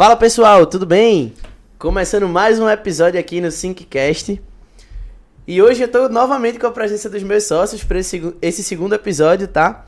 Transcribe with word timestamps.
Fala 0.00 0.14
pessoal, 0.14 0.64
tudo 0.64 0.86
bem? 0.86 1.34
Começando 1.76 2.28
mais 2.28 2.60
um 2.60 2.70
episódio 2.70 3.18
aqui 3.18 3.40
no 3.40 3.50
Synccast. 3.50 4.40
E 5.44 5.60
hoje 5.60 5.82
eu 5.82 5.86
estou 5.86 6.08
novamente 6.08 6.56
com 6.56 6.68
a 6.68 6.70
presença 6.70 7.10
dos 7.10 7.24
meus 7.24 7.48
sócios 7.48 7.82
para 7.82 7.98
esse, 7.98 8.32
esse 8.40 8.62
segundo 8.62 8.94
episódio, 8.94 9.48
tá? 9.48 9.86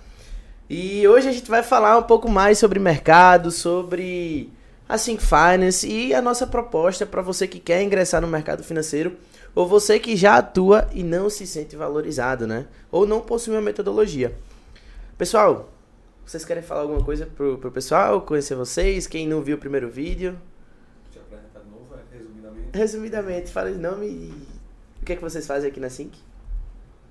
E 0.69 1.07
hoje 1.07 1.29
a 1.29 1.33
gente 1.33 1.49
vai 1.49 1.63
falar 1.63 1.97
um 1.97 2.03
pouco 2.03 2.29
mais 2.29 2.59
sobre 2.59 2.81
mercado, 2.81 3.53
sobre 3.53 4.51
a 4.89 4.99
Sync 4.99 5.23
Finance 5.23 5.89
e 5.89 6.13
a 6.13 6.21
nossa 6.21 6.45
proposta 6.45 7.07
para 7.07 7.23
você 7.23 7.47
que 7.47 7.61
quer 7.61 7.81
ingressar 7.81 8.21
no 8.21 8.27
mercado 8.27 8.65
financeiro 8.65 9.17
ou 9.55 9.65
você 9.65 10.01
que 10.01 10.17
já 10.17 10.39
atua 10.39 10.89
e 10.93 11.05
não 11.05 11.31
se 11.31 11.47
sente 11.47 11.77
valorizado, 11.77 12.49
né? 12.49 12.67
Ou 12.91 13.07
não 13.07 13.21
possui 13.21 13.55
uma 13.55 13.63
metodologia. 13.63 14.37
Pessoal, 15.17 15.71
vocês 16.27 16.45
querem 16.45 16.63
falar 16.63 16.83
alguma 16.83 17.03
coisa 17.03 17.27
pro, 17.27 17.59
pro 17.59 17.71
pessoal, 17.71 18.21
conhecer 18.23 18.55
vocês, 18.55 19.07
quem 19.07 19.27
não 19.27 19.43
viu 19.43 19.57
o 19.57 19.61
primeiro 19.61 19.91
vídeo? 19.91 20.37
Te 21.11 21.19
apresentar 21.19 21.61
de 21.61 21.71
novo, 21.71 21.95
é, 21.95 22.17
resumidamente. 22.17 22.79
Resumidamente, 22.79 23.53
fala 23.53 23.71
o 23.71 23.79
nome 23.79 24.07
e 24.07 24.49
o 25.03 25.05
que 25.05 25.13
é 25.13 25.17
que 25.17 25.23
vocês 25.23 25.47
fazem 25.47 25.71
aqui 25.71 25.81
na 25.81 25.91
Sync? 25.91 26.17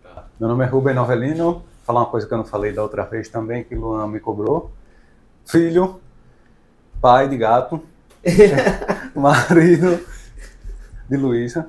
Tá. 0.02 0.28
Meu 0.40 0.48
nome 0.48 0.64
é 0.64 0.68
Rubem 0.68 0.96
Novelino, 0.96 1.64
falar 1.84 2.02
uma 2.02 2.10
coisa 2.10 2.28
que 2.28 2.34
eu 2.34 2.38
não 2.38 2.46
falei 2.46 2.72
da 2.72 2.82
outra 2.82 3.04
vez 3.04 3.28
também, 3.28 3.64
que 3.64 3.76
o 3.76 3.80
Luan 3.82 4.08
me 4.08 4.20
cobrou. 4.20 4.72
Filho, 5.46 6.00
pai 7.02 7.28
de 7.28 7.38
gato, 7.38 7.82
marido 9.16 10.00
de 11.10 11.18
Luísa. 11.18 11.68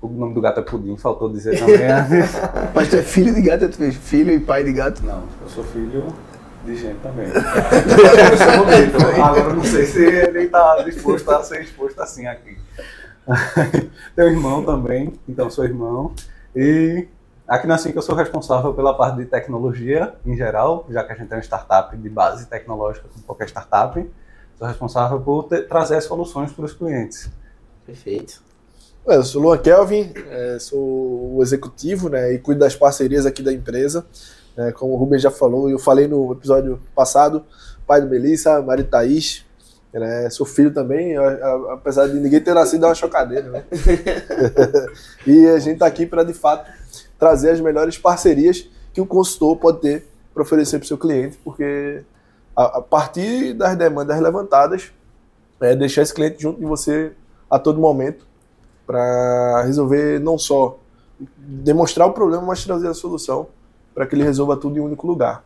O 0.00 0.08
nome 0.08 0.32
do 0.32 0.40
gato 0.40 0.60
é 0.60 0.62
Pudim, 0.62 0.96
faltou 0.96 1.30
dizer 1.30 1.58
também. 1.58 1.76
Mas 2.74 2.88
tu 2.88 2.96
é 2.96 3.02
filho 3.02 3.34
de 3.34 3.42
gato, 3.42 3.68
tu 3.68 3.76
fez 3.76 3.94
filho 3.96 4.32
e 4.32 4.40
pai 4.40 4.64
de 4.64 4.72
gato? 4.72 5.04
Não, 5.04 5.24
eu 5.42 5.48
sou 5.48 5.62
filho 5.62 6.06
de 6.64 6.76
gente 6.76 7.00
também. 7.00 7.26
Agora 9.22 9.54
não 9.54 9.64
sei 9.64 9.86
se 9.86 10.04
ele 10.04 10.44
está 10.44 10.82
disposto 10.82 11.30
a 11.30 11.42
ser 11.42 11.62
exposto 11.62 12.00
assim 12.00 12.26
aqui. 12.26 12.58
Tenho 14.16 14.28
irmão 14.28 14.64
também, 14.64 15.12
então 15.28 15.50
sou 15.50 15.64
irmão. 15.64 16.14
E 16.54 17.06
aqui 17.46 17.66
na 17.66 17.78
Cinca 17.78 17.98
eu 17.98 18.02
sou 18.02 18.14
responsável 18.14 18.74
pela 18.74 18.94
parte 18.94 19.18
de 19.18 19.26
tecnologia 19.26 20.14
em 20.24 20.36
geral, 20.36 20.86
já 20.90 21.04
que 21.04 21.12
a 21.12 21.14
gente 21.14 21.32
é 21.32 21.36
uma 21.36 21.42
startup 21.42 21.96
de 21.96 22.08
base 22.08 22.46
tecnológica, 22.46 23.08
como 23.12 23.24
qualquer 23.24 23.48
startup. 23.48 24.10
Sou 24.58 24.66
responsável 24.66 25.20
por 25.20 25.44
ter, 25.44 25.66
trazer 25.66 26.00
soluções 26.02 26.52
para 26.52 26.64
os 26.64 26.72
clientes. 26.72 27.30
Perfeito. 27.86 28.42
Eu 29.06 29.24
sou 29.24 29.40
o 29.40 29.44
Luan 29.46 29.58
Kelvin, 29.58 30.12
é, 30.28 30.58
sou 30.58 31.36
o 31.36 31.42
executivo 31.42 32.10
né, 32.10 32.34
e 32.34 32.38
cuido 32.38 32.60
das 32.60 32.76
parcerias 32.76 33.24
aqui 33.24 33.42
da 33.42 33.52
empresa. 33.52 34.04
É, 34.56 34.72
como 34.72 34.94
o 34.94 34.96
Rubens 34.96 35.22
já 35.22 35.30
falou, 35.30 35.70
eu 35.70 35.78
falei 35.78 36.06
no 36.06 36.32
episódio 36.32 36.80
passado, 36.94 37.44
pai 37.86 38.00
do 38.00 38.08
Melissa, 38.08 38.60
marido 38.60 38.88
Thaís, 38.88 39.44
né, 39.92 40.30
sou 40.30 40.46
filho 40.46 40.72
também, 40.72 41.16
apesar 41.72 42.06
de 42.06 42.14
ninguém 42.14 42.40
ter 42.40 42.54
nascido, 42.54 42.84
é 42.84 42.88
uma 42.88 42.94
chocadeira. 42.94 43.48
Né? 43.50 43.64
e 45.26 45.46
a 45.48 45.58
gente 45.58 45.74
está 45.74 45.86
aqui 45.86 46.06
para, 46.06 46.22
de 46.22 46.32
fato, 46.32 46.70
trazer 47.18 47.50
as 47.50 47.60
melhores 47.60 47.98
parcerias 47.98 48.68
que 48.92 49.00
o 49.00 49.06
consultor 49.06 49.56
pode 49.56 49.80
ter 49.80 50.06
para 50.32 50.42
oferecer 50.42 50.78
para 50.78 50.84
o 50.84 50.88
seu 50.88 50.98
cliente, 50.98 51.38
porque 51.42 52.02
a, 52.56 52.78
a, 52.78 52.82
partir 52.82 53.54
das 53.54 53.76
demandas 53.76 54.20
levantadas, 54.20 54.92
é 55.60 55.74
deixar 55.76 56.02
esse 56.02 56.14
cliente 56.14 56.40
junto 56.40 56.58
de 56.58 56.64
você 56.64 57.12
a 57.50 57.58
todo 57.58 57.80
momento 57.80 58.26
para 58.86 59.62
resolver 59.62 60.18
não 60.20 60.38
só 60.38 60.78
demonstrar 61.36 62.08
o 62.08 62.12
problema, 62.12 62.42
mas 62.42 62.64
trazer 62.64 62.88
a 62.88 62.94
solução 62.94 63.48
para 63.94 64.06
que 64.06 64.14
ele 64.14 64.24
resolva 64.24 64.56
tudo 64.56 64.76
em 64.76 64.80
um 64.80 64.84
único 64.84 65.06
lugar. 65.06 65.42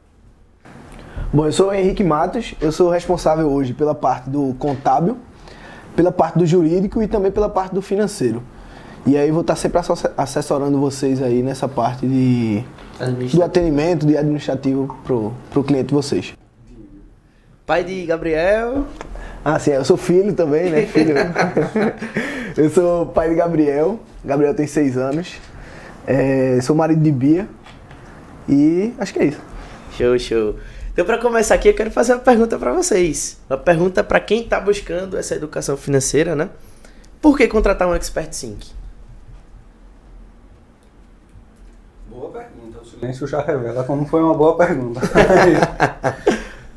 Bom, 1.32 1.46
eu 1.46 1.52
sou 1.52 1.68
o 1.68 1.74
Henrique 1.74 2.04
Matos, 2.04 2.54
eu 2.60 2.70
sou 2.70 2.90
responsável 2.90 3.50
hoje 3.50 3.74
pela 3.74 3.94
parte 3.94 4.30
do 4.30 4.54
contábil, 4.58 5.16
pela 5.96 6.12
parte 6.12 6.38
do 6.38 6.46
jurídico 6.46 7.02
e 7.02 7.08
também 7.08 7.32
pela 7.32 7.48
parte 7.48 7.74
do 7.74 7.82
financeiro. 7.82 8.42
E 9.06 9.16
aí 9.16 9.30
vou 9.30 9.42
estar 9.42 9.56
sempre 9.56 9.80
assessorando 10.16 10.78
vocês 10.78 11.20
aí 11.20 11.42
nessa 11.42 11.68
parte 11.68 12.06
de 12.06 12.64
do 13.34 13.42
atendimento, 13.42 14.06
de 14.06 14.16
administrativo 14.16 14.96
pro, 15.04 15.32
pro 15.50 15.62
cliente 15.62 15.88
de 15.88 15.94
vocês. 15.94 16.32
Pai 17.66 17.82
de 17.82 18.06
Gabriel. 18.06 18.84
Ah, 19.44 19.58
sim, 19.58 19.72
eu 19.72 19.84
sou 19.84 19.96
filho 19.96 20.32
também, 20.32 20.70
né? 20.70 20.86
Filho. 20.86 21.14
eu 22.56 22.70
sou 22.70 23.06
pai 23.06 23.28
de 23.28 23.34
Gabriel. 23.34 23.98
Gabriel 24.24 24.54
tem 24.54 24.66
seis 24.66 24.96
anos. 24.96 25.34
É, 26.06 26.58
sou 26.62 26.74
marido 26.74 27.02
de 27.02 27.12
Bia. 27.12 27.48
E 28.48 28.94
acho 28.98 29.12
que 29.12 29.18
é 29.20 29.24
isso. 29.26 29.40
Show, 29.92 30.18
show. 30.18 30.56
Então, 30.92 31.04
para 31.04 31.18
começar 31.18 31.54
aqui, 31.54 31.68
eu 31.68 31.74
quero 31.74 31.90
fazer 31.90 32.12
uma 32.14 32.20
pergunta 32.20 32.58
para 32.58 32.72
vocês. 32.72 33.40
Uma 33.48 33.58
pergunta 33.58 34.04
para 34.04 34.20
quem 34.20 34.42
está 34.42 34.60
buscando 34.60 35.16
essa 35.16 35.34
educação 35.34 35.76
financeira, 35.76 36.36
né? 36.36 36.50
Por 37.20 37.36
que 37.36 37.48
contratar 37.48 37.88
um 37.88 37.94
Expert 37.94 38.32
Sync? 38.32 38.70
Boa 42.08 42.30
pergunta. 42.30 42.80
O 42.80 42.84
silêncio 42.84 43.26
já 43.26 43.40
revela 43.40 43.82
como 43.82 44.06
foi 44.06 44.22
uma 44.22 44.34
boa 44.34 44.56
pergunta. 44.56 45.00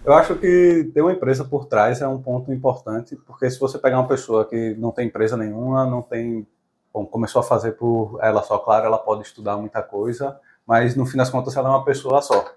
Eu 0.07 0.13
acho 0.13 0.35
que 0.35 0.89
ter 0.93 1.01
uma 1.01 1.11
empresa 1.11 1.43
por 1.43 1.65
trás 1.65 1.99
é 1.99 2.07
um 2.07 2.21
ponto 2.21 2.53
importante, 2.53 3.17
porque 3.17 3.49
se 3.51 3.59
você 3.59 3.77
pegar 3.77 3.99
uma 3.99 4.07
pessoa 4.07 4.45
que 4.45 4.73
não 4.79 4.89
tem 4.89 5.07
empresa 5.07 5.35
nenhuma, 5.35 5.85
não 5.85 6.01
tem, 6.01 6.47
bom, 6.93 7.05
começou 7.05 7.41
a 7.41 7.43
fazer 7.43 7.73
por 7.73 8.17
ela 8.21 8.41
só, 8.41 8.57
claro, 8.57 8.85
ela 8.85 8.97
pode 8.97 9.23
estudar 9.23 9.57
muita 9.57 9.83
coisa, 9.83 10.39
mas 10.67 10.95
no 10.95 11.05
fim 11.05 11.17
das 11.17 11.29
contas 11.29 11.55
ela 11.55 11.69
é 11.69 11.71
uma 11.71 11.85
pessoa 11.85 12.21
só. 12.21 12.53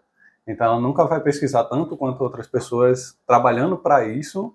Então 0.47 0.67
ela 0.67 0.81
nunca 0.81 1.05
vai 1.05 1.21
pesquisar 1.21 1.65
tanto 1.65 1.97
quanto 1.97 2.23
outras 2.23 2.47
pessoas 2.47 3.17
trabalhando 3.27 3.77
para 3.77 4.07
isso, 4.07 4.53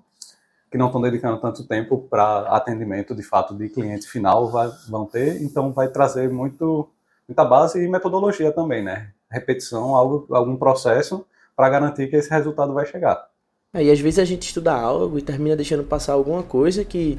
que 0.70 0.78
não 0.78 0.88
estão 0.88 1.02
dedicando 1.02 1.40
tanto 1.40 1.66
tempo 1.66 2.06
para 2.10 2.50
atendimento 2.50 3.16
de 3.16 3.24
fato 3.24 3.56
de 3.56 3.70
cliente 3.70 4.08
final 4.08 4.52
vai, 4.52 4.70
vão 4.90 5.06
ter, 5.06 5.42
então 5.42 5.72
vai 5.72 5.88
trazer 5.88 6.30
muito, 6.30 6.90
muita 7.28 7.46
base 7.46 7.82
e 7.82 7.88
metodologia 7.88 8.52
também, 8.52 8.84
né? 8.84 9.12
Repetição, 9.32 9.96
algo, 9.96 10.28
algum 10.32 10.58
processo 10.58 11.26
para 11.56 11.70
garantir 11.70 12.10
que 12.10 12.18
esse 12.18 12.30
resultado 12.30 12.74
vai 12.74 12.86
chegar. 12.86 13.26
É, 13.74 13.84
e 13.84 13.92
às 13.92 14.00
vezes 14.00 14.20
a 14.20 14.26
gente 14.26 14.44
estuda 14.44 14.74
algo 14.74 15.18
e 15.18 15.22
termina 15.22 15.56
deixando 15.56 15.84
passar 15.84 16.14
alguma 16.14 16.44
coisa 16.44 16.84
que 16.84 17.18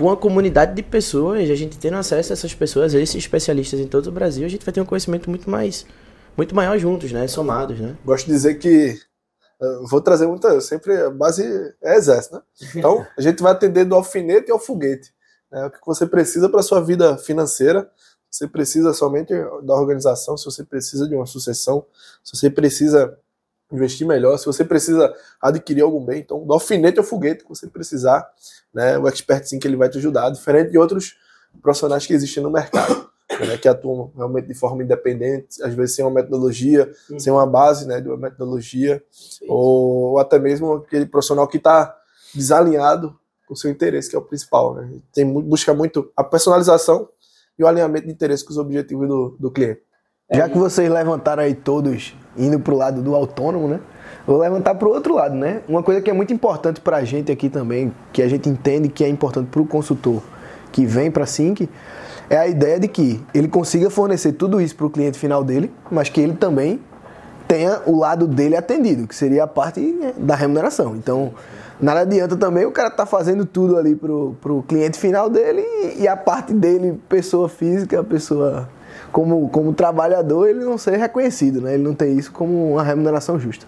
com 0.00 0.10
a 0.10 0.16
comunidade 0.16 0.74
de 0.74 0.82
pessoas, 0.82 1.50
a 1.50 1.54
gente 1.54 1.76
tendo 1.76 1.98
acesso 1.98 2.32
a 2.32 2.34
essas 2.34 2.54
pessoas, 2.54 2.94
a 2.94 2.98
esses 2.98 3.16
especialistas 3.16 3.78
em 3.78 3.86
todo 3.86 4.06
o 4.06 4.12
Brasil, 4.12 4.46
a 4.46 4.48
gente 4.48 4.64
vai 4.64 4.72
ter 4.72 4.80
um 4.80 4.86
conhecimento 4.86 5.28
muito 5.28 5.50
mais 5.50 5.84
muito 6.34 6.54
maior 6.54 6.78
juntos, 6.78 7.12
né, 7.12 7.28
somados, 7.28 7.78
né? 7.78 7.94
Gosto 8.02 8.24
de 8.24 8.32
dizer 8.32 8.54
que 8.54 8.98
uh, 9.60 9.86
vou 9.86 10.00
trazer 10.00 10.26
muita, 10.26 10.58
sempre 10.62 10.96
a 10.96 11.10
base 11.10 11.44
é 11.82 11.96
exército, 11.96 12.36
né? 12.36 12.42
Então, 12.76 13.06
a 13.14 13.20
gente 13.20 13.42
vai 13.42 13.52
atender 13.52 13.84
do 13.84 13.94
alfinete 13.94 14.50
ao 14.50 14.58
foguete. 14.58 15.12
Né? 15.52 15.66
O 15.66 15.70
que 15.70 15.78
você 15.84 16.06
precisa 16.06 16.48
para 16.48 16.62
sua 16.62 16.80
vida 16.80 17.18
financeira, 17.18 17.90
você 18.30 18.48
precisa 18.48 18.94
somente 18.94 19.34
da 19.62 19.74
organização, 19.74 20.34
se 20.34 20.46
você 20.46 20.64
precisa 20.64 21.06
de 21.06 21.14
uma 21.14 21.26
sucessão, 21.26 21.84
se 22.24 22.34
você 22.38 22.48
precisa 22.48 23.18
investir 23.72 24.06
melhor, 24.06 24.36
se 24.38 24.46
você 24.46 24.64
precisa 24.64 25.12
adquirir 25.40 25.82
algum 25.82 26.04
bem, 26.04 26.20
então 26.20 26.44
do 26.44 26.52
alfinete 26.52 26.98
ao 26.98 27.04
foguete 27.04 27.44
que 27.44 27.48
você 27.48 27.66
precisar, 27.66 28.28
né, 28.74 28.98
o 28.98 29.06
expert 29.06 29.44
sim 29.44 29.58
que 29.58 29.66
ele 29.66 29.76
vai 29.76 29.88
te 29.88 29.98
ajudar, 29.98 30.30
diferente 30.30 30.70
de 30.70 30.78
outros 30.78 31.16
profissionais 31.62 32.06
que 32.06 32.12
existem 32.12 32.42
no 32.42 32.50
mercado, 32.50 33.08
né, 33.30 33.56
que 33.56 33.68
atuam 33.68 34.12
realmente 34.16 34.48
de 34.48 34.54
forma 34.54 34.82
independente, 34.82 35.62
às 35.62 35.74
vezes 35.74 35.94
sem 35.94 36.04
uma 36.04 36.10
metodologia, 36.10 36.92
uhum. 37.08 37.18
sem 37.18 37.32
uma 37.32 37.46
base, 37.46 37.86
né, 37.86 38.00
de 38.00 38.08
uma 38.08 38.16
metodologia, 38.16 39.02
ou, 39.48 40.10
ou 40.10 40.18
até 40.18 40.38
mesmo 40.38 40.74
aquele 40.74 41.06
profissional 41.06 41.46
que 41.46 41.56
está 41.56 41.96
desalinhado 42.34 43.18
com 43.46 43.54
o 43.54 43.56
seu 43.56 43.70
interesse, 43.70 44.10
que 44.10 44.16
é 44.16 44.18
o 44.18 44.22
principal, 44.22 44.74
né, 44.74 44.90
tem 45.12 45.30
busca 45.30 45.72
muito 45.72 46.10
a 46.16 46.24
personalização 46.24 47.08
e 47.58 47.62
o 47.62 47.66
alinhamento 47.66 48.06
de 48.06 48.12
interesse 48.12 48.44
com 48.44 48.50
os 48.50 48.58
objetivos 48.58 49.06
do, 49.06 49.36
do 49.38 49.50
cliente. 49.50 49.82
Já 50.32 50.48
que 50.48 50.56
vocês 50.56 50.88
levantaram 50.88 51.42
aí 51.42 51.54
todos 51.54 52.14
indo 52.36 52.60
para 52.60 52.72
o 52.72 52.76
lado 52.76 53.02
do 53.02 53.16
autônomo, 53.16 53.66
né? 53.66 53.80
Vou 54.24 54.38
levantar 54.38 54.76
para 54.76 54.86
o 54.86 54.92
outro 54.92 55.14
lado, 55.14 55.34
né? 55.34 55.60
Uma 55.68 55.82
coisa 55.82 56.00
que 56.00 56.08
é 56.08 56.12
muito 56.12 56.32
importante 56.32 56.80
para 56.80 56.98
a 56.98 57.04
gente 57.04 57.32
aqui 57.32 57.48
também, 57.48 57.92
que 58.12 58.22
a 58.22 58.28
gente 58.28 58.48
entende 58.48 58.88
que 58.88 59.02
é 59.02 59.08
importante 59.08 59.48
para 59.48 59.60
o 59.60 59.66
consultor 59.66 60.22
que 60.70 60.86
vem 60.86 61.10
para 61.10 61.24
a 61.24 61.26
Sync, 61.26 61.68
é 62.28 62.36
a 62.36 62.46
ideia 62.46 62.78
de 62.78 62.86
que 62.86 63.20
ele 63.34 63.48
consiga 63.48 63.90
fornecer 63.90 64.32
tudo 64.32 64.60
isso 64.60 64.76
para 64.76 64.86
o 64.86 64.90
cliente 64.90 65.18
final 65.18 65.42
dele, 65.42 65.72
mas 65.90 66.08
que 66.08 66.20
ele 66.20 66.34
também 66.34 66.80
tenha 67.48 67.80
o 67.84 67.98
lado 67.98 68.28
dele 68.28 68.56
atendido, 68.56 69.08
que 69.08 69.16
seria 69.16 69.42
a 69.42 69.46
parte 69.48 69.80
né, 69.80 70.14
da 70.16 70.36
remuneração. 70.36 70.94
Então, 70.94 71.32
nada 71.80 72.02
adianta 72.02 72.36
também 72.36 72.64
o 72.64 72.70
cara 72.70 72.86
estar 72.86 73.04
tá 73.04 73.06
fazendo 73.06 73.44
tudo 73.44 73.76
ali 73.76 73.96
pro, 73.96 74.36
pro 74.40 74.62
cliente 74.62 74.96
final 74.96 75.28
dele 75.28 75.64
e, 75.98 76.06
a 76.06 76.16
parte 76.16 76.54
dele, 76.54 77.00
pessoa 77.08 77.48
física, 77.48 78.04
pessoa 78.04 78.68
como, 79.12 79.48
como 79.48 79.72
trabalhador, 79.72 80.48
ele 80.48 80.64
não 80.64 80.78
ser 80.78 80.96
reconhecido, 80.96 81.60
né? 81.60 81.74
Ele 81.74 81.82
não 81.82 81.94
tem 81.94 82.16
isso 82.16 82.32
como 82.32 82.72
uma 82.72 82.82
remuneração 82.82 83.38
justa. 83.38 83.66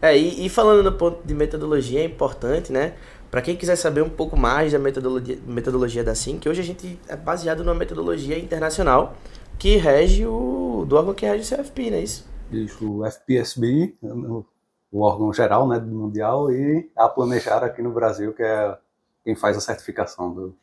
É, 0.00 0.16
e, 0.16 0.46
e 0.46 0.48
falando 0.48 0.82
no 0.82 0.92
ponto 0.92 1.26
de 1.26 1.34
metodologia, 1.34 2.00
é 2.00 2.04
importante, 2.04 2.72
né? 2.72 2.94
Para 3.30 3.42
quem 3.42 3.56
quiser 3.56 3.76
saber 3.76 4.02
um 4.02 4.08
pouco 4.08 4.36
mais 4.36 4.72
da 4.72 4.78
metodologia, 4.78 5.38
metodologia 5.46 6.04
da 6.04 6.14
SINC, 6.14 6.48
hoje 6.48 6.60
a 6.60 6.64
gente 6.64 6.98
é 7.08 7.16
baseado 7.16 7.64
numa 7.64 7.74
metodologia 7.74 8.38
internacional 8.38 9.14
que 9.58 9.76
rege 9.76 10.26
o 10.26 10.84
do 10.86 10.96
órgão 10.96 11.14
que 11.14 11.26
rege 11.26 11.54
o 11.54 11.58
CFP, 11.58 11.90
não 11.90 11.98
é 11.98 12.02
isso? 12.02 12.28
Isso, 12.52 13.00
o 13.00 13.04
FPSB, 13.04 13.96
o 14.02 14.44
o 14.90 15.02
órgão 15.02 15.32
geral 15.32 15.68
né, 15.68 15.78
do 15.78 15.94
Mundial, 15.94 16.50
e 16.50 16.90
a 16.96 17.08
Planejar 17.08 17.62
aqui 17.62 17.82
no 17.82 17.92
Brasil, 17.92 18.32
que 18.32 18.42
é 18.42 18.78
quem 19.24 19.34
faz 19.34 19.56
a 19.56 19.60
certificação 19.60 20.32
do 20.32 20.56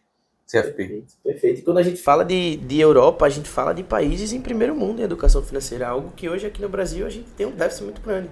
CFP. 0.47 0.75
Perfeito, 0.75 1.13
perfeito. 1.23 1.59
E 1.59 1.63
quando 1.63 1.77
a 1.77 1.83
gente 1.83 2.01
fala 2.01 2.23
de, 2.23 2.57
de 2.57 2.79
Europa, 2.79 3.25
a 3.25 3.29
gente 3.29 3.49
fala 3.49 3.73
de 3.73 3.83
países 3.83 4.33
em 4.33 4.41
primeiro 4.41 4.75
mundo 4.75 4.99
em 4.99 5.03
educação 5.03 5.41
financeira, 5.41 5.87
algo 5.87 6.11
que 6.15 6.29
hoje 6.29 6.45
aqui 6.45 6.61
no 6.61 6.69
Brasil 6.69 7.05
a 7.05 7.09
gente 7.09 7.29
tem 7.31 7.45
um 7.45 7.51
déficit 7.51 7.83
muito 7.83 8.01
grande. 8.01 8.29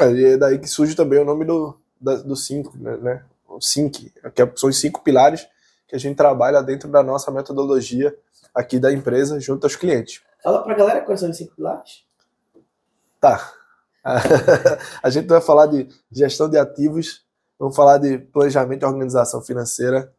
É, 0.00 0.10
e 0.10 0.24
é 0.24 0.36
daí 0.36 0.58
que 0.58 0.68
surge 0.68 0.94
também 0.94 1.18
o 1.18 1.24
nome 1.24 1.44
do, 1.44 1.76
da, 2.00 2.16
do 2.16 2.36
cinco, 2.36 2.76
né? 2.78 2.96
né? 2.96 3.24
O 3.48 3.60
SINC, 3.60 4.12
que 4.34 4.42
é- 4.42 4.52
são 4.56 4.68
os 4.68 4.80
cinco 4.80 5.02
pilares 5.02 5.46
que 5.86 5.94
a 5.94 5.98
gente 5.98 6.16
trabalha 6.16 6.62
dentro 6.62 6.88
da 6.88 7.02
nossa 7.02 7.30
metodologia 7.30 8.16
aqui 8.54 8.78
da 8.78 8.92
empresa 8.92 9.38
junto 9.38 9.64
aos 9.64 9.76
clientes. 9.76 10.22
Fala 10.42 10.62
pra 10.62 10.74
galera 10.74 11.00
quais 11.02 11.20
são 11.20 11.30
os 11.30 11.36
cinco 11.36 11.54
pilares. 11.54 12.04
Tá. 13.20 13.52
A 15.02 15.08
gente 15.08 15.26
vai 15.26 15.40
falar 15.40 15.66
de 15.66 15.88
gestão 16.12 16.48
de 16.48 16.58
ativos, 16.58 17.24
vamos 17.58 17.74
falar 17.74 17.96
de 17.98 18.18
planejamento 18.18 18.82
e 18.82 18.86
organização 18.86 19.40
financeira, 19.40 20.12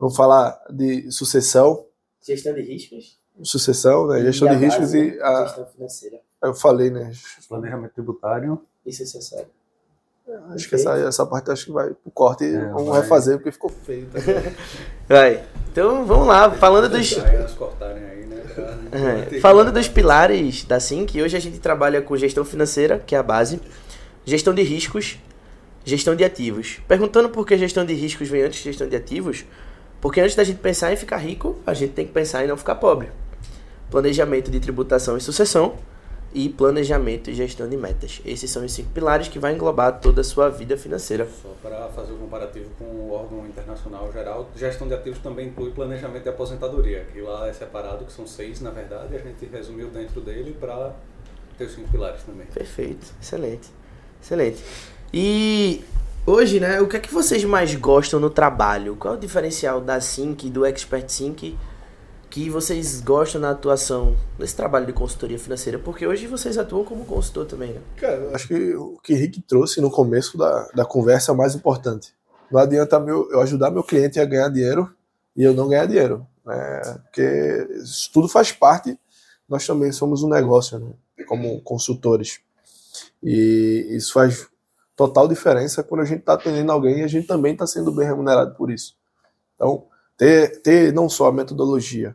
vamos 0.00 0.16
falar 0.16 0.58
de 0.70 1.10
sucessão, 1.12 1.84
Gestão 2.26 2.52
de 2.54 2.62
riscos. 2.62 3.18
sucessão, 3.42 4.06
né? 4.08 4.20
gestão 4.22 4.48
de 4.48 4.54
riscos 4.56 4.92
base, 4.92 4.98
e 4.98 5.20
a, 5.22 5.44
Gestão 5.46 5.66
financeira. 5.66 6.20
eu 6.42 6.54
falei, 6.54 6.90
né? 6.90 7.12
Planejamento 7.48 7.92
tributário. 7.94 8.60
Isso 8.84 9.02
é 9.02 9.04
necessário. 9.04 9.46
Acho 10.54 10.68
que 10.68 10.74
essa, 10.76 10.96
essa 10.96 11.26
parte 11.26 11.50
acho 11.50 11.64
que 11.66 11.72
vai 11.72 11.90
pro 11.90 12.10
corte 12.12 12.44
e 12.44 12.54
É, 12.54 12.68
vamos 12.68 12.88
vai. 12.88 13.00
refazer 13.02 13.36
porque 13.38 13.50
ficou 13.50 13.68
feio. 13.70 14.06
Tá? 14.06 14.18
Vai. 15.08 15.44
Então 15.72 16.04
vamos 16.04 16.28
lá, 16.28 16.48
falando 16.52 16.88
dos. 16.88 17.18
Aí, 17.18 18.26
né? 18.26 18.44
É, 19.32 19.40
falando 19.40 19.72
dos 19.72 19.88
pilares 19.88 20.64
da 20.64 20.78
SINC, 20.78 21.20
hoje 21.20 21.36
a 21.36 21.40
gente 21.40 21.58
trabalha 21.58 22.00
com 22.00 22.16
gestão 22.16 22.44
financeira, 22.44 22.98
que 22.98 23.14
é 23.16 23.18
a 23.18 23.22
base, 23.24 23.60
gestão 24.24 24.54
de 24.54 24.62
riscos, 24.62 25.18
gestão 25.84 26.14
de 26.14 26.22
ativos. 26.24 26.80
Perguntando 26.86 27.28
por 27.30 27.44
que 27.44 27.56
gestão 27.58 27.84
de 27.84 27.94
riscos 27.94 28.28
vem 28.28 28.42
antes 28.42 28.58
de 28.58 28.64
gestão 28.64 28.88
de 28.88 28.94
ativos, 28.94 29.44
porque 30.00 30.20
antes 30.20 30.34
da 30.34 30.44
gente 30.44 30.58
pensar 30.58 30.92
em 30.92 30.96
ficar 30.96 31.18
rico, 31.18 31.58
a 31.66 31.74
gente 31.74 31.92
tem 31.92 32.06
que 32.06 32.12
pensar 32.12 32.44
em 32.44 32.48
não 32.48 32.56
ficar 32.56 32.76
pobre. 32.76 33.08
Planejamento 33.90 34.50
de 34.50 34.60
tributação 34.60 35.16
e 35.16 35.20
sucessão 35.20 35.76
e 36.32 36.48
planejamento 36.48 37.28
e 37.28 37.34
gestão 37.34 37.68
de 37.68 37.76
metas. 37.76 38.20
Esses 38.24 38.50
são 38.50 38.64
os 38.64 38.72
cinco 38.72 38.90
pilares 38.90 39.28
que 39.28 39.38
vai 39.38 39.52
englobar 39.52 40.00
toda 40.00 40.20
a 40.20 40.24
sua 40.24 40.48
vida 40.48 40.76
financeira. 40.76 41.28
Só 41.42 41.54
para 41.60 41.88
fazer 41.88 42.12
o 42.12 42.16
comparativo 42.16 42.70
com 42.78 42.84
o 42.84 43.12
órgão 43.12 43.46
internacional 43.46 44.10
geral, 44.12 44.48
gestão 44.56 44.86
de 44.86 44.94
ativos 44.94 45.18
também 45.18 45.48
inclui 45.48 45.72
planejamento 45.72 46.22
de 46.22 46.28
aposentadoria, 46.28 47.04
que 47.12 47.20
lá 47.20 47.48
é 47.48 47.52
separado, 47.52 48.04
que 48.04 48.12
são 48.12 48.26
seis 48.26 48.60
na 48.60 48.70
verdade, 48.70 49.14
e 49.14 49.16
a 49.16 49.20
gente 49.20 49.44
resumiu 49.46 49.88
dentro 49.88 50.20
dele 50.20 50.56
para 50.58 50.94
ter 51.58 51.64
os 51.64 51.72
cinco 51.74 51.90
pilares 51.90 52.22
também. 52.22 52.46
Perfeito, 52.46 53.12
excelente, 53.20 53.68
excelente. 54.22 54.62
E 55.12 55.84
hoje, 56.30 56.60
né, 56.60 56.80
o 56.80 56.86
que 56.86 56.96
é 56.96 57.00
que 57.00 57.12
vocês 57.12 57.44
mais 57.44 57.74
gostam 57.74 58.20
no 58.20 58.30
trabalho? 58.30 58.96
Qual 58.96 59.14
é 59.14 59.16
o 59.16 59.20
diferencial 59.20 59.80
da 59.80 60.00
Sync, 60.00 60.48
do 60.48 60.64
Expert 60.64 61.08
Sync, 61.08 61.58
que 62.30 62.48
vocês 62.48 63.00
gostam 63.00 63.40
na 63.40 63.50
atuação 63.50 64.16
nesse 64.38 64.54
trabalho 64.54 64.86
de 64.86 64.92
consultoria 64.92 65.38
financeira? 65.38 65.78
Porque 65.78 66.06
hoje 66.06 66.26
vocês 66.26 66.56
atuam 66.56 66.84
como 66.84 67.04
consultor 67.04 67.46
também, 67.46 67.72
né? 67.72 67.80
Cara, 67.96 68.30
acho 68.34 68.46
que 68.46 68.74
o 68.74 68.98
que 69.02 69.14
Rick 69.14 69.42
trouxe 69.42 69.80
no 69.80 69.90
começo 69.90 70.38
da, 70.38 70.68
da 70.74 70.84
conversa 70.84 71.32
é 71.32 71.34
o 71.34 71.36
mais 71.36 71.54
importante. 71.54 72.14
Não 72.50 72.60
adianta 72.60 72.98
meu, 73.00 73.30
eu 73.30 73.40
ajudar 73.40 73.70
meu 73.70 73.82
cliente 73.82 74.20
a 74.20 74.24
ganhar 74.24 74.48
dinheiro 74.48 74.90
e 75.36 75.42
eu 75.42 75.52
não 75.52 75.68
ganhar 75.68 75.86
dinheiro. 75.86 76.26
Né? 76.46 76.80
Porque 77.04 77.68
isso 77.82 78.10
tudo 78.12 78.28
faz 78.28 78.52
parte, 78.52 78.98
nós 79.48 79.66
também 79.66 79.90
somos 79.90 80.22
um 80.22 80.28
negócio, 80.28 80.78
né? 80.78 80.92
como 81.26 81.60
consultores. 81.62 82.40
E 83.22 83.88
isso 83.90 84.12
faz 84.12 84.49
total 85.00 85.26
diferença 85.26 85.82
quando 85.82 86.02
a 86.02 86.04
gente 86.04 86.20
está 86.20 86.34
atendendo 86.34 86.70
alguém 86.70 86.98
e 86.98 87.02
a 87.02 87.06
gente 87.06 87.26
também 87.26 87.54
está 87.54 87.66
sendo 87.66 87.90
bem 87.90 88.06
remunerado 88.06 88.54
por 88.54 88.70
isso. 88.70 88.94
Então, 89.54 89.86
ter, 90.14 90.60
ter 90.60 90.92
não 90.92 91.08
só 91.08 91.28
a 91.28 91.32
metodologia 91.32 92.14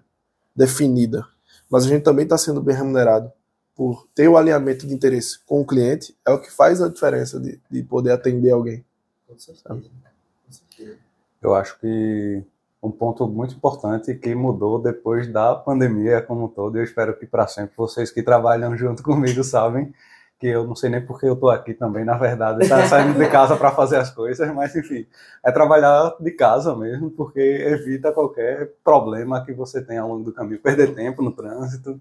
definida, 0.56 1.28
mas 1.68 1.86
a 1.86 1.88
gente 1.88 2.04
também 2.04 2.26
está 2.26 2.38
sendo 2.38 2.62
bem 2.62 2.76
remunerado 2.76 3.32
por 3.74 4.08
ter 4.14 4.28
o 4.28 4.38
alinhamento 4.38 4.86
de 4.86 4.94
interesse 4.94 5.40
com 5.48 5.62
o 5.62 5.66
cliente 5.66 6.16
é 6.24 6.30
o 6.30 6.40
que 6.40 6.52
faz 6.52 6.80
a 6.80 6.88
diferença 6.88 7.40
de, 7.40 7.60
de 7.72 7.82
poder 7.82 8.12
atender 8.12 8.52
alguém. 8.52 8.86
Com 9.28 9.36
certeza. 9.40 9.68
Com 9.68 10.52
certeza. 10.52 11.00
Eu 11.42 11.56
acho 11.56 11.80
que 11.80 12.44
um 12.84 12.92
ponto 12.92 13.28
muito 13.28 13.56
importante 13.56 14.14
que 14.14 14.36
mudou 14.36 14.80
depois 14.80 15.28
da 15.28 15.56
pandemia 15.56 16.22
como 16.22 16.46
um 16.46 16.48
todo, 16.48 16.78
e 16.78 16.82
eu 16.82 16.84
espero 16.84 17.18
que 17.18 17.26
para 17.26 17.48
sempre 17.48 17.76
vocês 17.76 18.12
que 18.12 18.22
trabalham 18.22 18.78
junto 18.78 19.02
comigo 19.02 19.44
sabem 19.44 19.92
que 20.40 20.48
eu 20.48 20.68
não 20.68 20.76
sei 20.76 20.90
nem 20.90 21.06
porque 21.06 21.26
eu 21.26 21.34
estou 21.34 21.50
aqui 21.50 21.74
também, 21.74 22.04
na 22.04 22.18
verdade, 22.18 22.68
tá 22.68 22.86
saindo 22.88 23.18
de 23.18 23.28
casa 23.30 23.56
para 23.56 23.72
fazer 23.72 23.98
as 23.98 24.10
coisas, 24.10 24.54
mas 24.54 24.76
enfim, 24.76 25.08
é 25.44 25.52
trabalhar 25.52 26.16
de 26.20 26.32
casa 26.32 26.76
mesmo, 26.76 27.10
porque 27.10 27.40
evita 27.40 28.12
qualquer 28.12 28.74
problema 28.84 29.46
que 29.46 29.54
você 29.54 29.82
tenha 29.82 30.02
ao 30.02 30.10
longo 30.10 30.24
do 30.24 30.34
caminho, 30.34 30.60
perder 30.60 30.94
tempo 30.94 31.22
no 31.22 31.32
trânsito, 31.32 32.00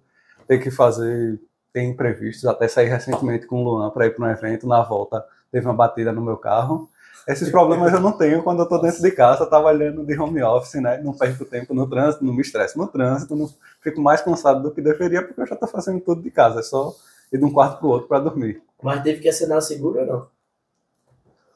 ter 0.48 0.58
que 0.58 0.70
fazer, 0.70 1.40
ter 1.72 1.82
imprevistos, 1.82 2.44
até 2.46 2.66
sair 2.66 2.88
recentemente 2.88 3.46
com 3.46 3.62
o 3.62 3.64
Luan 3.64 3.90
para 3.90 4.06
ir 4.06 4.10
para 4.10 4.26
um 4.26 4.30
evento, 4.30 4.66
na 4.66 4.82
volta 4.82 5.24
teve 5.52 5.66
uma 5.66 5.74
batida 5.74 6.10
no 6.10 6.20
meu 6.20 6.36
carro, 6.36 6.88
esses 7.26 7.48
problemas 7.48 7.92
eu 7.92 8.00
não 8.00 8.12
tenho 8.12 8.42
quando 8.42 8.58
eu 8.58 8.64
estou 8.64 8.80
dentro 8.80 9.00
de 9.00 9.10
casa, 9.10 9.46
trabalhando 9.46 10.04
de 10.04 10.18
home 10.18 10.42
office, 10.42 10.74
né? 10.74 11.00
Não 11.02 11.14
perco 11.14 11.44
tempo 11.46 11.72
no 11.72 11.88
trânsito, 11.88 12.24
não 12.24 12.34
me 12.34 12.42
estresso 12.42 12.76
no 12.76 12.86
trânsito, 12.86 13.34
não 13.34 13.48
fico 13.80 14.00
mais 14.00 14.20
cansado 14.20 14.62
do 14.62 14.70
que 14.70 14.82
deveria, 14.82 15.22
porque 15.22 15.40
eu 15.40 15.46
já 15.46 15.54
estou 15.54 15.68
fazendo 15.68 16.00
tudo 16.00 16.20
de 16.20 16.30
casa, 16.30 16.60
é 16.60 16.62
só 16.62 16.94
ir 17.34 17.38
de 17.38 17.44
um 17.44 17.52
quarto 17.52 17.78
para 17.78 17.86
o 17.86 17.90
outro 17.90 18.08
para 18.08 18.20
dormir. 18.20 18.62
Mas 18.82 19.02
teve 19.02 19.20
que 19.20 19.28
assinar 19.28 19.58
o 19.58 19.62
seguro 19.62 20.00
ou 20.00 20.06
não? 20.06 20.26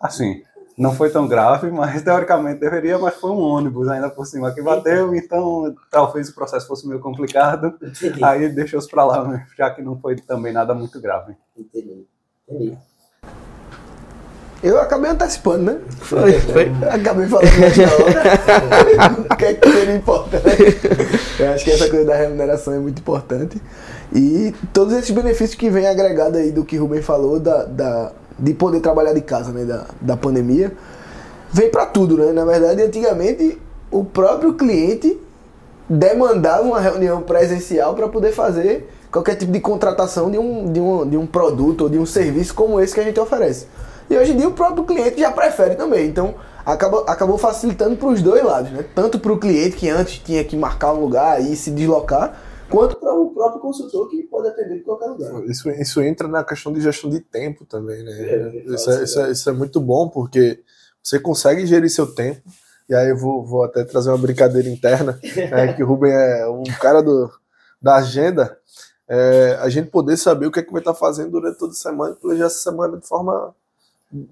Assim, 0.00 0.42
não 0.76 0.92
foi 0.92 1.10
tão 1.10 1.26
grave, 1.26 1.70
mas 1.70 2.02
teoricamente 2.02 2.60
deveria, 2.60 2.98
mas 2.98 3.14
foi 3.16 3.30
um 3.30 3.40
ônibus 3.40 3.88
ainda 3.88 4.08
por 4.08 4.24
cima 4.26 4.54
que 4.54 4.62
bateu, 4.62 5.14
então 5.14 5.74
talvez 5.90 6.28
o 6.28 6.34
processo 6.34 6.68
fosse 6.68 6.86
meio 6.86 7.00
complicado, 7.00 7.76
Entendi. 7.82 8.24
aí 8.24 8.48
deixou-os 8.48 8.86
para 8.86 9.04
lá, 9.04 9.24
mesmo, 9.24 9.44
já 9.56 9.70
que 9.70 9.82
não 9.82 9.98
foi 9.98 10.14
também 10.16 10.52
nada 10.52 10.74
muito 10.74 11.00
grave. 11.00 11.36
Entendi. 11.56 12.06
Entendi. 12.48 12.78
Eu 14.62 14.80
acabei 14.80 15.10
antecipando, 15.10 15.64
né? 15.64 15.78
Foi, 16.00 16.32
foi. 16.40 16.72
Acabei 16.90 17.28
falando 17.28 17.48
da 17.48 18.04
hora. 18.04 19.20
o 19.30 19.36
que 19.36 19.44
é 19.44 19.54
que 19.54 19.70
seria 19.70 19.94
importante? 19.94 20.44
Eu 21.38 21.52
acho 21.52 21.64
que 21.64 21.70
essa 21.70 21.88
coisa 21.88 22.04
da 22.04 22.16
remuneração 22.16 22.74
é 22.74 22.78
muito 22.78 22.98
importante. 22.98 23.62
E 24.12 24.52
todos 24.72 24.94
esses 24.94 25.10
benefícios 25.10 25.54
que 25.54 25.70
vem 25.70 25.86
agregado 25.86 26.38
aí 26.38 26.50
do 26.50 26.64
que 26.64 26.76
o 26.76 26.82
Rubem 26.82 27.02
falou, 27.02 27.38
da, 27.38 27.64
da, 27.64 28.12
de 28.36 28.52
poder 28.52 28.80
trabalhar 28.80 29.12
de 29.12 29.20
casa, 29.20 29.52
né? 29.52 29.64
Da, 29.64 29.84
da 30.00 30.16
pandemia, 30.16 30.72
vem 31.52 31.70
para 31.70 31.86
tudo, 31.86 32.16
né? 32.16 32.32
Na 32.32 32.44
verdade, 32.44 32.82
antigamente, 32.82 33.60
o 33.92 34.04
próprio 34.04 34.54
cliente 34.54 35.20
demandava 35.88 36.62
uma 36.62 36.80
reunião 36.80 37.22
presencial 37.22 37.94
para 37.94 38.08
poder 38.08 38.32
fazer 38.32 38.90
qualquer 39.10 39.36
tipo 39.36 39.52
de 39.52 39.60
contratação 39.60 40.30
de 40.30 40.38
um, 40.38 40.70
de, 40.70 40.80
um, 40.80 41.08
de 41.08 41.16
um 41.16 41.26
produto 41.26 41.82
ou 41.82 41.88
de 41.88 41.98
um 41.98 42.04
serviço 42.04 42.54
como 42.54 42.80
esse 42.80 42.92
que 42.92 43.00
a 43.00 43.04
gente 43.04 43.18
oferece. 43.18 43.66
E 44.10 44.16
hoje 44.16 44.32
em 44.32 44.36
dia 44.36 44.48
o 44.48 44.52
próprio 44.52 44.84
cliente 44.84 45.20
já 45.20 45.30
prefere 45.30 45.74
também. 45.74 46.08
Então 46.08 46.34
acabou, 46.64 47.04
acabou 47.06 47.38
facilitando 47.38 47.96
para 47.96 48.08
os 48.08 48.22
dois 48.22 48.42
lados, 48.42 48.70
né? 48.70 48.84
Tanto 48.94 49.18
para 49.18 49.32
o 49.32 49.38
cliente 49.38 49.76
que 49.76 49.88
antes 49.88 50.18
tinha 50.18 50.44
que 50.44 50.56
marcar 50.56 50.92
um 50.92 51.00
lugar 51.00 51.40
e 51.40 51.56
se 51.56 51.70
deslocar, 51.70 52.40
quanto 52.70 52.96
para 52.96 53.12
o 53.14 53.30
próprio 53.30 53.60
consultor 53.60 54.08
que 54.08 54.22
pode 54.24 54.48
atender 54.48 54.76
em 54.76 54.82
qualquer 54.82 55.06
lugar. 55.06 55.44
Isso, 55.44 55.70
isso 55.70 56.02
entra 56.02 56.28
na 56.28 56.44
questão 56.44 56.72
de 56.72 56.80
gestão 56.80 57.10
de 57.10 57.20
tempo 57.20 57.64
também, 57.64 58.02
né? 58.02 58.12
É, 58.12 58.64
isso, 58.66 58.90
é, 58.90 59.04
isso, 59.04 59.20
é, 59.20 59.30
isso 59.30 59.50
é 59.50 59.52
muito 59.52 59.80
bom 59.80 60.08
porque 60.08 60.60
você 61.02 61.18
consegue 61.18 61.66
gerir 61.66 61.90
seu 61.90 62.06
tempo. 62.06 62.42
E 62.88 62.94
aí 62.94 63.10
eu 63.10 63.16
vou, 63.18 63.44
vou 63.44 63.64
até 63.64 63.84
trazer 63.84 64.08
uma 64.08 64.18
brincadeira 64.18 64.68
interna, 64.68 65.18
né, 65.50 65.74
que 65.74 65.82
o 65.82 65.86
Rubem 65.86 66.10
é 66.10 66.48
um 66.48 66.64
cara 66.80 67.02
do, 67.02 67.30
da 67.80 67.96
agenda. 67.96 68.56
É, 69.06 69.58
a 69.60 69.68
gente 69.68 69.90
poder 69.90 70.16
saber 70.16 70.46
o 70.46 70.50
que 70.50 70.60
é 70.60 70.62
que 70.62 70.72
vai 70.72 70.80
estar 70.80 70.94
fazendo 70.94 71.30
durante 71.30 71.58
toda 71.58 71.72
a 71.72 71.76
semana 71.76 72.14
e 72.14 72.20
planejar 72.20 72.46
essa 72.46 72.58
semana 72.58 72.98
de 72.98 73.06
forma 73.06 73.54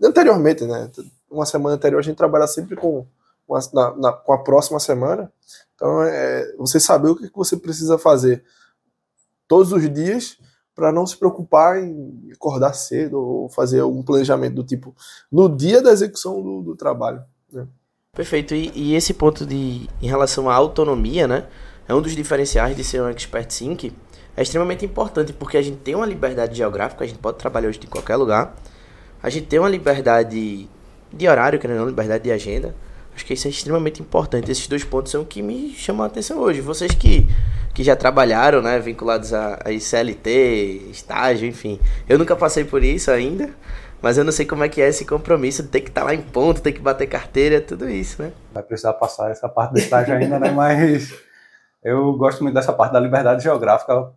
anteriormente, 0.03 0.65
né? 0.65 0.91
Uma 1.31 1.47
semana 1.47 1.77
anterior 1.77 1.99
a 1.99 2.03
gente 2.03 2.17
trabalha 2.17 2.47
sempre 2.47 2.77
com, 2.77 3.07
uma, 3.49 3.61
na, 3.73 3.97
na, 3.97 4.13
com 4.13 4.33
a 4.33 4.39
próxima 4.39 4.81
semana. 4.81 5.33
Então, 5.75 6.03
é, 6.03 6.55
você 6.57 6.81
saber 6.81 7.11
o 7.11 7.17
que, 7.17 7.31
você 7.35 7.57
precisa 7.57 7.99
fazer 7.99 8.43
todos 9.47 9.73
os 9.73 9.93
dias 9.93 10.39
para 10.75 10.93
não 10.93 11.07
se 11.07 11.17
preocupar 11.17 11.79
em 11.79 12.31
acordar 12.33 12.75
cedo 12.75 13.19
ou 13.19 13.49
fazer 13.49 13.81
algum 13.81 14.03
planejamento 14.03 14.55
do 14.55 14.65
tipo 14.65 14.95
no 15.33 15.49
dia 15.49 15.81
da 15.81 15.91
execução 15.91 16.43
do, 16.43 16.63
do 16.63 16.77
trabalho. 16.77 17.23
Né? 17.51 17.67
Perfeito. 18.13 18.55
E, 18.55 18.73
e, 18.75 18.95
esse 18.95 19.15
ponto 19.15 19.45
de 19.47 19.89
em 20.01 20.07
relação 20.07 20.49
à 20.51 20.55
autonomia, 20.55 21.29
né? 21.29 21.47
É 21.89 21.95
um 21.95 22.03
dos 22.03 22.17
diferenciais 22.17 22.77
de 22.77 22.83
ser 22.83 23.01
um 23.01 23.09
expert 23.09 23.51
sync. 23.51 23.93
É 24.37 24.43
extremamente 24.43 24.85
importante 24.85 25.33
porque 25.33 25.57
a 25.57 25.63
gente 25.63 25.79
tem 25.79 25.95
uma 25.95 26.07
liberdade 26.07 26.57
geográfica, 26.57 27.05
a 27.05 27.07
gente 27.07 27.19
pode 27.19 27.39
trabalhar 27.39 27.69
hoje 27.69 27.79
de 27.79 27.87
qualquer 27.87 28.17
lugar. 28.17 28.57
A 29.23 29.31
gente 29.31 29.47
tem 29.47 29.59
uma 29.59 29.69
liberdade 29.69 30.69
de 31.13 31.29
horário, 31.29 31.59
querendo 31.59 31.79
não, 31.79 31.87
liberdade 31.87 32.25
de 32.25 32.33
agenda. 32.33 32.75
Acho 33.15 33.25
que 33.25 33.33
isso 33.33 33.47
é 33.47 33.51
extremamente 33.51 34.03
importante. 34.03 34.51
Esses 34.51 34.67
dois 34.67 34.85
pontos 34.85 35.11
são 35.11 35.23
o 35.23 35.27
que 35.27 35.41
me 35.41 35.73
chamam 35.73 36.05
a 36.05 36.07
atenção 36.07 36.39
hoje. 36.39 36.61
Vocês 36.61 36.93
que, 36.93 37.27
que 37.73 37.83
já 37.83 37.97
trabalharam, 37.97 38.61
né, 38.61 38.79
vinculados 38.79 39.33
a, 39.33 39.55
a 39.55 39.81
CLT, 39.81 40.91
estágio, 40.91 41.49
enfim. 41.49 41.81
Eu 42.07 42.19
nunca 42.19 42.37
passei 42.37 42.65
por 42.65 42.85
isso 42.85 43.11
ainda, 43.11 43.51
Mas 44.03 44.19
eu 44.19 44.25
não 44.25 44.33
sei 44.33 44.45
como 44.45 44.63
é 44.63 44.69
que 44.69 44.83
é 44.83 44.89
esse 44.89 45.07
compromisso 45.07 45.63
de 45.63 45.71
ter 45.71 45.81
que 45.81 45.89
estar 45.89 46.05
lá 46.05 46.15
em 46.15 46.21
ponto, 46.21 46.61
ter 46.61 46.73
que 46.73 46.81
bater 46.81 47.07
carteira, 47.07 47.61
tudo 47.61 47.89
isso, 47.89 48.23
né? 48.23 48.33
Vai 48.53 48.63
precisar 48.63 48.93
passar 48.93 49.31
essa 49.31 49.49
parte 49.49 49.73
do 49.73 49.79
estágio 49.79 50.15
ainda, 50.15 50.39
né? 50.39 50.51
Mas 50.51 51.15
eu 51.83 52.13
gosto 52.15 52.43
muito 52.43 52.55
dessa 52.55 52.73
parte 52.73 52.93
da 52.93 53.01
liberdade 53.01 53.43
geográfica 53.43 54.13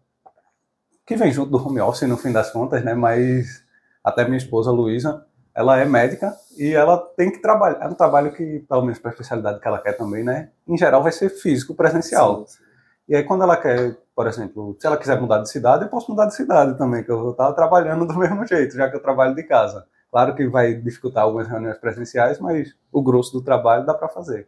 que 1.06 1.16
vem 1.16 1.32
junto 1.32 1.50
do 1.52 1.66
home 1.66 1.80
office 1.80 2.08
no 2.08 2.18
fim 2.18 2.32
das 2.32 2.52
contas, 2.52 2.84
né? 2.84 2.94
Mas 2.94 3.64
até 4.04 4.26
minha 4.26 4.38
esposa 4.38 4.72
Luísa, 4.72 5.26
ela 5.54 5.78
é 5.78 5.86
médica 5.86 6.34
e 6.58 6.74
ela 6.74 6.98
tem 7.18 7.32
que 7.32 7.42
trabalhar. 7.42 7.82
É 7.82 7.88
um 7.88 7.94
trabalho 7.94 8.32
que, 8.32 8.60
pelo 8.68 8.82
menos 8.82 9.00
para 9.00 9.12
a 9.12 9.14
especialidade 9.14 9.60
que 9.60 9.68
ela 9.68 9.80
quer 9.80 9.94
também, 9.94 10.24
né? 10.24 10.50
Em 10.68 10.78
geral 10.78 11.04
vai 11.04 11.12
ser 11.12 11.30
físico, 11.30 11.76
presencial. 11.76 12.46
Sim, 12.48 12.58
sim. 12.58 12.70
E 13.10 13.16
aí 13.16 13.24
quando 13.24 13.42
ela 13.42 13.58
quer, 13.58 13.98
por 14.16 14.28
exemplo, 14.28 14.78
se 14.80 14.86
ela 14.86 14.96
quiser 14.96 15.20
mudar 15.20 15.40
de 15.40 15.50
cidade, 15.50 15.84
eu 15.84 15.90
posso 15.90 16.12
mudar 16.12 16.28
de 16.28 16.36
cidade 16.36 16.78
também, 16.78 17.04
que 17.04 17.12
eu 17.12 17.20
vou 17.20 17.32
estar 17.32 17.52
trabalhando 17.54 18.06
do 18.06 18.14
mesmo 18.20 18.46
jeito, 18.46 18.76
já 18.76 18.90
que 18.90 18.96
eu 18.96 19.02
trabalho 19.02 19.34
de 19.34 19.44
casa. 19.44 19.86
Claro 20.12 20.36
que 20.36 20.48
vai 20.48 20.74
dificultar 20.76 21.24
algumas 21.24 21.48
reuniões 21.48 21.78
presenciais, 21.78 22.40
mas 22.40 22.76
o 22.92 23.02
grosso 23.02 23.34
do 23.34 23.44
trabalho 23.44 23.86
dá 23.86 23.94
para 23.94 24.08
fazer. 24.08 24.48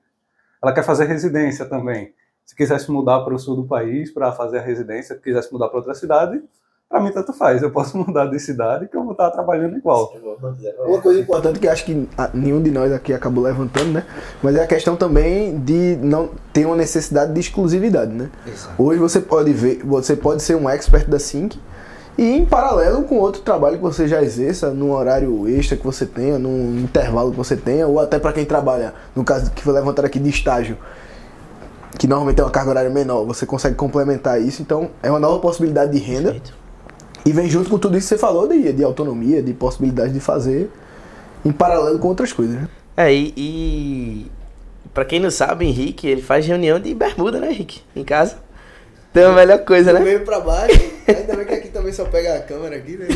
Ela 0.62 0.74
quer 0.74 0.84
fazer 0.84 1.05
residência 1.05 1.65
também. 1.65 2.13
Se 2.46 2.55
quisesse 2.55 2.91
mudar 2.91 3.22
para 3.22 3.34
o 3.34 3.39
sul 3.39 3.55
do 3.55 3.65
país 3.65 4.12
para 4.12 4.31
fazer 4.31 4.60
a 4.60 4.62
residência, 4.62 5.15
se 5.15 5.22
quisesse 5.22 5.51
mudar 5.51 5.70
para 5.70 5.77
outra 5.77 5.93
cidade, 5.96 6.43
para 6.92 7.00
mim 7.00 7.12
tanto 7.12 7.32
faz. 7.32 7.64
Eu 7.64 7.72
posso 7.72 7.98
mudar 7.98 8.26
de 8.26 8.38
cidade 8.38 8.88
que 8.88 8.96
eu 8.96 9.04
vou 9.04 9.14
estar 9.14 9.32
trabalhando 9.32 9.78
igual. 9.78 10.14
Uma 10.86 11.02
coisa 11.02 11.20
importante 11.22 11.60
que 11.60 11.68
acho 11.68 11.86
que 11.86 12.08
nenhum 12.34 12.62
de 12.62 12.70
nós 12.70 12.92
aqui 12.92 13.14
acabou 13.14 13.44
levantando, 13.44 13.94
né? 13.94 14.06
Mas 14.44 14.56
é 14.58 14.64
a 14.64 14.68
questão 14.68 14.98
também 14.98 15.58
de 15.58 15.98
não 16.02 16.30
ter 16.52 16.66
uma 16.66 16.76
necessidade 16.76 17.34
de 17.34 17.40
exclusividade, 17.40 18.12
né? 18.12 18.30
Exato. 18.46 18.74
Hoje 18.78 19.00
você 19.00 19.22
pode 19.22 19.54
ver, 19.54 19.82
você 19.86 20.16
pode 20.16 20.44
ser 20.44 20.56
um 20.56 20.70
expert 20.70 21.08
da 21.10 21.18
Sync 21.18 21.58
e 22.18 22.24
em 22.24 22.46
paralelo 22.46 23.04
com 23.04 23.18
outro 23.18 23.42
trabalho 23.42 23.78
que 23.78 23.84
você 23.84 24.06
já 24.06 24.22
exerça, 24.22 24.70
num 24.72 24.92
horário 24.92 25.48
extra 25.48 25.78
que 25.78 25.86
você 25.86 26.06
tenha, 26.06 26.38
num 26.38 26.78
intervalo 26.80 27.32
que 27.32 27.38
você 27.38 27.56
tenha, 27.56 27.88
ou 27.88 28.00
até 28.00 28.20
para 28.20 28.34
quem 28.34 28.44
trabalha, 28.44 28.94
no 29.16 29.24
caso 29.24 29.50
que 29.52 29.64
foi 29.64 29.74
levantado 29.74 30.06
aqui 30.06 30.20
de 30.20 30.30
estágio, 30.30 30.78
que 31.98 32.08
normalmente 32.08 32.36
tem 32.36 32.44
uma 32.44 32.52
carga 32.52 32.70
horária 32.70 32.90
menor, 32.90 33.26
você 33.26 33.46
consegue 33.46 33.76
complementar 33.76 34.42
isso, 34.42 34.62
então 34.62 34.90
é 35.02 35.10
uma 35.10 35.20
nova 35.20 35.40
possibilidade 35.40 35.94
de 35.94 36.00
renda. 36.00 36.34
Perfeito 36.34 36.61
e 37.25 37.32
vem 37.32 37.50
junto 37.50 37.70
com 37.70 37.78
tudo 37.78 37.98
isso 37.98 38.08
que 38.08 38.16
você 38.16 38.18
falou 38.18 38.48
de, 38.48 38.74
de 38.74 38.84
autonomia, 38.84 39.42
de 39.42 39.54
possibilidade 39.54 40.13
de 40.13 40.20
fazer 40.20 40.70
em 41.46 41.51
paralelo 41.51 42.00
com 42.00 42.08
outras 42.08 42.34
coisas, 42.34 42.56
né? 42.56 42.68
É, 42.98 43.13
e, 43.13 43.34
e 43.38 44.32
pra 44.94 45.06
quem 45.06 45.20
não 45.20 45.32
sabe, 45.32 45.66
Henrique, 45.66 46.08
ele 46.08 46.22
faz 46.22 46.46
reunião 46.46 46.80
de 46.80 46.94
bermuda, 46.94 47.40
né, 47.40 47.51
Henrique? 47.51 47.82
Em 47.96 48.04
casa. 48.04 48.38
Então 49.12 49.24
é 49.24 49.25
a 49.25 49.36
melhor 49.36 49.60
coisa, 49.66 49.92
do 49.92 49.94
né? 49.94 50.00
Do 50.00 50.06
meio 50.06 50.22
pra 50.24 50.40
baixo, 50.40 50.80
ainda 51.06 51.36
bem 51.36 51.46
que 51.46 51.54
aqui 51.54 51.68
também 51.68 51.92
só 51.92 52.06
pega 52.06 52.36
a 52.36 52.42
câmera 52.42 52.78
aqui, 52.78 52.96
né? 52.96 53.08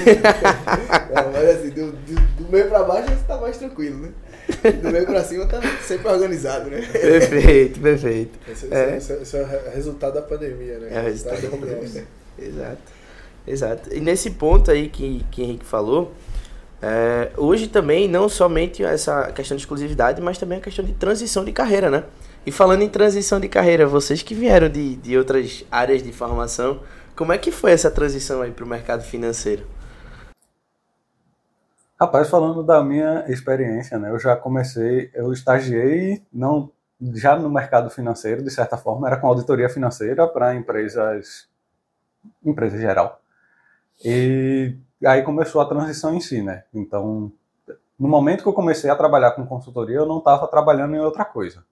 Não, 1.13 1.31
mas 1.31 1.50
assim, 1.50 1.69
do, 1.69 1.91
do, 1.93 2.15
do, 2.15 2.51
meio 2.51 2.67
pra 2.67 2.83
baixo 2.83 3.09
você 3.09 3.24
tá 3.25 3.38
mais 3.38 3.57
tranquilo, 3.57 3.97
né? 4.01 4.09
Do 4.81 4.91
meio 4.91 5.05
pra 5.05 5.24
cima 5.24 5.45
tá 5.45 5.62
sempre 5.81 6.09
organizado, 6.09 6.69
né? 6.69 6.81
Perfeito, 6.91 7.79
perfeito. 7.79 8.38
Esse, 8.51 8.74
é. 8.74 8.97
Esse, 8.97 9.13
esse 9.13 9.38
é 9.38 9.63
o 9.67 9.74
resultado 9.74 10.15
da 10.15 10.21
pandemia, 10.21 10.79
né? 10.79 10.89
É 10.91 11.00
o 11.00 11.03
resultado 11.03 11.41
da 11.41 11.50
pandemia. 11.50 12.05
Exato. 12.38 12.94
Exato. 13.47 13.93
E 13.93 13.99
nesse 13.99 14.31
ponto 14.31 14.71
aí 14.71 14.89
que, 14.89 15.25
que 15.31 15.43
Henrique 15.43 15.65
falou, 15.65 16.11
é, 16.81 17.31
hoje 17.37 17.67
também 17.67 18.07
não 18.07 18.27
somente 18.27 18.83
essa 18.83 19.31
questão 19.31 19.55
de 19.55 19.63
exclusividade, 19.63 20.21
mas 20.21 20.37
também 20.37 20.57
a 20.57 20.61
questão 20.61 20.83
de 20.83 20.93
transição 20.93 21.45
de 21.45 21.51
carreira, 21.51 21.89
né? 21.89 22.03
E 22.45 22.51
falando 22.51 22.81
em 22.81 22.89
transição 22.89 23.39
de 23.39 23.47
carreira, 23.47 23.87
vocês 23.87 24.21
que 24.21 24.35
vieram 24.35 24.69
de, 24.69 24.95
de 24.97 25.17
outras 25.17 25.65
áreas 25.71 26.03
de 26.03 26.11
formação, 26.11 26.79
como 27.15 27.33
é 27.33 27.37
que 27.37 27.51
foi 27.51 27.71
essa 27.71 27.89
transição 27.89 28.41
aí 28.41 28.51
para 28.51 28.65
o 28.65 28.67
mercado 28.67 29.03
financeiro? 29.03 29.65
Rapaz, 31.99 32.29
falando 32.29 32.61
da 32.61 32.83
minha 32.83 33.23
experiência, 33.29 33.97
né? 33.97 34.11
Eu 34.11 34.19
já 34.19 34.35
comecei, 34.35 35.09
eu 35.13 35.31
estagiei 35.31 36.21
não 36.31 36.71
já 37.13 37.35
no 37.35 37.49
mercado 37.49 37.89
financeiro, 37.89 38.43
de 38.43 38.51
certa 38.51 38.77
forma, 38.77 39.07
era 39.07 39.17
com 39.17 39.27
auditoria 39.27 39.69
financeira 39.69 40.27
para 40.27 40.55
empresas, 40.55 41.47
empresa 42.43 42.77
geral. 42.77 43.21
E 44.03 44.75
aí 45.05 45.21
começou 45.23 45.61
a 45.61 45.65
transição 45.65 46.13
em 46.13 46.19
si, 46.19 46.41
né? 46.41 46.63
Então, 46.73 47.31
no 47.97 48.07
momento 48.07 48.43
que 48.43 48.49
eu 48.49 48.53
comecei 48.53 48.89
a 48.89 48.95
trabalhar 48.95 49.31
com 49.31 49.45
consultoria, 49.45 49.97
eu 49.97 50.05
não 50.05 50.17
estava 50.17 50.47
trabalhando 50.47 50.95
em 50.95 50.99
outra 50.99 51.23
coisa. 51.23 51.63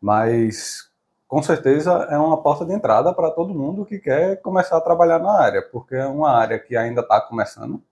Mas, 0.00 0.90
com 1.28 1.42
certeza, 1.42 1.92
é 2.10 2.18
uma 2.18 2.42
porta 2.42 2.64
de 2.64 2.72
entrada 2.72 3.12
para 3.14 3.30
todo 3.30 3.54
mundo 3.54 3.84
que 3.84 3.98
quer 3.98 4.40
começar 4.42 4.76
a 4.76 4.80
trabalhar 4.80 5.18
na 5.18 5.40
área, 5.40 5.62
porque 5.62 5.94
é 5.94 6.06
uma 6.06 6.30
área 6.30 6.58
que 6.58 6.76
ainda 6.76 7.00
está 7.00 7.20
começando. 7.20 7.82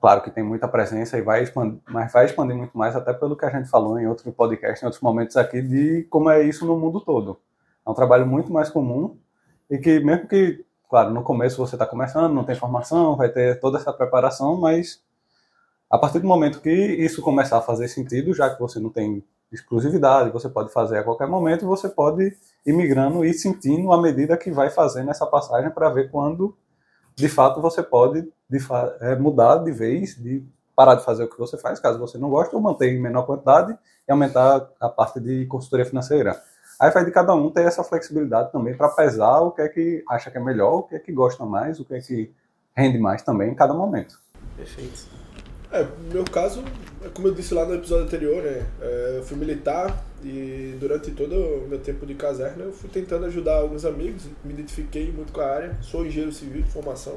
Claro 0.00 0.22
que 0.22 0.30
tem 0.30 0.44
muita 0.44 0.68
presença 0.68 1.18
e 1.18 1.22
vai 1.22 1.42
expandir, 1.42 1.80
mas 1.88 2.12
vai 2.12 2.24
expandir 2.24 2.56
muito 2.56 2.76
mais, 2.78 2.94
até 2.94 3.12
pelo 3.12 3.36
que 3.36 3.44
a 3.44 3.50
gente 3.50 3.68
falou 3.68 3.98
em 3.98 4.06
outro 4.06 4.30
podcast, 4.32 4.82
em 4.82 4.86
outros 4.86 5.02
momentos 5.02 5.36
aqui, 5.36 5.60
de 5.60 6.04
como 6.04 6.30
é 6.30 6.42
isso 6.42 6.64
no 6.64 6.78
mundo 6.78 7.00
todo. 7.00 7.40
É 7.84 7.90
um 7.90 7.94
trabalho 7.94 8.26
muito 8.26 8.52
mais 8.52 8.70
comum 8.70 9.16
e 9.68 9.76
que, 9.78 9.98
mesmo 9.98 10.28
que 10.28 10.64
Claro, 10.88 11.10
no 11.12 11.22
começo 11.22 11.58
você 11.58 11.74
está 11.74 11.86
começando, 11.86 12.32
não 12.32 12.44
tem 12.44 12.54
formação, 12.54 13.14
vai 13.14 13.28
ter 13.28 13.60
toda 13.60 13.78
essa 13.78 13.92
preparação, 13.92 14.56
mas 14.56 15.02
a 15.90 15.98
partir 15.98 16.18
do 16.18 16.26
momento 16.26 16.60
que 16.60 16.70
isso 16.70 17.20
começar 17.20 17.58
a 17.58 17.62
fazer 17.62 17.88
sentido, 17.88 18.32
já 18.32 18.48
que 18.48 18.58
você 18.58 18.80
não 18.80 18.88
tem 18.88 19.22
exclusividade, 19.52 20.30
você 20.30 20.48
pode 20.48 20.72
fazer 20.72 20.98
a 20.98 21.04
qualquer 21.04 21.26
momento, 21.26 21.66
você 21.66 21.88
pode 21.88 22.34
ir 22.66 22.72
migrando 22.72 23.24
e 23.24 23.34
sentindo 23.34 23.92
à 23.92 24.00
medida 24.00 24.36
que 24.36 24.50
vai 24.50 24.70
fazendo 24.70 25.10
essa 25.10 25.26
passagem 25.26 25.70
para 25.70 25.90
ver 25.90 26.10
quando 26.10 26.56
de 27.14 27.28
fato 27.28 27.60
você 27.60 27.82
pode 27.82 28.26
de 28.48 28.58
fa 28.58 28.96
é, 29.00 29.14
mudar 29.16 29.58
de 29.58 29.72
vez, 29.72 30.14
de 30.16 30.42
parar 30.74 30.94
de 30.94 31.04
fazer 31.04 31.24
o 31.24 31.28
que 31.28 31.38
você 31.38 31.58
faz, 31.58 31.80
caso 31.80 31.98
você 31.98 32.16
não 32.16 32.30
goste, 32.30 32.54
ou 32.54 32.62
manter 32.62 32.92
em 32.94 33.00
menor 33.00 33.26
quantidade 33.26 33.76
e 34.06 34.12
aumentar 34.12 34.70
a 34.80 34.88
parte 34.88 35.20
de 35.20 35.44
consultoria 35.46 35.84
financeira. 35.84 36.40
Aí 36.80 36.90
vai 36.90 37.04
de 37.04 37.10
cada 37.10 37.34
um 37.34 37.50
ter 37.50 37.62
essa 37.62 37.82
flexibilidade 37.82 38.52
também 38.52 38.76
para 38.76 38.88
pesar 38.88 39.40
o 39.40 39.50
que 39.50 39.62
é 39.62 39.68
que 39.68 40.04
acha 40.08 40.30
que 40.30 40.38
é 40.38 40.40
melhor, 40.40 40.74
o 40.74 40.82
que 40.84 40.94
é 40.94 40.98
que 40.98 41.12
gosta 41.12 41.44
mais, 41.44 41.80
o 41.80 41.84
que 41.84 41.94
é 41.94 42.00
que 42.00 42.30
rende 42.76 42.98
mais 42.98 43.22
também 43.22 43.50
em 43.50 43.54
cada 43.54 43.74
momento. 43.74 44.18
Perfeito. 44.56 45.06
É, 45.72 45.86
meu 46.12 46.24
caso, 46.24 46.64
como 47.12 47.28
eu 47.28 47.34
disse 47.34 47.52
lá 47.52 47.66
no 47.66 47.74
episódio 47.74 48.04
anterior, 48.04 48.42
né, 48.42 48.64
é, 48.80 49.14
eu 49.18 49.22
fui 49.22 49.36
militar 49.36 50.02
e 50.24 50.76
durante 50.80 51.10
todo 51.10 51.34
o 51.34 51.68
meu 51.68 51.78
tempo 51.78 52.06
de 52.06 52.14
caserna 52.14 52.64
eu 52.64 52.72
fui 52.72 52.88
tentando 52.88 53.26
ajudar 53.26 53.56
alguns 53.56 53.84
amigos, 53.84 54.24
me 54.44 54.54
identifiquei 54.54 55.12
muito 55.12 55.32
com 55.32 55.40
a 55.40 55.46
área, 55.46 55.76
sou 55.82 56.06
engenheiro 56.06 56.32
civil 56.32 56.62
de 56.62 56.70
formação, 56.70 57.16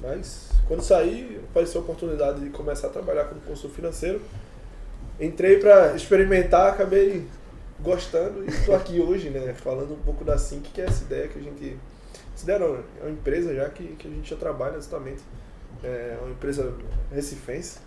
mas 0.00 0.48
quando 0.66 0.82
saí 0.82 1.40
apareceu 1.50 1.80
a 1.80 1.84
oportunidade 1.84 2.40
de 2.40 2.48
começar 2.50 2.86
a 2.86 2.90
trabalhar 2.90 3.24
como 3.24 3.40
consultor 3.42 3.70
financeiro. 3.72 4.22
Entrei 5.20 5.58
para 5.58 5.94
experimentar, 5.94 6.72
acabei 6.72 7.26
gostando 7.82 8.44
e 8.44 8.48
estou 8.48 8.74
aqui 8.74 9.00
hoje, 9.00 9.30
né, 9.30 9.54
falando 9.54 9.94
um 9.94 9.98
pouco 9.98 10.24
da 10.24 10.38
Sync, 10.38 10.70
que 10.70 10.80
é 10.80 10.84
essa 10.84 11.04
ideia 11.04 11.28
que 11.28 11.38
a 11.38 11.42
gente. 11.42 11.76
Essa 12.34 12.44
ideia 12.44 12.58
não, 12.58 12.76
é 12.76 13.02
uma 13.02 13.10
empresa 13.10 13.54
já 13.54 13.68
que, 13.68 13.84
que 13.96 14.08
a 14.08 14.10
gente 14.10 14.30
já 14.30 14.36
trabalha 14.36 14.74
justamente. 14.74 15.20
É 15.82 16.18
uma 16.20 16.30
empresa 16.30 16.74
recifense, 17.10 17.78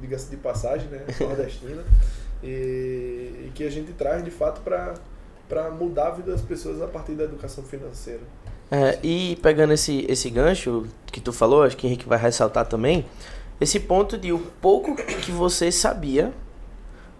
diga-se 0.00 0.28
de 0.28 0.36
passagem, 0.36 0.88
né, 0.88 1.04
nordestina, 1.20 1.82
e, 2.42 3.46
e 3.46 3.52
que 3.54 3.64
a 3.64 3.70
gente 3.70 3.92
traz 3.92 4.22
de 4.22 4.30
fato 4.30 4.60
para 4.60 5.70
mudar 5.70 6.08
a 6.08 6.10
vida 6.10 6.30
das 6.32 6.42
pessoas 6.42 6.82
a 6.82 6.86
partir 6.86 7.12
da 7.12 7.24
educação 7.24 7.64
financeira. 7.64 8.20
É, 8.70 8.98
e 9.02 9.36
pegando 9.36 9.72
esse, 9.72 10.04
esse 10.10 10.28
gancho 10.28 10.86
que 11.06 11.20
tu 11.20 11.32
falou, 11.32 11.62
acho 11.62 11.76
que 11.76 11.86
o 11.86 11.88
Henrique 11.88 12.06
vai 12.06 12.18
ressaltar 12.18 12.66
também, 12.66 13.06
esse 13.58 13.80
ponto 13.80 14.18
de 14.18 14.30
o 14.30 14.38
pouco 14.38 14.94
que 14.94 15.32
você 15.32 15.72
sabia 15.72 16.32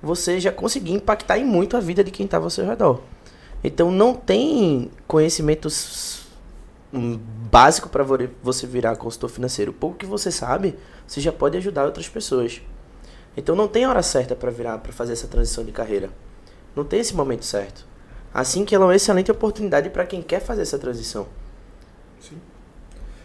você 0.03 0.39
já 0.41 0.53
conseguia 0.53 0.95
impactar 0.95 1.39
em 1.39 1.45
muito 1.45 1.77
a 1.77 1.81
vida 1.81 2.05
de 2.05 2.11
quem 2.11 2.27
estava 2.27 2.45
ao 2.45 2.51
seu 2.51 2.67
redor. 2.67 3.01
Então 3.63 3.91
não 3.91 4.15
tem 4.15 4.91
conhecimentos 5.07 6.27
básico 7.51 7.89
para 7.89 8.05
você 8.43 8.67
virar 8.67 8.97
consultor 8.97 9.29
financeiro. 9.29 9.73
O 9.73 9.75
pouco 9.75 9.97
que 9.97 10.07
você 10.07 10.31
sabe, 10.31 10.79
você 11.07 11.21
já 11.21 11.33
pode 11.33 11.57
ajudar 11.57 11.85
outras 11.85 12.09
pessoas. 12.09 12.63
Então 13.37 13.55
não 13.55 13.69
tem 13.69 13.87
hora 13.87 14.03
certa 14.03 14.35
para 14.35 14.51
virar, 14.51 14.79
para 14.79 14.93
fazer 14.93 15.13
essa 15.13 15.27
transição 15.27 15.65
de 15.65 15.73
carreira. 15.73 16.11
Não 16.75 16.85
tem 16.85 17.01
esse 17.01 17.15
momento 17.15 17.45
certo. 17.45 17.87
Assim 18.33 18.65
que 18.65 18.75
ela 18.75 18.85
é 18.85 18.89
uma 18.89 18.97
excelente 18.97 19.31
oportunidade 19.31 19.91
para 19.91 20.07
quem 20.07 20.23
quer 20.23 20.41
fazer 20.41 20.63
essa 20.63 20.79
transição. 20.79 21.27
Sim. 22.21 22.37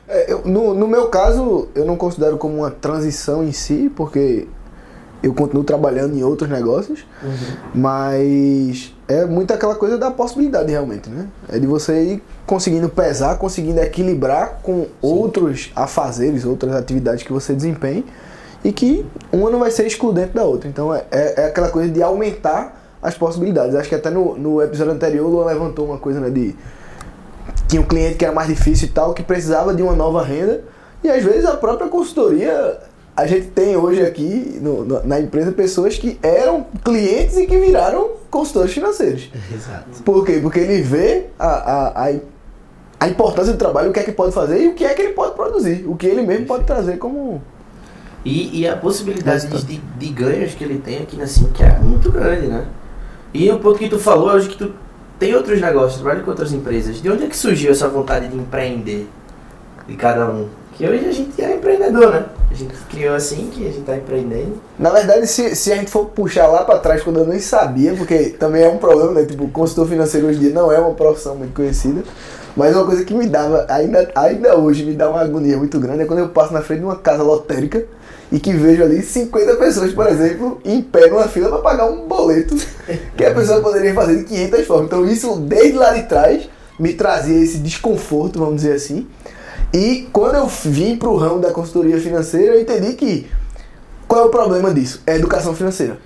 É, 0.08 0.32
eu, 0.32 0.46
no, 0.46 0.74
no 0.74 0.88
meu 0.88 1.10
caso, 1.10 1.70
eu 1.76 1.86
não 1.86 1.96
considero 1.96 2.38
como 2.38 2.58
uma 2.58 2.72
transição 2.72 3.44
em 3.44 3.52
si, 3.52 3.92
porque 3.96 4.48
eu 5.24 5.34
continuo 5.34 5.64
trabalhando 5.64 6.16
em 6.16 6.22
outros 6.22 6.50
negócios, 6.50 7.06
uhum. 7.24 7.56
mas 7.74 8.94
é 9.08 9.26
muito 9.26 9.54
aquela 9.54 9.74
coisa 9.74 9.98
da 9.98 10.12
possibilidade 10.12 10.70
realmente, 10.70 11.10
né? 11.10 11.28
É 11.48 11.58
de 11.58 11.66
você 11.66 12.04
ir 12.04 12.24
conseguindo 12.46 12.90
pesar, 12.90 13.38
conseguindo 13.38 13.80
equilibrar 13.80 14.60
com 14.62 14.82
Sim. 14.82 14.90
outros 15.02 15.72
afazeres, 15.74 16.44
outras 16.44 16.76
atividades 16.76 17.24
que 17.24 17.32
você 17.32 17.54
desempenha 17.54 18.04
e 18.66 18.74
que 18.74 19.06
uma 19.32 19.50
não 19.50 19.60
vai 19.60 19.72
ser 19.72 19.88
excludente 19.88 20.34
da 20.34 20.44
outra. 20.44 20.68
Então 20.68 20.94
é, 20.94 21.06
é, 21.10 21.44
é 21.44 21.46
aquela 21.48 21.70
coisa 21.70 21.90
de 21.90 22.04
aumentar 22.04 22.82
as 23.02 23.16
possibilidades. 23.16 23.76
Acho 23.76 23.88
que 23.88 23.96
até 23.96 24.10
no, 24.10 24.38
no 24.38 24.62
episódio 24.62 24.92
anterior 24.92 25.26
o 25.26 25.30
Luan 25.30 25.46
levantou 25.46 25.86
uma 25.86 25.98
coisa 25.98 26.20
né, 26.20 26.30
de 26.30 26.54
tinha 27.68 27.82
um 27.82 27.86
cliente 27.86 28.18
que 28.18 28.26
era 28.26 28.34
mais 28.34 28.50
difícil 28.50 28.90
e 28.90 28.92
tal, 28.92 29.14
que 29.14 29.24
precisava 29.24 29.74
de 29.74 29.82
uma 29.82 29.96
nova 29.96 30.22
renda 30.22 30.62
e 31.02 31.10
às 31.10 31.24
vezes 31.24 31.46
a 31.46 31.56
própria 31.56 31.88
consultoria 31.88 32.78
a 33.16 33.28
gente 33.28 33.48
tem 33.48 33.76
hoje 33.78 34.02
aqui 34.02 34.58
no- 34.62 34.84
no- 34.84 35.04
na 35.04 35.20
empresa 35.20 35.52
pessoas 35.52 35.98
que 35.98 36.18
eram 36.24 36.66
clientes 36.84 37.38
e 37.38 37.46
que 37.46 37.58
viraram 37.58 38.12
consultores 38.30 38.74
financeiros. 38.74 39.30
Exato. 39.54 40.04
Por 40.04 40.26
quê? 40.26 40.40
Porque 40.42 40.60
ele 40.60 40.82
vê 40.82 41.28
a, 41.38 42.02
a, 42.08 42.10
a, 43.00 43.08
importância 43.08 43.54
do 43.54 43.60
trabalho, 43.60 43.92
o 43.92 43.94
que 43.94 44.00
é 44.00 44.04
que 44.04 44.12
pode 44.12 44.34
fazer 44.34 44.64
e 44.64 44.68
o 44.70 44.74
que 44.74 44.84
é 44.84 44.94
que 44.94 45.02
ele 45.02 45.14
pode 45.14 45.36
produzir, 45.36 45.86
o 45.88 45.96
que 45.96 46.08
ele 46.08 46.24
mesmo 46.24 46.46
pode 46.48 46.66
trazer 46.66 46.98
como. 46.98 47.42
E, 48.26 48.62
e 48.62 48.68
a 48.68 48.76
possibilidade 48.78 49.48
de, 49.48 49.78
de 49.78 50.08
ganhos 50.10 50.56
que 50.56 50.64
ele 50.64 50.80
tem 50.80 51.00
aqui 51.00 51.18
na 51.18 51.28
Sim, 51.28 51.50
que 51.54 51.62
é 51.62 51.78
muito 51.80 52.12
grande, 52.12 52.48
né? 52.48 52.66
E 53.34 53.52
um 53.52 53.60
pouco 53.60 53.80
que 53.80 53.90
tu 53.90 54.00
falou, 54.00 54.30
hoje 54.30 54.48
que 54.50 54.58
tu 54.58 54.72
tem 55.20 55.36
outros 55.36 55.60
negócios, 55.60 56.02
trabalha 56.02 56.24
com 56.24 56.32
outras 56.32 56.54
empresas. 56.54 57.02
De 57.02 57.10
onde 57.12 57.26
é 57.26 57.28
que 57.28 57.36
surgiu 57.38 57.72
essa 57.72 57.88
vontade 57.88 58.28
de 58.28 58.38
empreender 58.38 59.08
de 59.88 59.96
cada 59.96 60.30
um? 60.30 60.48
Que 60.74 60.88
hoje 60.88 61.06
a 61.06 61.12
gente 61.12 61.42
é 61.42 61.56
empreendedor, 61.56 62.12
né? 62.12 62.26
A 62.54 62.56
gente 62.56 62.76
criou 62.88 63.16
assim 63.16 63.50
que 63.52 63.68
a 63.68 63.72
gente 63.72 63.82
tá 63.82 63.98
empreendendo. 63.98 64.62
Na 64.78 64.92
verdade, 64.92 65.26
se, 65.26 65.56
se 65.56 65.72
a 65.72 65.76
gente 65.76 65.90
for 65.90 66.06
puxar 66.06 66.46
lá 66.46 66.64
pra 66.64 66.78
trás, 66.78 67.02
quando 67.02 67.18
eu 67.18 67.26
nem 67.26 67.40
sabia, 67.40 67.96
porque 67.96 68.26
também 68.30 68.62
é 68.62 68.70
um 68.70 68.78
problema, 68.78 69.12
né? 69.12 69.26
Tipo, 69.26 69.48
consultor 69.48 69.88
financeiro 69.88 70.28
hoje 70.28 70.38
em 70.38 70.42
dia 70.42 70.52
não 70.52 70.72
é 70.72 70.78
uma 70.78 70.94
profissão 70.94 71.36
muito 71.36 71.56
conhecida. 71.56 72.04
Mas 72.56 72.76
uma 72.76 72.86
coisa 72.86 73.04
que 73.04 73.12
me 73.16 73.26
dava, 73.26 73.66
ainda, 73.68 74.08
ainda 74.14 74.56
hoje 74.56 74.86
me 74.86 74.94
dá 74.94 75.10
uma 75.10 75.22
agonia 75.22 75.58
muito 75.58 75.80
grande, 75.80 76.04
é 76.04 76.06
quando 76.06 76.20
eu 76.20 76.30
passo 76.30 76.54
na 76.54 76.62
frente 76.62 76.82
de 76.82 76.86
uma 76.86 76.96
casa 76.96 77.24
lotérica 77.24 77.84
e 78.32 78.40
que 78.40 78.54
vejo 78.54 78.84
ali 78.84 79.02
50 79.02 79.56
pessoas, 79.56 79.92
por 79.92 80.06
exemplo, 80.06 80.62
em 80.64 80.80
pé 80.80 81.10
numa 81.10 81.28
fila 81.28 81.50
para 81.50 81.58
pagar 81.58 81.86
um 81.88 82.08
boleto 82.08 82.56
que 83.18 83.26
a 83.26 83.34
pessoa 83.34 83.62
poderia 83.62 83.96
fazer 83.96 84.18
de 84.18 84.26
500 84.26 84.68
formas. 84.68 84.86
Então 84.86 85.06
isso, 85.08 85.36
desde 85.38 85.74
lá 85.74 85.94
de 85.94 86.04
trás, 86.04 86.48
me 86.80 86.94
trazia 86.94 87.44
esse 87.44 87.58
desconforto, 87.58 88.38
vamos 88.38 88.58
dizer 88.58 88.74
assim. 88.74 89.08
E 89.74 90.08
quando 90.14 90.36
eu 90.36 90.46
vim 90.46 90.96
para 90.96 91.10
o 91.10 91.18
ramo 91.18 91.40
da 91.40 91.52
consultoria 91.52 92.00
financeira, 92.00 92.56
eu 92.56 92.62
entendi 92.62 92.94
que 92.94 93.28
qual 94.08 94.22
é 94.22 94.26
o 94.26 94.30
problema 94.30 94.72
disso? 94.72 95.02
É 95.08 95.16
educação 95.16 95.56
financeira. 95.56 95.98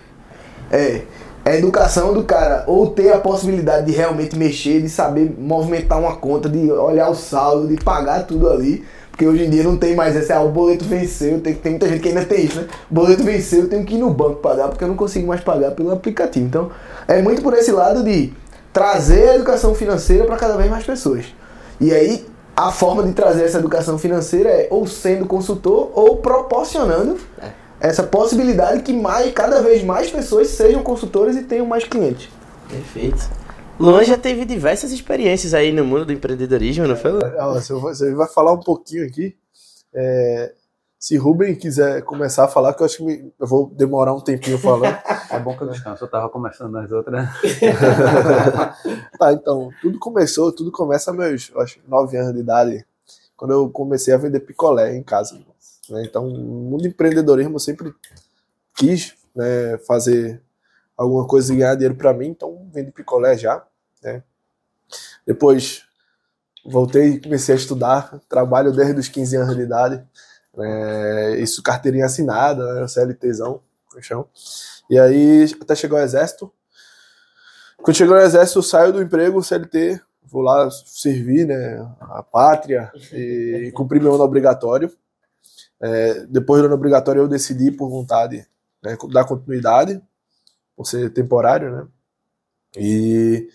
É. 0.72 1.02
É 1.44 1.52
a 1.52 1.58
educação 1.58 2.14
do 2.14 2.24
cara 2.24 2.66
ou 2.68 2.88
ter 2.88 3.12
a 3.14 3.20
possibilidade 3.20 3.86
de 3.86 3.94
realmente 3.94 4.38
mexer, 4.38 4.82
de 4.82 4.90
saber 4.90 5.34
movimentar 5.38 5.98
uma 5.98 6.16
conta, 6.16 6.50
de 6.50 6.72
olhar 6.72 7.10
o 7.10 7.16
saldo, 7.16 7.68
de 7.68 7.82
pagar 7.82 8.26
tudo 8.26 8.50
ali. 8.50 8.84
Porque 9.12 9.26
hoje 9.26 9.46
em 9.46 9.50
dia 9.50 9.64
não 9.64 9.78
tem 9.78 9.96
mais 9.96 10.16
essa, 10.16 10.36
ah, 10.36 10.44
o 10.44 10.50
boleto 10.50 10.86
venceu, 10.86 11.42
tem, 11.42 11.56
tem 11.56 11.72
muita 11.72 11.88
gente 11.88 12.02
que 12.02 12.10
ainda 12.10 12.24
tem 12.24 12.46
isso, 12.46 12.62
né? 12.62 12.68
O 12.92 12.94
boleto 12.94 13.24
venceu, 13.24 13.62
eu 13.62 13.70
tenho 13.70 13.84
que 13.84 13.96
ir 13.96 13.98
no 13.98 14.12
banco 14.12 14.36
pagar, 14.36 14.68
porque 14.68 14.84
eu 14.84 14.88
não 14.88 14.96
consigo 14.96 15.28
mais 15.28 15.42
pagar 15.42 15.72
pelo 15.72 15.92
aplicativo. 15.92 16.46
Então, 16.46 16.70
é 17.08 17.22
muito 17.22 17.42
por 17.42 17.54
esse 17.54 17.72
lado 17.72 18.04
de 18.04 18.32
trazer 18.72 19.30
a 19.30 19.36
educação 19.36 19.74
financeira 19.74 20.26
para 20.26 20.36
cada 20.36 20.56
vez 20.56 20.70
mais 20.70 20.86
pessoas. 20.86 21.26
E 21.82 21.92
aí, 21.92 22.26
a 22.58 22.72
forma 22.72 23.04
de 23.04 23.14
trazer 23.14 23.44
essa 23.46 23.60
educação 23.60 23.98
financeira 24.00 24.50
é 24.50 24.68
ou 24.72 24.88
sendo 24.88 25.26
consultor 25.28 25.92
ou 25.94 26.18
proporcionando 26.18 27.18
essa 27.80 28.02
possibilidade 28.02 28.82
que 28.82 28.92
mais, 28.94 29.32
cada 29.32 29.62
vez 29.62 29.84
mais 29.84 30.10
pessoas 30.10 30.48
sejam 30.48 30.82
consultores 30.82 31.36
e 31.36 31.44
tenham 31.44 31.66
mais 31.68 31.84
clientes. 31.84 32.28
Perfeito. 32.68 33.30
Luan 33.80 34.04
já 34.04 34.18
teve 34.18 34.44
diversas 34.44 34.92
experiências 34.92 35.54
aí 35.54 35.72
no 35.72 35.86
mundo 35.86 36.04
do 36.06 36.12
empreendedorismo, 36.12 36.88
não 36.88 36.96
foi? 36.96 37.12
Vou- 37.12 37.80
Você 37.82 38.12
vai 38.16 38.28
falar 38.28 38.54
um 38.54 38.60
pouquinho 38.60 39.06
aqui. 39.06 39.36
é, 39.94 40.52
se 41.00 41.16
Rubem 41.16 41.54
quiser 41.56 42.02
começar 42.02 42.46
a 42.46 42.48
falar, 42.48 42.74
que 42.74 42.82
eu 42.82 42.86
acho 42.88 42.98
que 42.98 43.04
me- 43.04 43.32
eu 43.40 43.46
vou 43.48 43.70
demorar 43.70 44.14
um 44.16 44.20
tempinho 44.20 44.58
falando. 44.58 44.98
É 45.38 45.40
bom 45.40 45.56
que 45.56 45.64
eu 45.64 45.70
descanso. 45.70 46.04
Eu 46.04 46.10
tava 46.10 46.30
começando 46.30 46.72
nas 46.72 46.92
outras. 46.92 47.30
tá, 49.20 49.34
então, 49.34 49.70
tudo 49.82 50.00
começou, 50.00 50.52
tudo 50.52 50.72
começa 50.72 51.14
meus, 51.14 51.52
eu 51.54 51.62
acho, 51.62 51.80
9 51.88 52.18
anos 52.18 52.34
de 52.34 52.40
idade, 52.40 52.86
quando 53.36 53.52
eu 53.52 53.70
comecei 53.70 54.14
a 54.14 54.18
vender 54.18 54.40
picolé 54.40 54.96
em 54.96 55.04
casa. 55.04 55.36
né? 55.90 56.04
Então, 56.04 56.28
mundo 56.28 56.82
do 56.82 56.88
empreendedorismo 56.88 57.56
eu 57.56 57.60
sempre 57.60 57.94
quis 58.76 59.16
né, 59.36 59.78
fazer 59.88 60.42
alguma 60.98 61.28
coisa 61.28 61.54
e 61.54 61.58
ganhar 61.58 61.76
dinheiro 61.76 61.96
para 61.96 62.14
mim, 62.14 62.30
então 62.30 62.68
vendi 62.74 62.92
picolé 62.92 63.38
já. 63.38 63.64
Né? 64.02 64.24
Depois 65.26 65.84
voltei 66.66 67.10
e 67.10 67.22
comecei 67.22 67.54
a 67.54 67.58
estudar, 67.58 68.20
trabalho 68.28 68.72
desde 68.72 69.00
os 69.00 69.08
15 69.08 69.36
anos 69.38 69.56
de 69.56 69.62
idade. 69.62 70.04
né? 70.56 71.40
isso 71.40 71.62
carteirinha 71.62 72.06
assinada, 72.06 72.74
né? 72.74 72.88
CLTzão, 72.88 73.62
no 73.94 74.02
chão. 74.02 74.28
E 74.90 74.98
aí 74.98 75.46
até 75.62 75.76
chegou 75.76 75.98
ao 75.98 76.04
exército. 76.04 76.52
Quando 77.78 77.96
chegou 77.96 78.16
no 78.16 78.22
exército, 78.22 78.60
eu 78.60 78.64
saio 78.64 78.94
do 78.94 79.02
emprego 79.02 79.44
CLT, 79.44 80.02
vou 80.24 80.42
lá 80.42 80.70
servir 80.72 81.46
né, 81.46 81.80
a 82.02 82.24
pátria 82.24 82.92
e 83.14 83.72
cumprir 83.76 84.02
meu 84.02 84.16
ano 84.16 84.24
obrigatório. 84.24 84.92
É, 85.80 86.26
depois 86.26 86.62
do 86.62 86.66
ano 86.66 86.76
obrigatório, 86.76 87.22
eu 87.22 87.28
decidi, 87.28 87.72
por 87.72 87.90
vontade, 87.90 88.46
né, 88.84 88.98
dar 89.12 89.26
continuidade, 89.26 90.02
por 90.76 90.86
ser 90.86 91.12
temporário, 91.12 91.72
né? 91.72 91.88
E 92.76 93.48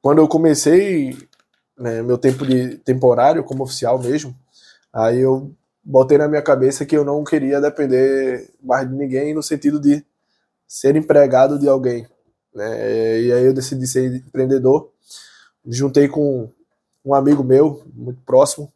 quando 0.00 0.18
eu 0.18 0.28
comecei 0.28 1.16
né, 1.78 2.02
meu 2.02 2.18
tempo 2.18 2.46
de 2.46 2.78
temporário, 2.78 3.42
como 3.42 3.64
oficial 3.64 3.98
mesmo, 3.98 4.34
aí 4.92 5.20
eu 5.20 5.52
botei 5.82 6.16
na 6.16 6.28
minha 6.28 6.42
cabeça 6.42 6.86
que 6.86 6.96
eu 6.96 7.04
não 7.04 7.24
queria 7.24 7.60
depender 7.60 8.50
mais 8.62 8.88
de 8.88 8.94
ninguém, 8.94 9.34
no 9.34 9.42
sentido 9.42 9.80
de 9.80 10.04
ser 10.66 10.96
empregado 10.96 11.58
de 11.58 11.68
alguém. 11.68 12.06
Né? 12.54 13.20
E 13.22 13.32
aí 13.32 13.44
eu 13.44 13.54
decidi 13.54 13.86
ser 13.86 14.16
empreendedor. 14.16 14.90
Me 15.64 15.74
juntei 15.74 16.08
com 16.08 16.50
um 17.04 17.14
amigo 17.14 17.42
meu, 17.42 17.82
muito 17.94 18.20
próximo. 18.22 18.72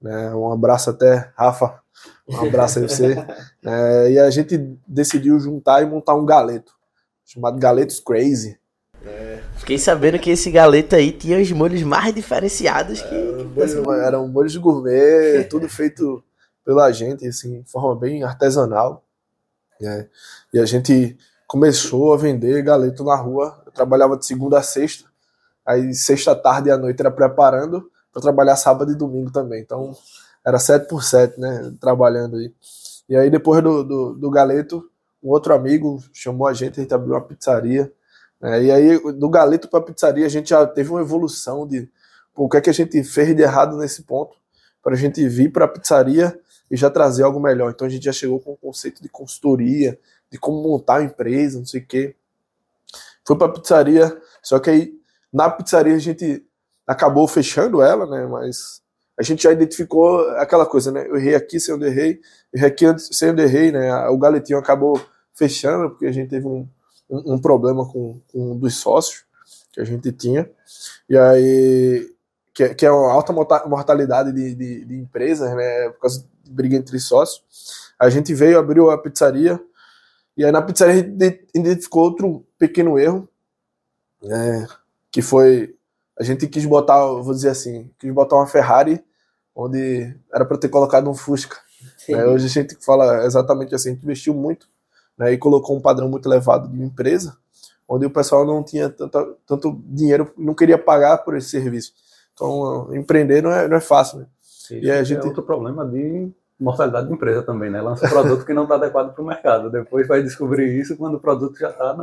Né? 0.00 0.34
Um 0.34 0.52
abraço 0.52 0.90
até, 0.90 1.30
Rafa. 1.36 1.80
Um 2.28 2.46
abraço 2.46 2.78
aí 2.78 2.86
pra 2.86 2.94
você. 2.94 3.26
É, 3.62 4.12
e 4.12 4.18
a 4.18 4.30
gente 4.30 4.56
decidiu 4.86 5.38
juntar 5.38 5.82
e 5.82 5.84
montar 5.84 6.14
um 6.14 6.24
galeto, 6.24 6.72
chamado 7.26 7.58
Galetos 7.58 8.00
Crazy. 8.00 8.58
Fiquei 9.58 9.78
sabendo 9.78 10.18
que 10.18 10.30
esse 10.30 10.50
galeto 10.50 10.96
aí 10.96 11.12
tinha 11.12 11.38
os 11.38 11.52
molhos 11.52 11.82
mais 11.82 12.14
diferenciados 12.14 13.02
que. 13.02 13.14
Era 14.02 14.18
um 14.18 14.28
molho 14.28 14.48
de 14.48 14.58
gourmet, 14.58 15.44
tudo 15.44 15.68
feito 15.68 16.24
pela 16.64 16.90
gente, 16.90 17.26
assim, 17.26 17.60
de 17.60 17.70
forma 17.70 17.94
bem 17.94 18.22
artesanal. 18.22 19.04
Né? 19.80 20.08
E 20.52 20.58
a 20.58 20.66
gente 20.66 21.16
começou 21.46 22.12
a 22.12 22.16
vender 22.16 22.62
galeto 22.62 23.04
na 23.04 23.16
rua. 23.16 23.62
Eu 23.66 23.72
trabalhava 23.72 24.16
de 24.16 24.26
segunda 24.26 24.58
a 24.58 24.62
sexta. 24.62 25.08
Aí 25.66 25.94
sexta 25.94 26.34
tarde 26.34 26.68
e 26.68 26.72
à 26.72 26.76
noite 26.76 27.00
era 27.00 27.10
preparando 27.10 27.90
para 28.12 28.22
trabalhar 28.22 28.56
sábado 28.56 28.92
e 28.92 28.94
domingo 28.94 29.30
também. 29.30 29.60
Então 29.60 29.96
era 30.44 30.58
7 30.58 30.88
por 30.88 31.02
7, 31.02 31.38
né? 31.38 31.72
Trabalhando 31.80 32.36
aí. 32.36 32.52
E 33.08 33.16
aí 33.16 33.30
depois 33.30 33.62
do, 33.62 33.84
do, 33.84 34.14
do 34.14 34.30
galeto, 34.30 34.88
um 35.22 35.30
outro 35.30 35.54
amigo 35.54 36.02
chamou 36.12 36.46
a 36.46 36.52
gente, 36.52 36.80
a 36.80 36.82
gente 36.82 36.94
abriu 36.94 37.14
uma 37.14 37.20
pizzaria. 37.20 37.92
né? 38.40 38.62
E 38.62 38.70
aí 38.70 39.12
do 39.12 39.28
galeto 39.28 39.68
para 39.68 39.82
pizzaria 39.82 40.26
a 40.26 40.30
gente 40.30 40.50
já 40.50 40.66
teve 40.66 40.90
uma 40.90 41.00
evolução 41.00 41.66
de 41.66 41.88
o 42.34 42.48
que 42.48 42.56
é 42.56 42.60
que 42.60 42.70
a 42.70 42.72
gente 42.74 43.02
fez 43.04 43.36
de 43.36 43.42
errado 43.42 43.76
nesse 43.76 44.02
ponto 44.02 44.34
para 44.82 44.94
a 44.94 44.96
gente 44.96 45.26
vir 45.28 45.52
para 45.52 45.66
a 45.66 45.68
pizzaria 45.68 46.38
e 46.70 46.76
já 46.76 46.88
trazer 46.90 47.22
algo 47.24 47.40
melhor. 47.40 47.70
Então 47.70 47.86
a 47.86 47.90
gente 47.90 48.04
já 48.04 48.12
chegou 48.12 48.40
com 48.40 48.52
o 48.52 48.56
conceito 48.56 49.02
de 49.02 49.08
consultoria, 49.08 49.98
de 50.30 50.38
como 50.38 50.62
montar 50.62 50.98
a 50.98 51.02
empresa, 51.02 51.58
não 51.58 51.66
sei 51.66 51.80
o 51.80 51.86
quê. 51.86 52.14
Foi 53.26 53.36
para 53.36 53.46
a 53.48 53.52
pizzaria, 53.52 54.20
só 54.42 54.58
que 54.58 54.70
aí 54.70 54.94
na 55.32 55.48
pizzaria 55.50 55.94
a 55.94 55.98
gente 55.98 56.44
acabou 56.86 57.26
fechando 57.28 57.82
ela, 57.82 58.06
né? 58.06 58.26
Mas 58.26 58.82
a 59.18 59.22
gente 59.22 59.42
já 59.42 59.52
identificou 59.52 60.20
aquela 60.30 60.66
coisa, 60.66 60.90
né? 60.90 61.06
Eu 61.06 61.16
errei 61.16 61.34
aqui 61.34 61.60
sem 61.60 61.74
onde 61.74 61.86
errei, 61.86 62.20
errei 62.52 62.68
aqui 62.68 62.86
sem 62.98 63.30
onde 63.30 63.42
errei, 63.42 63.70
né? 63.70 63.92
O 64.08 64.18
galetinho 64.18 64.58
acabou 64.58 65.00
fechando 65.34 65.90
porque 65.90 66.06
a 66.06 66.12
gente 66.12 66.30
teve 66.30 66.46
um, 66.46 66.66
um, 67.08 67.34
um 67.34 67.38
problema 67.38 67.86
com, 67.86 68.20
com 68.32 68.52
um 68.52 68.58
dos 68.58 68.76
sócios 68.76 69.24
que 69.72 69.80
a 69.80 69.84
gente 69.84 70.10
tinha. 70.12 70.50
E 71.08 71.16
aí, 71.16 72.12
que, 72.52 72.64
é- 72.64 72.74
que 72.74 72.84
é 72.86 72.90
uma 72.90 73.12
alta 73.12 73.32
morta- 73.32 73.64
mortalidade 73.68 74.32
de, 74.32 74.54
de, 74.54 74.84
de 74.84 74.94
empresas, 74.98 75.54
né? 75.54 75.90
Por 75.90 76.00
causa 76.00 76.24
briga 76.50 76.76
entre 76.76 76.98
sócios. 76.98 77.42
A 77.98 78.08
gente 78.10 78.32
veio, 78.34 78.58
abriu 78.58 78.90
a 78.90 78.98
pizzaria, 78.98 79.60
e 80.36 80.44
aí 80.44 80.50
na 80.52 80.62
pizzaria 80.62 80.94
a 80.94 80.96
gente 80.98 81.10
ide- 81.14 81.46
identificou 81.54 82.02
outro 82.04 82.44
pequeno 82.58 82.98
erro, 82.98 83.28
né? 84.22 84.66
Que 85.10 85.22
foi. 85.22 85.74
A 86.18 86.22
gente 86.22 86.46
quis 86.46 86.64
botar, 86.66 87.04
vou 87.06 87.32
dizer 87.34 87.48
assim, 87.50 87.90
quis 87.98 88.12
botar 88.12 88.36
uma 88.36 88.46
Ferrari 88.46 89.02
onde 89.54 90.14
era 90.32 90.44
para 90.44 90.58
ter 90.58 90.68
colocado 90.68 91.08
um 91.08 91.14
Fusca. 91.14 91.56
né? 92.14 92.24
Hoje 92.26 92.46
a 92.46 92.48
gente 92.48 92.76
fala 92.84 93.24
exatamente 93.24 93.74
assim, 93.74 93.90
a 93.90 93.92
gente 93.94 94.02
investiu 94.04 94.34
muito 94.34 94.68
né, 95.18 95.32
e 95.32 95.38
colocou 95.38 95.76
um 95.76 95.80
padrão 95.80 96.08
muito 96.08 96.28
elevado 96.28 96.68
de 96.68 96.82
empresa, 96.82 97.36
onde 97.88 98.06
o 98.06 98.10
pessoal 98.10 98.44
não 98.46 98.62
tinha 98.62 98.88
tanta, 98.90 99.34
tanto 99.46 99.82
dinheiro, 99.86 100.30
não 100.36 100.54
queria 100.54 100.78
pagar 100.78 101.18
por 101.18 101.36
esse 101.36 101.48
serviço. 101.50 101.92
Então, 102.32 102.94
empreender 102.94 103.42
não 103.42 103.50
é, 103.50 103.66
não 103.68 103.76
é 103.76 103.80
fácil. 103.80 104.20
Né? 104.20 104.26
Isso 104.42 104.74
E 104.74 104.90
a 104.90 105.02
gente- 105.02 105.20
é 105.20 105.24
outro 105.26 105.42
problema 105.42 105.84
de 105.86 106.30
mortalidade 106.60 107.08
de 107.08 107.14
empresa 107.14 107.42
também, 107.42 107.70
né? 107.70 107.80
Lança 107.80 108.06
um 108.06 108.10
produto 108.10 108.44
que 108.44 108.52
não 108.52 108.64
está 108.64 108.74
adequado 108.74 109.14
para 109.14 109.22
o 109.22 109.26
mercado. 109.26 109.70
Depois 109.70 110.06
vai 110.06 110.22
descobrir 110.22 110.78
isso 110.78 110.96
quando 110.96 111.14
o 111.14 111.20
produto 111.20 111.58
já 111.58 111.70
está 111.70 111.96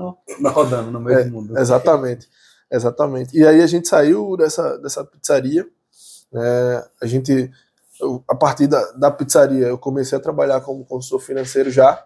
rodando 0.49 0.91
no 0.91 0.99
meio 0.99 1.19
É, 1.19 1.23
do 1.23 1.31
mundo. 1.31 1.57
Exatamente, 1.57 2.27
exatamente. 2.71 3.37
E 3.37 3.45
aí 3.45 3.61
a 3.61 3.67
gente 3.67 3.87
saiu 3.87 4.35
dessa, 4.35 4.77
dessa 4.79 5.05
pizzaria, 5.05 5.67
né, 6.31 6.83
a 7.01 7.05
gente 7.05 7.51
eu, 7.99 8.23
a 8.27 8.35
partir 8.35 8.67
da, 8.67 8.91
da 8.91 9.11
pizzaria, 9.11 9.67
eu 9.67 9.77
comecei 9.77 10.17
a 10.17 10.21
trabalhar 10.21 10.61
como 10.61 10.85
consultor 10.85 11.19
financeiro 11.19 11.69
já. 11.69 12.03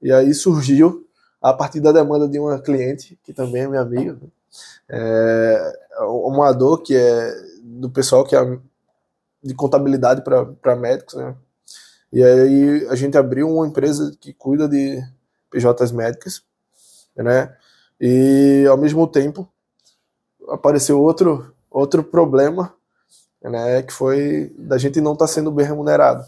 E 0.00 0.12
aí 0.12 0.32
surgiu, 0.34 1.06
a 1.40 1.52
partir 1.52 1.80
da 1.80 1.92
demanda 1.92 2.28
de 2.28 2.38
uma 2.38 2.60
cliente, 2.60 3.18
que 3.24 3.32
também 3.32 3.62
é 3.62 3.68
minha 3.68 3.80
amiga, 3.80 4.12
né? 4.12 4.28
é, 4.88 5.72
uma 6.00 6.52
dor 6.52 6.82
que 6.82 6.94
é 6.94 7.34
do 7.62 7.90
pessoal 7.90 8.24
que 8.24 8.36
é 8.36 8.58
de 9.42 9.54
contabilidade 9.54 10.22
para 10.22 10.76
médicos, 10.76 11.14
né? 11.14 11.34
E 12.16 12.24
aí 12.24 12.86
a 12.88 12.94
gente 12.94 13.18
abriu 13.18 13.46
uma 13.46 13.66
empresa 13.66 14.10
que 14.18 14.32
cuida 14.32 14.66
de 14.66 14.98
PJs 15.50 15.92
médicas, 15.92 16.42
né? 17.14 17.54
E 18.00 18.64
ao 18.70 18.78
mesmo 18.78 19.06
tempo 19.06 19.46
apareceu 20.48 20.98
outro 20.98 21.54
outro 21.70 22.02
problema, 22.02 22.74
né, 23.42 23.82
que 23.82 23.92
foi 23.92 24.50
da 24.56 24.78
gente 24.78 24.98
não 24.98 25.12
estar 25.12 25.26
tá 25.26 25.30
sendo 25.30 25.52
bem 25.52 25.66
remunerado. 25.66 26.24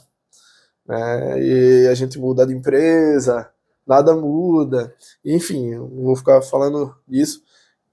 Né? 0.87 1.43
E 1.43 1.89
a 1.89 1.95
gente 1.95 2.19
muda 2.19 2.47
de 2.47 2.53
empresa, 2.53 3.49
nada 3.87 4.15
muda, 4.15 4.95
enfim, 5.25 5.75
não 5.75 6.05
vou 6.05 6.17
ficar 6.17 6.43
falando 6.43 6.95
disso, 7.09 7.43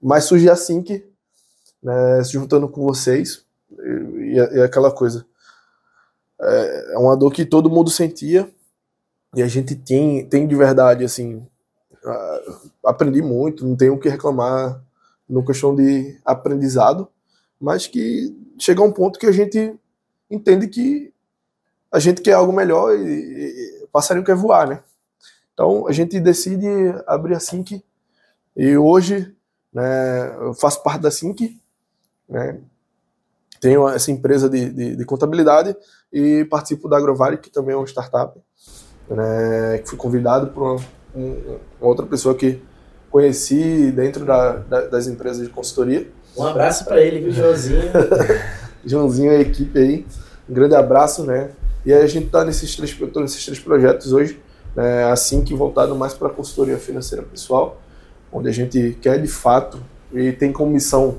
mas 0.02 0.24
surge 0.24 0.50
assim 0.50 0.82
que, 0.82 1.02
né, 1.82 2.22
se 2.22 2.32
juntando 2.32 2.68
com 2.68 2.82
vocês, 2.82 3.42
e, 3.70 4.34
e 4.34 4.60
aquela 4.60 4.90
coisa. 4.90 5.24
É, 6.40 6.94
é 6.94 6.98
uma 6.98 7.16
dor 7.16 7.32
que 7.32 7.44
todo 7.44 7.70
mundo 7.70 7.90
sentia, 7.90 8.50
e 9.34 9.42
a 9.42 9.48
gente 9.48 9.74
tem, 9.74 10.26
tem 10.26 10.46
de 10.46 10.54
verdade, 10.54 11.04
assim, 11.04 11.46
aprendi 12.84 13.20
muito, 13.20 13.66
não 13.66 13.76
tenho 13.76 13.94
o 13.94 13.98
que 13.98 14.08
reclamar 14.08 14.82
no 15.28 15.44
questão 15.44 15.74
de 15.74 16.18
aprendizado, 16.24 17.08
mas 17.60 17.86
que 17.86 18.34
chega 18.58 18.82
um 18.82 18.92
ponto 18.92 19.18
que 19.18 19.26
a 19.26 19.32
gente 19.32 19.74
entende 20.30 20.68
que 20.68 21.12
a 21.90 21.98
gente 21.98 22.20
quer 22.20 22.32
algo 22.32 22.52
melhor 22.52 22.96
e, 22.98 23.82
e 23.82 23.86
passarinho 23.92 24.24
quer 24.24 24.36
voar, 24.36 24.68
né? 24.68 24.82
Então 25.52 25.86
a 25.88 25.92
gente 25.92 26.20
decide 26.20 26.66
abrir 27.06 27.34
a 27.34 27.40
Sync 27.40 27.82
e 28.56 28.76
hoje 28.76 29.34
né, 29.72 30.34
eu 30.36 30.54
faço 30.54 30.82
parte 30.82 31.00
da 31.00 31.10
Sync, 31.10 31.58
né? 32.28 32.60
Tenho 33.60 33.88
essa 33.88 34.10
empresa 34.10 34.48
de, 34.48 34.70
de, 34.70 34.96
de 34.96 35.04
contabilidade 35.04 35.76
e 36.12 36.44
participo 36.44 36.88
da 36.88 36.96
Agrovale, 36.96 37.38
que 37.38 37.50
também 37.50 37.74
é 37.74 37.76
uma 37.76 37.86
startup, 37.86 38.38
né, 39.08 39.78
que 39.78 39.88
fui 39.88 39.98
convidado 39.98 40.48
por 40.48 40.62
uma, 40.62 40.80
uma 41.14 41.58
outra 41.80 42.06
pessoa 42.06 42.34
que 42.34 42.60
conheci 43.10 43.90
dentro 43.92 44.24
da, 44.24 44.56
da, 44.56 44.80
das 44.82 45.06
empresas 45.06 45.46
de 45.46 45.52
consultoria. 45.52 46.06
Um 46.36 46.44
abraço 46.44 46.84
para 46.84 47.00
ele, 47.00 47.20
viu, 47.20 47.30
Joãozinho? 47.30 47.82
Joãozinho 48.84 49.32
e 49.32 49.36
a 49.36 49.40
equipe 49.40 49.78
aí. 49.78 50.06
Um 50.48 50.54
grande 50.54 50.74
abraço, 50.74 51.24
né? 51.24 51.50
E 51.84 51.92
aí 51.92 52.02
a 52.02 52.06
gente 52.06 52.26
está 52.26 52.44
nesses 52.44 52.74
três, 52.76 52.96
nesses 53.16 53.44
três 53.44 53.58
projetos 53.60 54.12
hoje, 54.12 54.40
né, 54.74 55.04
assim 55.04 55.42
que 55.42 55.54
voltado 55.54 55.94
mais 55.94 56.12
para 56.12 56.28
a 56.28 56.30
consultoria 56.30 56.76
financeira 56.76 57.22
pessoal, 57.22 57.80
onde 58.32 58.48
a 58.48 58.52
gente 58.52 58.98
quer 59.00 59.20
de 59.20 59.28
fato 59.28 59.80
e 60.12 60.32
tem 60.32 60.52
como 60.52 60.72
missão 60.72 61.16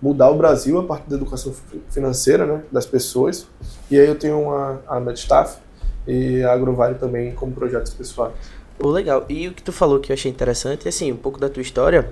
mudar 0.00 0.30
o 0.30 0.36
Brasil 0.36 0.78
a 0.78 0.82
partir 0.82 1.08
da 1.08 1.16
educação 1.16 1.54
financeira 1.90 2.46
né, 2.46 2.62
das 2.70 2.86
pessoas. 2.86 3.46
E 3.90 3.98
aí 3.98 4.06
eu 4.06 4.14
tenho 4.14 4.40
uma, 4.40 4.80
a 4.86 5.00
MedStaff 5.00 5.58
e 6.06 6.42
a 6.42 6.52
Agrovale 6.52 6.96
também 6.96 7.34
como 7.34 7.52
projetos 7.52 7.94
pessoais. 7.94 8.32
Oh, 8.78 8.90
legal. 8.90 9.24
E 9.28 9.48
o 9.48 9.54
que 9.54 9.62
tu 9.62 9.72
falou 9.72 9.98
que 10.00 10.12
eu 10.12 10.14
achei 10.14 10.30
interessante, 10.30 10.88
assim, 10.88 11.10
um 11.10 11.16
pouco 11.16 11.40
da 11.40 11.48
tua 11.48 11.62
história. 11.62 12.10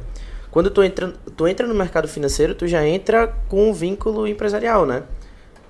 Quando 0.50 0.70
tu 0.70 0.82
entra, 0.82 1.12
tu 1.36 1.46
entra 1.46 1.66
no 1.66 1.74
mercado 1.74 2.08
financeiro, 2.08 2.54
tu 2.54 2.66
já 2.66 2.86
entra 2.86 3.26
com 3.48 3.70
um 3.70 3.72
vínculo 3.72 4.26
empresarial, 4.26 4.86
né? 4.86 5.02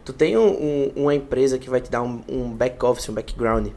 Tu 0.05 0.13
tem 0.13 0.37
um, 0.37 0.49
um, 0.49 0.93
uma 0.97 1.15
empresa 1.15 1.59
que 1.59 1.71
vai 1.71 1.81
te 1.81 1.91
dar 1.91 2.03
um, 2.03 2.21
um 2.29 2.51
back-office, 2.51 3.09
um 3.09 3.15
background. 3.15 3.69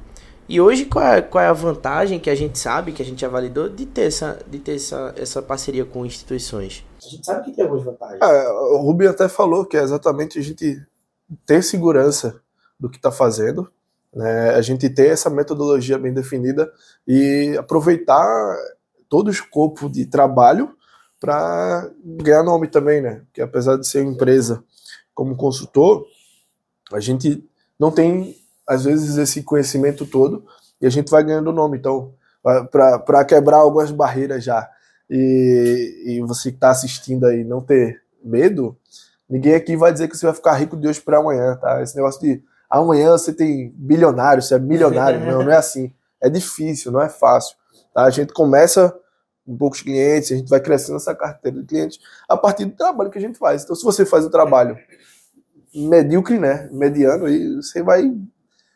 E 0.50 0.62
hoje, 0.62 0.86
qual 0.86 1.06
é, 1.06 1.22
qual 1.22 1.44
é 1.44 1.48
a 1.48 1.54
vantagem 1.54 2.20
que 2.20 2.30
a 2.30 2.36
gente 2.36 2.60
sabe, 2.60 2.92
que 2.92 3.02
a 3.02 3.06
gente 3.06 3.22
já 3.22 3.28
validou, 3.28 3.68
de 3.68 3.86
ter 3.86 4.04
essa, 4.04 4.40
de 4.48 4.60
ter 4.60 4.76
essa, 4.76 5.14
essa 5.18 5.42
parceria 5.42 5.86
com 5.86 6.06
instituições? 6.06 6.86
A 6.98 7.10
gente 7.10 7.26
sabe 7.26 7.46
que 7.46 7.52
tem 7.52 7.64
algumas 7.64 7.84
vantagens. 7.84 8.22
É, 8.22 8.50
o 8.50 8.78
Rubio 8.78 9.10
até 9.10 9.28
falou 9.30 9.66
que 9.66 9.78
é 9.78 9.82
exatamente 9.82 10.40
a 10.40 10.42
gente 10.42 10.82
ter 11.46 11.64
segurança 11.64 12.42
do 12.80 12.90
que 12.90 12.98
está 12.98 13.12
fazendo, 13.12 13.70
né? 14.14 14.52
a 14.52 14.62
gente 14.62 14.90
ter 14.90 15.10
essa 15.10 15.30
metodologia 15.30 15.98
bem 15.98 16.14
definida 16.14 16.72
e 17.08 17.56
aproveitar 17.58 18.56
todo 19.10 19.28
o 19.28 19.32
escopo 19.32 19.90
de 19.90 20.06
trabalho 20.06 20.76
para 21.20 21.90
ganhar 22.04 22.44
nome 22.44 22.68
também, 22.68 23.02
né? 23.02 23.24
Que 23.34 23.42
apesar 23.42 23.78
de 23.78 23.88
ser 23.88 24.04
empresa 24.04 24.64
como 25.14 25.36
consultor, 25.36 26.06
a 26.94 27.00
gente 27.00 27.44
não 27.80 27.92
tem 27.92 28.36
às 28.68 28.84
vezes 28.84 29.18
esse 29.18 29.44
conhecimento 29.44 30.06
todo 30.06 30.46
e 30.80 30.86
a 30.86 30.90
gente 30.90 31.10
vai 31.10 31.24
ganhando 31.24 31.52
nome. 31.52 31.78
Então, 31.78 32.14
para 32.72 33.26
quebrar 33.26 33.58
algumas 33.58 33.92
barreiras 33.92 34.44
já 34.44 34.70
e, 35.10 36.04
e 36.06 36.22
você 36.22 36.52
que 36.52 36.58
está 36.58 36.70
assistindo 36.70 37.26
aí 37.26 37.44
não 37.44 37.62
ter 37.62 38.02
medo, 38.24 38.78
ninguém 39.30 39.56
aqui 39.56 39.76
vai 39.76 39.92
dizer 39.92 40.08
que 40.08 40.18
você 40.18 40.26
vai 40.26 40.36
ficar 40.36 40.54
rico 40.54 40.76
de 40.76 40.88
hoje 40.88 41.02
para 41.02 41.20
amanhã, 41.20 41.56
tá? 41.56 41.82
Esse 41.82 41.96
negócio 41.96 42.22
de 42.22 42.44
amanhã 42.70 43.12
você 43.12 43.34
tem 43.34 43.72
bilionário, 43.76 44.42
você 44.42 44.56
é 44.56 44.60
milionário, 44.60 45.20
não, 45.20 45.44
não 45.44 45.52
é 45.52 45.58
assim. 45.58 45.94
É 46.22 46.30
difícil, 46.30 46.92
não 46.92 47.02
é 47.02 47.10
fácil. 47.10 47.56
Tá? 47.94 48.04
A 48.04 48.10
gente 48.10 48.34
começa 48.34 48.94
com 49.46 49.56
poucos 49.56 49.82
clientes, 49.82 50.32
a 50.32 50.36
gente 50.36 50.50
vai 50.50 50.60
crescendo 50.60 50.98
essa 50.98 51.16
carteira 51.16 51.60
de 51.62 51.66
clientes 51.66 52.00
a 52.28 52.36
partir 52.36 52.66
do 52.66 52.76
trabalho 52.76 53.10
que 53.10 53.18
a 53.18 53.22
gente 53.22 53.38
faz. 53.38 53.64
Então, 53.64 53.76
se 53.76 53.84
você 53.84 54.06
faz 54.06 54.26
o 54.26 54.30
trabalho 54.30 54.78
medíocre, 55.74 56.38
né, 56.38 56.68
mediano, 56.72 57.26
aí 57.26 57.56
você 57.56 57.82
vai 57.82 58.12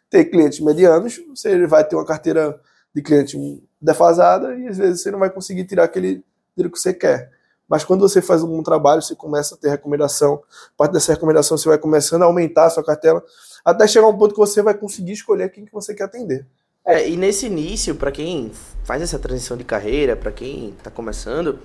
ter 0.09 0.25
clientes 0.25 0.59
medianos, 0.59 1.19
você 1.29 1.65
vai 1.67 1.83
ter 1.83 1.95
uma 1.95 2.05
carteira 2.05 2.59
de 2.93 3.01
cliente 3.01 3.37
defasada 3.81 4.53
e 4.55 4.67
às 4.67 4.77
vezes 4.77 5.01
você 5.01 5.11
não 5.11 5.19
vai 5.19 5.29
conseguir 5.29 5.65
tirar 5.65 5.85
aquele 5.85 6.23
dinheiro 6.55 6.71
que 6.71 6.79
você 6.79 6.93
quer. 6.93 7.31
Mas 7.67 7.83
quando 7.85 8.01
você 8.01 8.21
faz 8.21 8.43
um 8.43 8.47
bom 8.47 8.61
trabalho, 8.61 9.01
você 9.01 9.15
começa 9.15 9.55
a 9.55 9.57
ter 9.57 9.69
recomendação. 9.69 10.43
A 10.73 10.77
partir 10.77 10.93
dessa 10.93 11.13
recomendação, 11.13 11.57
você 11.57 11.69
vai 11.69 11.77
começando 11.77 12.23
a 12.23 12.25
aumentar 12.25 12.65
a 12.65 12.69
sua 12.69 12.83
cartela, 12.83 13.23
até 13.63 13.87
chegar 13.87 14.07
um 14.07 14.17
ponto 14.17 14.33
que 14.33 14.39
você 14.39 14.61
vai 14.61 14.73
conseguir 14.73 15.13
escolher 15.13 15.49
quem 15.49 15.65
que 15.65 15.71
você 15.71 15.93
quer 15.93 16.03
atender. 16.03 16.45
É, 16.85 17.07
e 17.07 17.15
nesse 17.15 17.45
início, 17.45 17.95
para 17.95 18.11
quem 18.11 18.51
faz 18.83 19.01
essa 19.01 19.17
transição 19.17 19.55
de 19.55 19.63
carreira, 19.63 20.15
para 20.15 20.31
quem 20.31 20.71
está 20.77 20.91
começando, 20.91 21.59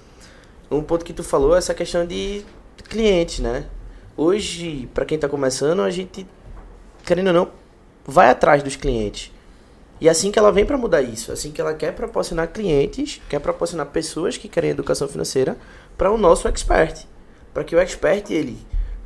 um 0.70 0.82
ponto 0.82 1.04
que 1.04 1.12
tu 1.12 1.24
falou 1.24 1.56
é 1.56 1.58
essa 1.58 1.74
questão 1.74 2.06
de 2.06 2.44
clientes, 2.88 3.40
né? 3.40 3.66
Hoje, 4.16 4.88
para 4.94 5.04
quem 5.04 5.16
está 5.16 5.28
começando, 5.28 5.82
a 5.82 5.90
gente, 5.90 6.26
querendo 7.04 7.28
ou 7.28 7.32
não, 7.32 7.50
vai 8.04 8.30
atrás 8.30 8.62
dos 8.62 8.76
clientes. 8.76 9.32
E 10.00 10.08
é 10.08 10.10
assim 10.10 10.30
que 10.30 10.38
ela 10.38 10.52
vem 10.52 10.66
para 10.66 10.76
mudar 10.76 11.00
isso, 11.00 11.32
assim 11.32 11.50
que 11.50 11.60
ela 11.60 11.72
quer 11.72 11.94
proporcionar 11.94 12.48
clientes, 12.48 13.20
quer 13.28 13.40
proporcionar 13.40 13.86
pessoas 13.86 14.36
que 14.36 14.48
querem 14.48 14.70
educação 14.70 15.08
financeira 15.08 15.56
para 15.96 16.10
o 16.10 16.18
nosso 16.18 16.46
expert, 16.48 17.06
para 17.54 17.64
que 17.64 17.74
o 17.74 17.80
expert 17.80 18.30
ele 18.30 18.58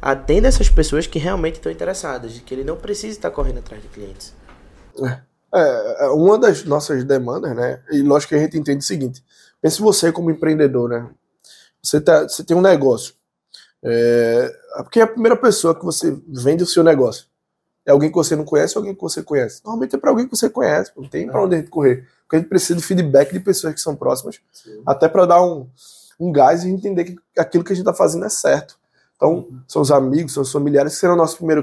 atenda 0.02 0.48
essas 0.48 0.68
pessoas 0.68 1.06
que 1.06 1.18
realmente 1.18 1.56
estão 1.56 1.70
interessadas, 1.70 2.38
que 2.40 2.54
ele 2.54 2.64
não 2.64 2.76
precisa 2.76 3.16
estar 3.16 3.30
correndo 3.30 3.58
atrás 3.58 3.80
de 3.82 3.88
clientes. 3.88 4.34
É. 5.04 5.30
É, 5.52 6.04
é 6.04 6.08
uma 6.08 6.38
das 6.38 6.64
nossas 6.64 7.02
demandas, 7.02 7.54
né? 7.56 7.82
E 7.90 8.02
lógico 8.02 8.30
que 8.30 8.36
a 8.36 8.38
gente 8.38 8.56
entende 8.56 8.78
o 8.78 8.86
seguinte: 8.86 9.24
pense 9.60 9.80
você 9.80 10.12
como 10.12 10.30
empreendedor, 10.30 10.88
né? 10.88 11.10
Você, 11.82 12.00
tá, 12.00 12.22
você 12.22 12.44
tem 12.44 12.56
um 12.56 12.60
negócio. 12.60 13.14
É, 13.82 14.52
porque 14.76 15.00
a 15.00 15.06
primeira 15.06 15.36
pessoa 15.36 15.74
que 15.74 15.84
você 15.84 16.16
vende 16.28 16.62
o 16.62 16.66
seu 16.66 16.84
negócio 16.84 17.26
é 17.90 17.92
alguém 17.92 18.08
que 18.08 18.16
você 18.16 18.36
não 18.36 18.44
conhece 18.44 18.76
ou 18.76 18.80
alguém 18.80 18.94
que 18.94 19.00
você 19.00 19.22
conhece? 19.22 19.60
Normalmente 19.64 19.96
é 19.96 19.98
para 19.98 20.10
alguém 20.10 20.26
que 20.26 20.36
você 20.36 20.48
conhece, 20.48 20.92
não 20.96 21.08
tem 21.08 21.26
para 21.26 21.42
onde 21.42 21.56
a 21.56 21.58
gente 21.58 21.70
correr. 21.70 22.06
Porque 22.22 22.36
a 22.36 22.38
gente 22.38 22.48
precisa 22.48 22.78
de 22.78 22.84
feedback 22.84 23.32
de 23.32 23.40
pessoas 23.40 23.74
que 23.74 23.80
são 23.80 23.96
próximas, 23.96 24.40
Sim. 24.52 24.82
até 24.86 25.08
para 25.08 25.26
dar 25.26 25.42
um, 25.42 25.66
um 26.18 26.30
gás 26.30 26.64
e 26.64 26.70
entender 26.70 27.04
que 27.04 27.16
aquilo 27.36 27.64
que 27.64 27.72
a 27.72 27.74
gente 27.74 27.82
está 27.82 27.92
fazendo 27.92 28.24
é 28.24 28.28
certo. 28.28 28.78
Então, 29.16 29.34
uhum. 29.34 29.60
são 29.66 29.82
os 29.82 29.90
amigos, 29.90 30.32
são 30.32 30.42
os 30.42 30.52
familiares 30.52 30.94
que 30.94 31.00
serão 31.00 31.16
nossos 31.16 31.36
primeiro, 31.36 31.62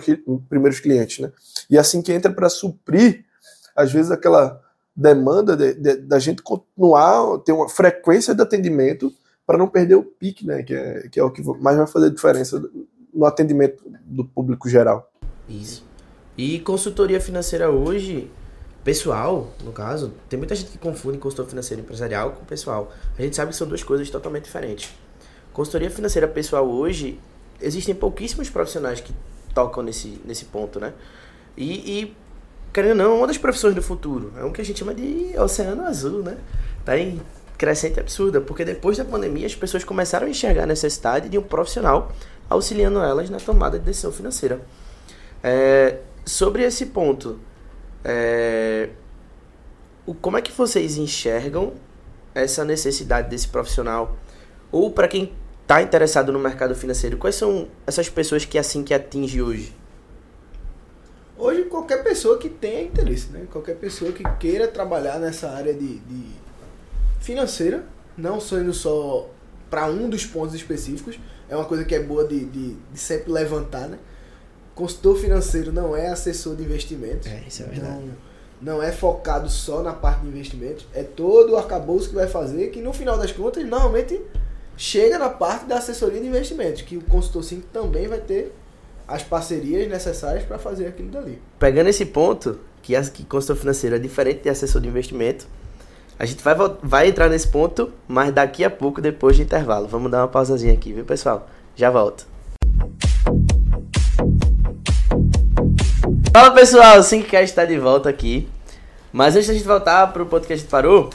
primeiros 0.49 0.79
clientes, 0.79 1.19
né? 1.19 1.31
E 1.69 1.77
assim 1.77 2.01
que 2.01 2.11
entra 2.11 2.31
para 2.31 2.49
suprir, 2.49 3.25
às 3.75 3.91
vezes, 3.91 4.11
aquela 4.11 4.61
demanda 4.95 5.55
da 5.55 5.71
de, 5.71 5.95
de, 5.95 6.19
gente 6.19 6.43
continuar, 6.43 7.39
ter 7.39 7.53
uma 7.53 7.69
frequência 7.69 8.35
de 8.35 8.41
atendimento 8.41 9.11
para 9.45 9.57
não 9.57 9.67
perder 9.67 9.95
o 9.95 10.03
pique, 10.03 10.45
né? 10.45 10.61
Que 10.61 10.75
é, 10.75 11.07
que 11.09 11.19
é 11.19 11.23
o 11.23 11.31
que 11.31 11.41
mais 11.59 11.77
vai 11.77 11.87
fazer 11.87 12.11
diferença 12.11 12.61
no 13.13 13.25
atendimento 13.25 13.83
do 14.05 14.25
público 14.25 14.67
geral. 14.67 15.09
Isso. 15.47 15.86
E 16.37 16.59
consultoria 16.59 17.19
financeira 17.19 17.71
hoje, 17.71 18.29
pessoal, 18.83 19.51
no 19.63 19.71
caso, 19.71 20.13
tem 20.29 20.37
muita 20.37 20.53
gente 20.53 20.69
que 20.69 20.77
confunde 20.77 21.17
consultor 21.17 21.47
financeiro 21.47 21.81
empresarial 21.81 22.31
com 22.33 22.45
pessoal. 22.45 22.93
A 23.17 23.21
gente 23.21 23.35
sabe 23.35 23.51
que 23.51 23.57
são 23.57 23.67
duas 23.67 23.83
coisas 23.83 24.07
totalmente 24.09 24.43
diferentes. 24.43 24.93
Consultoria 25.51 25.89
financeira 25.89 26.27
pessoal 26.27 26.69
hoje, 26.69 27.19
existem 27.59 27.95
pouquíssimos 27.95 28.49
profissionais 28.51 29.01
que 29.01 29.11
tocam 29.55 29.81
nesse, 29.81 30.21
nesse 30.23 30.45
ponto, 30.45 30.79
né? 30.79 30.93
E, 31.57 32.01
e 32.01 32.15
querendo 32.71 32.91
ou 32.91 32.95
não, 32.97 33.15
é 33.15 33.17
uma 33.17 33.27
das 33.27 33.39
profissões 33.39 33.73
do 33.73 33.81
futuro. 33.81 34.31
É 34.37 34.43
um 34.43 34.51
que 34.51 34.61
a 34.61 34.63
gente 34.63 34.77
chama 34.77 34.93
de 34.93 35.33
oceano 35.39 35.81
azul, 35.81 36.21
né? 36.21 36.37
Tá 36.85 36.95
em 36.95 37.19
crescente 37.57 37.99
absurda, 37.99 38.39
porque 38.39 38.63
depois 38.63 38.95
da 38.95 39.03
pandemia 39.03 39.47
as 39.47 39.55
pessoas 39.55 39.83
começaram 39.83 40.27
a 40.27 40.29
enxergar 40.29 40.63
a 40.63 40.67
necessidade 40.67 41.27
de 41.27 41.39
um 41.39 41.41
profissional 41.41 42.11
auxiliando 42.47 42.99
elas 42.99 43.31
na 43.31 43.39
tomada 43.39 43.79
de 43.79 43.85
decisão 43.85 44.11
financeira. 44.11 44.61
É, 45.43 45.97
sobre 46.27 46.63
esse 46.63 46.87
ponto, 46.87 47.39
é, 48.03 48.89
o, 50.05 50.13
como 50.13 50.37
é 50.37 50.41
que 50.41 50.51
vocês 50.51 50.97
enxergam 50.97 51.73
essa 52.35 52.63
necessidade 52.65 53.29
desse 53.29 53.47
profissional? 53.47 54.17
Ou 54.71 54.91
para 54.91 55.07
quem 55.07 55.33
está 55.61 55.81
interessado 55.81 56.31
no 56.31 56.39
mercado 56.39 56.75
financeiro, 56.75 57.17
quais 57.17 57.35
são 57.35 57.67
essas 57.85 58.09
pessoas 58.09 58.45
que 58.45 58.57
assim 58.57 58.83
que 58.83 58.93
atinge 58.93 59.41
hoje? 59.41 59.73
Hoje 61.37 61.63
qualquer 61.65 62.03
pessoa 62.03 62.37
que 62.37 62.49
tenha 62.49 62.83
interesse, 62.83 63.29
né? 63.31 63.47
Qualquer 63.51 63.75
pessoa 63.75 64.11
que 64.11 64.23
queira 64.39 64.67
trabalhar 64.67 65.19
nessa 65.19 65.49
área 65.49 65.73
de, 65.73 65.99
de 65.99 66.23
financeira, 67.19 67.85
não 68.17 68.39
sendo 68.39 68.73
só 68.73 69.29
para 69.69 69.85
um 69.87 70.09
dos 70.09 70.25
pontos 70.25 70.55
específicos, 70.55 71.19
é 71.49 71.55
uma 71.55 71.65
coisa 71.65 71.85
que 71.85 71.93
é 71.93 71.99
boa 71.99 72.27
de, 72.27 72.45
de, 72.45 72.73
de, 72.73 72.99
sempre 72.99 73.31
levantar, 73.31 73.87
né? 73.87 73.97
Consultor 74.77 75.17
financeiro 75.17 75.73
não 75.73 75.97
é 75.97 76.07
assessor 76.09 76.55
de 76.55 76.61
investimentos. 76.61 77.25
É, 77.25 77.41
isso 77.47 77.63
é 77.63 77.65
verdade. 77.65 77.99
Não, 78.61 78.75
não 78.75 78.83
é 78.83 78.91
focado 78.91 79.49
só 79.49 79.81
na 79.81 79.91
parte 79.91 80.21
de 80.21 80.27
investimentos. 80.27 80.85
É 80.93 81.01
todo 81.01 81.53
o 81.53 81.57
arcabouço 81.57 82.09
que 82.09 82.15
vai 82.15 82.27
fazer, 82.27 82.67
que 82.67 82.79
no 82.79 82.93
final 82.93 83.17
das 83.17 83.31
contas, 83.31 83.65
normalmente 83.65 84.21
chega 84.77 85.17
na 85.17 85.29
parte 85.29 85.65
da 85.65 85.79
assessoria 85.79 86.21
de 86.21 86.27
investimentos, 86.27 86.83
que 86.83 86.95
o 86.95 87.01
consultor 87.01 87.43
5 87.43 87.69
também 87.73 88.07
vai 88.07 88.19
ter 88.19 88.53
as 89.07 89.23
parcerias 89.23 89.89
necessárias 89.89 90.43
para 90.43 90.59
fazer 90.59 90.85
aquilo 90.85 91.09
dali. 91.09 91.41
Pegando 91.57 91.87
esse 91.87 92.05
ponto, 92.05 92.59
que, 92.83 92.95
a, 92.95 93.01
que 93.01 93.25
consultor 93.25 93.55
financeiro 93.55 93.95
é 93.95 93.99
diferente 93.99 94.43
de 94.43 94.49
assessor 94.49 94.79
de 94.79 94.87
investimento, 94.87 95.47
a 96.19 96.25
gente 96.27 96.43
vai, 96.43 96.53
vai 96.83 97.07
entrar 97.07 97.29
nesse 97.29 97.47
ponto, 97.47 97.91
mas 98.07 98.31
daqui 98.31 98.63
a 98.63 98.69
pouco, 98.69 99.01
depois 99.01 99.37
do 99.37 99.41
intervalo. 99.41 99.87
Vamos 99.87 100.11
dar 100.11 100.21
uma 100.21 100.27
pausazinha 100.27 100.73
aqui, 100.73 100.93
viu, 100.93 101.03
pessoal? 101.03 101.49
Já 101.75 101.89
volto. 101.89 102.36
Fala 106.33 106.51
pessoal, 106.51 106.99
o 106.99 107.03
Synccast 107.03 107.45
está 107.45 107.65
de 107.65 107.77
volta 107.77 108.09
aqui. 108.09 108.47
Mas 109.11 109.35
antes 109.35 109.47
da 109.47 109.53
gente 109.53 109.65
voltar 109.65 110.07
para 110.13 110.21
o 110.21 110.25
ponto 110.25 110.45
que 110.45 110.53
a 110.53 110.55
gente 110.55 110.67
parou, 110.67 111.09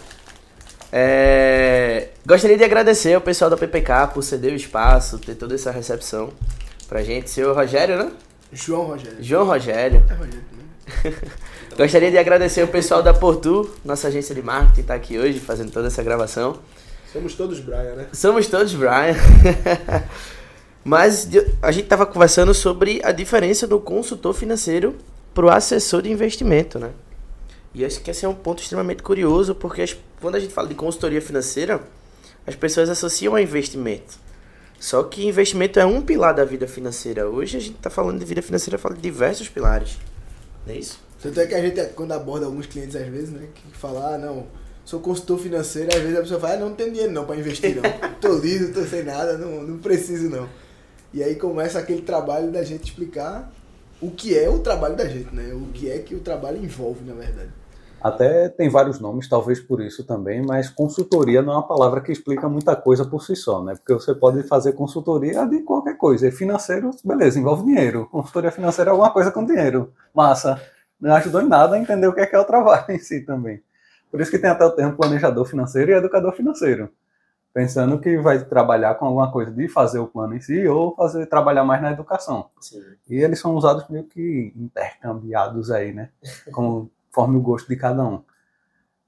é... 0.90 2.08
gostaria 2.26 2.56
de 2.56 2.64
agradecer 2.64 3.14
ao 3.14 3.20
pessoal 3.20 3.50
da 3.50 3.56
PPK 3.56 4.08
por 4.12 4.22
ceder 4.22 4.52
o 4.52 4.56
espaço, 4.56 5.18
ter 5.18 5.34
toda 5.34 5.54
essa 5.54 5.70
recepção 5.70 6.30
pra 6.88 7.02
gente. 7.02 7.30
Seu 7.30 7.54
Rogério, 7.54 7.96
né? 7.96 8.10
João 8.52 8.86
Rogério. 8.86 9.18
João 9.20 9.46
Rogério. 9.46 10.04
É 10.08 10.14
Rogério 10.14 10.44
também. 10.50 11.14
Gostaria 11.76 12.10
de 12.10 12.18
agradecer 12.18 12.62
o 12.62 12.68
pessoal 12.68 13.02
da 13.02 13.14
Portu, 13.14 13.70
nossa 13.84 14.08
agência 14.08 14.34
de 14.34 14.42
marketing, 14.42 14.82
tá 14.82 14.94
aqui 14.94 15.18
hoje 15.18 15.38
fazendo 15.38 15.70
toda 15.70 15.86
essa 15.86 16.02
gravação. 16.02 16.58
Somos 17.12 17.34
todos 17.34 17.60
Brian, 17.60 17.94
né? 17.94 18.06
Somos 18.12 18.46
todos 18.46 18.74
Brian. 18.74 19.14
Mas 20.84 21.28
a 21.60 21.70
gente 21.70 21.84
estava 21.84 22.04
conversando 22.04 22.52
sobre 22.52 23.00
a 23.04 23.12
diferença 23.12 23.66
do 23.66 23.78
consultor 23.78 24.34
financeiro 24.34 24.96
para 25.32 25.46
o 25.46 25.50
assessor 25.50 26.02
de 26.02 26.10
investimento, 26.10 26.78
né? 26.78 26.90
E 27.74 27.84
acho 27.84 28.00
que 28.00 28.10
esse 28.10 28.24
é 28.24 28.28
um 28.28 28.34
ponto 28.34 28.62
extremamente 28.62 29.02
curioso, 29.02 29.54
porque 29.54 29.84
quando 30.20 30.34
a 30.34 30.40
gente 30.40 30.52
fala 30.52 30.68
de 30.68 30.74
consultoria 30.74 31.22
financeira, 31.22 31.80
as 32.46 32.54
pessoas 32.54 32.90
associam 32.90 33.34
a 33.34 33.40
investimento. 33.40 34.20
Só 34.78 35.04
que 35.04 35.26
investimento 35.26 35.78
é 35.78 35.86
um 35.86 36.02
pilar 36.02 36.34
da 36.34 36.44
vida 36.44 36.66
financeira. 36.66 37.28
Hoje 37.28 37.56
a 37.56 37.60
gente 37.60 37.76
está 37.76 37.88
falando 37.88 38.18
de 38.18 38.24
vida 38.24 38.42
financeira, 38.42 38.76
fala 38.76 38.96
de 38.96 39.00
diversos 39.00 39.48
pilares. 39.48 39.96
Não 40.66 40.74
é 40.74 40.78
isso? 40.78 40.98
Tanto 41.22 41.38
é 41.38 41.46
que 41.46 41.54
a 41.54 41.62
gente, 41.62 41.80
quando 41.94 42.12
aborda 42.12 42.46
alguns 42.46 42.66
clientes 42.66 42.96
às 42.96 43.06
vezes, 43.06 43.30
né, 43.30 43.46
que 43.54 43.78
fala, 43.78 44.14
ah, 44.14 44.18
não, 44.18 44.48
sou 44.84 44.98
consultor 44.98 45.38
financeiro, 45.38 45.88
às 45.94 46.02
vezes 46.02 46.18
a 46.18 46.22
pessoa 46.22 46.40
fala, 46.40 46.54
ah, 46.54 46.58
não 46.58 46.74
tenho 46.74 46.90
dinheiro 46.90 47.12
não 47.12 47.24
para 47.24 47.36
investir 47.36 47.76
não. 47.76 47.82
tô 48.20 48.34
liso, 48.34 48.74
tô 48.74 48.84
sem 48.84 49.04
nada, 49.04 49.38
não, 49.38 49.62
não 49.62 49.78
preciso 49.78 50.28
não. 50.28 50.48
E 51.12 51.22
aí 51.22 51.34
começa 51.34 51.78
aquele 51.78 52.02
trabalho 52.02 52.50
da 52.50 52.62
gente 52.62 52.84
explicar 52.84 53.50
o 54.00 54.10
que 54.10 54.36
é 54.36 54.48
o 54.48 54.58
trabalho 54.58 54.96
da 54.96 55.06
gente, 55.06 55.34
né? 55.34 55.52
O 55.54 55.70
que 55.72 55.90
é 55.90 55.98
que 55.98 56.14
o 56.14 56.20
trabalho 56.20 56.56
envolve, 56.56 57.04
na 57.04 57.14
verdade. 57.14 57.50
Até 58.02 58.48
tem 58.48 58.68
vários 58.68 58.98
nomes, 58.98 59.28
talvez 59.28 59.60
por 59.60 59.80
isso 59.80 60.02
também, 60.02 60.42
mas 60.44 60.68
consultoria 60.68 61.40
não 61.40 61.52
é 61.52 61.56
uma 61.56 61.68
palavra 61.68 62.00
que 62.00 62.10
explica 62.10 62.48
muita 62.48 62.74
coisa 62.74 63.04
por 63.04 63.22
si 63.22 63.36
só, 63.36 63.62
né? 63.62 63.76
Porque 63.76 63.94
você 63.94 64.12
pode 64.12 64.42
fazer 64.42 64.72
consultoria 64.72 65.46
de 65.46 65.60
qualquer 65.60 65.96
coisa. 65.96 66.26
E 66.26 66.32
financeiro, 66.32 66.90
beleza, 67.04 67.38
envolve 67.38 67.64
dinheiro. 67.64 68.08
Consultoria 68.10 68.50
financeira 68.50 68.90
é 68.90 68.92
alguma 68.92 69.12
coisa 69.12 69.30
com 69.30 69.44
dinheiro. 69.44 69.92
Massa. 70.12 70.60
Não 71.00 71.14
ajudou 71.14 71.42
em 71.42 71.48
nada 71.48 71.76
a 71.76 71.78
entender 71.78 72.08
o 72.08 72.12
que 72.12 72.20
é, 72.20 72.26
que 72.26 72.34
é 72.34 72.38
o 72.40 72.44
trabalho 72.44 72.86
em 72.90 72.98
si 72.98 73.20
também. 73.20 73.62
Por 74.10 74.20
isso 74.20 74.30
que 74.30 74.38
tem 74.38 74.50
até 74.50 74.64
o 74.64 74.70
termo 74.70 74.96
planejador 74.96 75.44
financeiro 75.44 75.92
e 75.92 75.94
educador 75.94 76.32
financeiro. 76.32 76.90
Pensando 77.52 78.00
que 78.00 78.16
vai 78.16 78.42
trabalhar 78.44 78.94
com 78.94 79.04
alguma 79.04 79.30
coisa 79.30 79.50
de 79.50 79.68
fazer 79.68 79.98
o 79.98 80.06
plano 80.06 80.34
em 80.34 80.40
si 80.40 80.66
ou 80.66 80.94
fazer 80.94 81.26
trabalhar 81.26 81.64
mais 81.64 81.82
na 81.82 81.92
educação. 81.92 82.50
Sim. 82.60 82.82
E 83.10 83.16
eles 83.16 83.38
são 83.38 83.54
usados 83.54 83.86
meio 83.88 84.04
que 84.04 84.52
intercambiados 84.56 85.70
aí, 85.70 85.92
né? 85.92 86.10
Conforme 86.50 87.36
o 87.36 87.42
gosto 87.42 87.68
de 87.68 87.76
cada 87.76 88.02
um. 88.04 88.22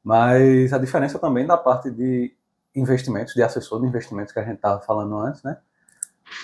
Mas 0.03 0.73
a 0.75 0.79
diferença 0.79 1.19
também 1.19 1.47
da 1.47 1.57
parte 1.57 1.91
de 1.91 2.35
investimentos, 2.77 3.33
de 3.33 3.43
assessor 3.43 3.81
de 3.81 3.87
investimentos 3.87 4.33
que 4.33 4.39
a 4.39 4.45
gente 4.45 4.57
estava 4.57 4.81
falando 4.81 5.17
antes, 5.19 5.43
né? 5.43 5.57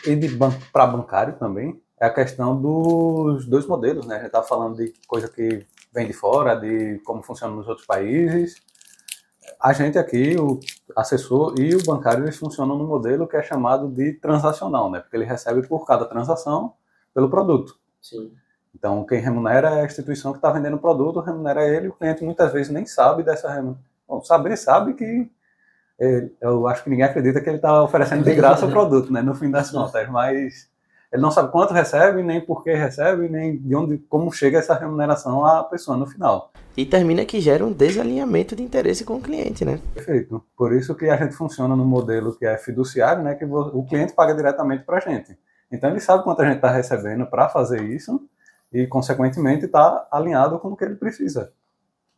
E 0.06 0.16
de 0.16 0.28
ban 0.28 0.52
para 0.72 0.86
bancário 0.86 1.34
também, 1.34 1.82
é 2.00 2.06
a 2.06 2.10
questão 2.10 2.58
dos 2.58 3.44
dois 3.44 3.66
modelos, 3.66 4.06
né? 4.06 4.14
A 4.14 4.18
gente 4.18 4.28
estava 4.28 4.46
falando 4.46 4.76
de 4.76 4.94
coisa 5.06 5.28
que 5.28 5.66
vem 5.92 6.06
de 6.06 6.14
fora, 6.14 6.54
de 6.54 6.98
como 7.04 7.22
funciona 7.22 7.54
nos 7.54 7.68
outros 7.68 7.86
países. 7.86 8.62
A 9.60 9.72
gente 9.72 9.98
aqui, 9.98 10.36
o 10.38 10.58
assessor 10.96 11.54
e 11.58 11.74
o 11.74 11.84
bancário, 11.84 12.24
eles 12.24 12.36
funcionam 12.36 12.78
no 12.78 12.86
modelo 12.86 13.28
que 13.28 13.36
é 13.36 13.42
chamado 13.42 13.88
de 13.88 14.14
transacional, 14.14 14.90
né? 14.90 15.00
Porque 15.00 15.16
ele 15.16 15.24
recebe 15.24 15.66
por 15.66 15.86
cada 15.86 16.06
transação 16.06 16.74
pelo 17.12 17.28
produto. 17.28 17.78
Sim. 18.00 18.32
Então, 18.74 19.04
quem 19.04 19.20
remunera 19.20 19.70
é 19.70 19.82
a 19.82 19.84
instituição 19.84 20.32
que 20.32 20.38
está 20.38 20.50
vendendo 20.50 20.76
o 20.76 20.80
produto, 20.80 21.20
remunera 21.20 21.68
ele, 21.68 21.88
o 21.88 21.92
cliente 21.92 22.24
muitas 22.24 22.52
vezes 22.52 22.72
nem 22.72 22.86
sabe 22.86 23.22
dessa 23.22 23.50
remuneração. 23.50 23.84
Bom, 24.08 24.22
saber 24.22 24.56
sabe 24.56 24.94
que 24.94 25.30
ele, 25.98 26.34
eu 26.40 26.66
acho 26.66 26.82
que 26.82 26.90
ninguém 26.90 27.04
acredita 27.04 27.42
que 27.42 27.48
ele 27.48 27.56
está 27.56 27.82
oferecendo 27.82 28.24
de 28.24 28.34
graça 28.34 28.64
o 28.64 28.70
produto, 28.70 29.12
né? 29.12 29.20
No 29.20 29.34
fim 29.34 29.50
das 29.50 29.70
contas, 29.70 30.08
mas 30.08 30.69
ele 31.12 31.22
não 31.22 31.30
sabe 31.30 31.50
quanto 31.50 31.74
recebe, 31.74 32.22
nem 32.22 32.40
por 32.40 32.62
que 32.62 32.72
recebe, 32.72 33.28
nem 33.28 33.58
de 33.58 33.74
onde, 33.74 33.98
como 33.98 34.32
chega 34.32 34.58
essa 34.58 34.74
remuneração 34.74 35.44
à 35.44 35.64
pessoa 35.64 35.96
no 35.96 36.06
final. 36.06 36.52
E 36.76 36.86
termina 36.86 37.24
que 37.24 37.40
gera 37.40 37.66
um 37.66 37.72
desalinhamento 37.72 38.54
de 38.54 38.62
interesse 38.62 39.04
com 39.04 39.16
o 39.16 39.20
cliente, 39.20 39.64
né? 39.64 39.80
Perfeito. 39.92 40.44
Por 40.56 40.72
isso 40.72 40.94
que 40.94 41.06
a 41.06 41.16
gente 41.16 41.34
funciona 41.34 41.74
no 41.74 41.84
modelo 41.84 42.36
que 42.36 42.46
é 42.46 42.56
fiduciário, 42.56 43.24
né? 43.24 43.34
Que 43.34 43.44
o 43.44 43.84
cliente 43.84 44.12
paga 44.12 44.34
diretamente 44.34 44.84
para 44.84 44.98
a 44.98 45.00
gente. 45.00 45.36
Então 45.70 45.90
ele 45.90 46.00
sabe 46.00 46.22
quanto 46.22 46.42
a 46.42 46.44
gente 46.44 46.56
está 46.56 46.70
recebendo 46.70 47.26
para 47.26 47.48
fazer 47.48 47.82
isso 47.82 48.20
e, 48.72 48.86
consequentemente, 48.86 49.64
está 49.64 50.06
alinhado 50.12 50.60
com 50.60 50.68
o 50.68 50.76
que 50.76 50.84
ele 50.84 50.94
precisa. 50.94 51.52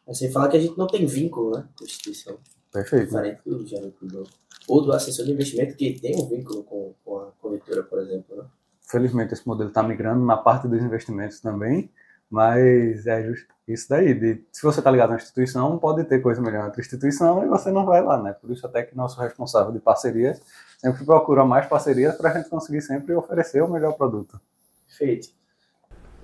Você 0.06 0.30
fala 0.30 0.48
que 0.48 0.56
a 0.58 0.60
gente 0.60 0.76
não 0.76 0.86
tem 0.86 1.06
vínculo, 1.06 1.56
né? 1.56 1.64
Com 1.78 1.84
a 1.84 1.86
instituição. 1.86 2.36
Perfeito. 2.70 3.06
Diferente 3.06 3.40
do 3.46 3.66
gerente 3.66 3.96
do, 4.02 4.24
ou 4.68 4.82
do 4.82 4.92
assessor 4.92 5.24
de 5.24 5.32
investimento 5.32 5.76
que 5.76 5.98
tem 5.98 6.14
um 6.14 6.28
vínculo 6.28 6.62
com, 6.64 6.94
com 7.02 7.18
a 7.20 7.30
corretora, 7.40 7.82
por 7.84 7.98
exemplo, 7.98 8.36
né? 8.36 8.44
Felizmente 8.92 9.32
esse 9.32 9.48
modelo 9.48 9.70
está 9.70 9.82
migrando 9.82 10.24
na 10.24 10.36
parte 10.36 10.68
dos 10.68 10.82
investimentos 10.82 11.40
também, 11.40 11.90
mas 12.30 13.06
é 13.06 13.24
just 13.24 13.46
isso 13.66 13.88
daí, 13.88 14.12
de, 14.12 14.44
se 14.52 14.62
você 14.62 14.80
está 14.80 14.90
ligado 14.90 15.10
a 15.10 15.12
uma 15.12 15.18
instituição, 15.18 15.78
pode 15.78 16.04
ter 16.04 16.20
coisa 16.20 16.40
melhor 16.42 16.62
em 16.62 16.66
outra 16.66 16.80
instituição 16.80 17.44
e 17.44 17.48
você 17.48 17.70
não 17.70 17.86
vai 17.86 18.02
lá, 18.02 18.20
né? 18.20 18.32
Por 18.32 18.50
isso 18.50 18.66
até 18.66 18.82
que 18.82 18.96
nosso 18.96 19.20
responsável 19.20 19.72
de 19.72 19.78
parcerias 19.78 20.42
sempre 20.78 21.04
procura 21.04 21.44
mais 21.44 21.66
parcerias 21.66 22.16
para 22.16 22.30
a 22.30 22.34
gente 22.34 22.50
conseguir 22.50 22.80
sempre 22.82 23.14
oferecer 23.14 23.62
o 23.62 23.68
melhor 23.68 23.92
produto. 23.92 24.40
Perfeito. 24.88 25.28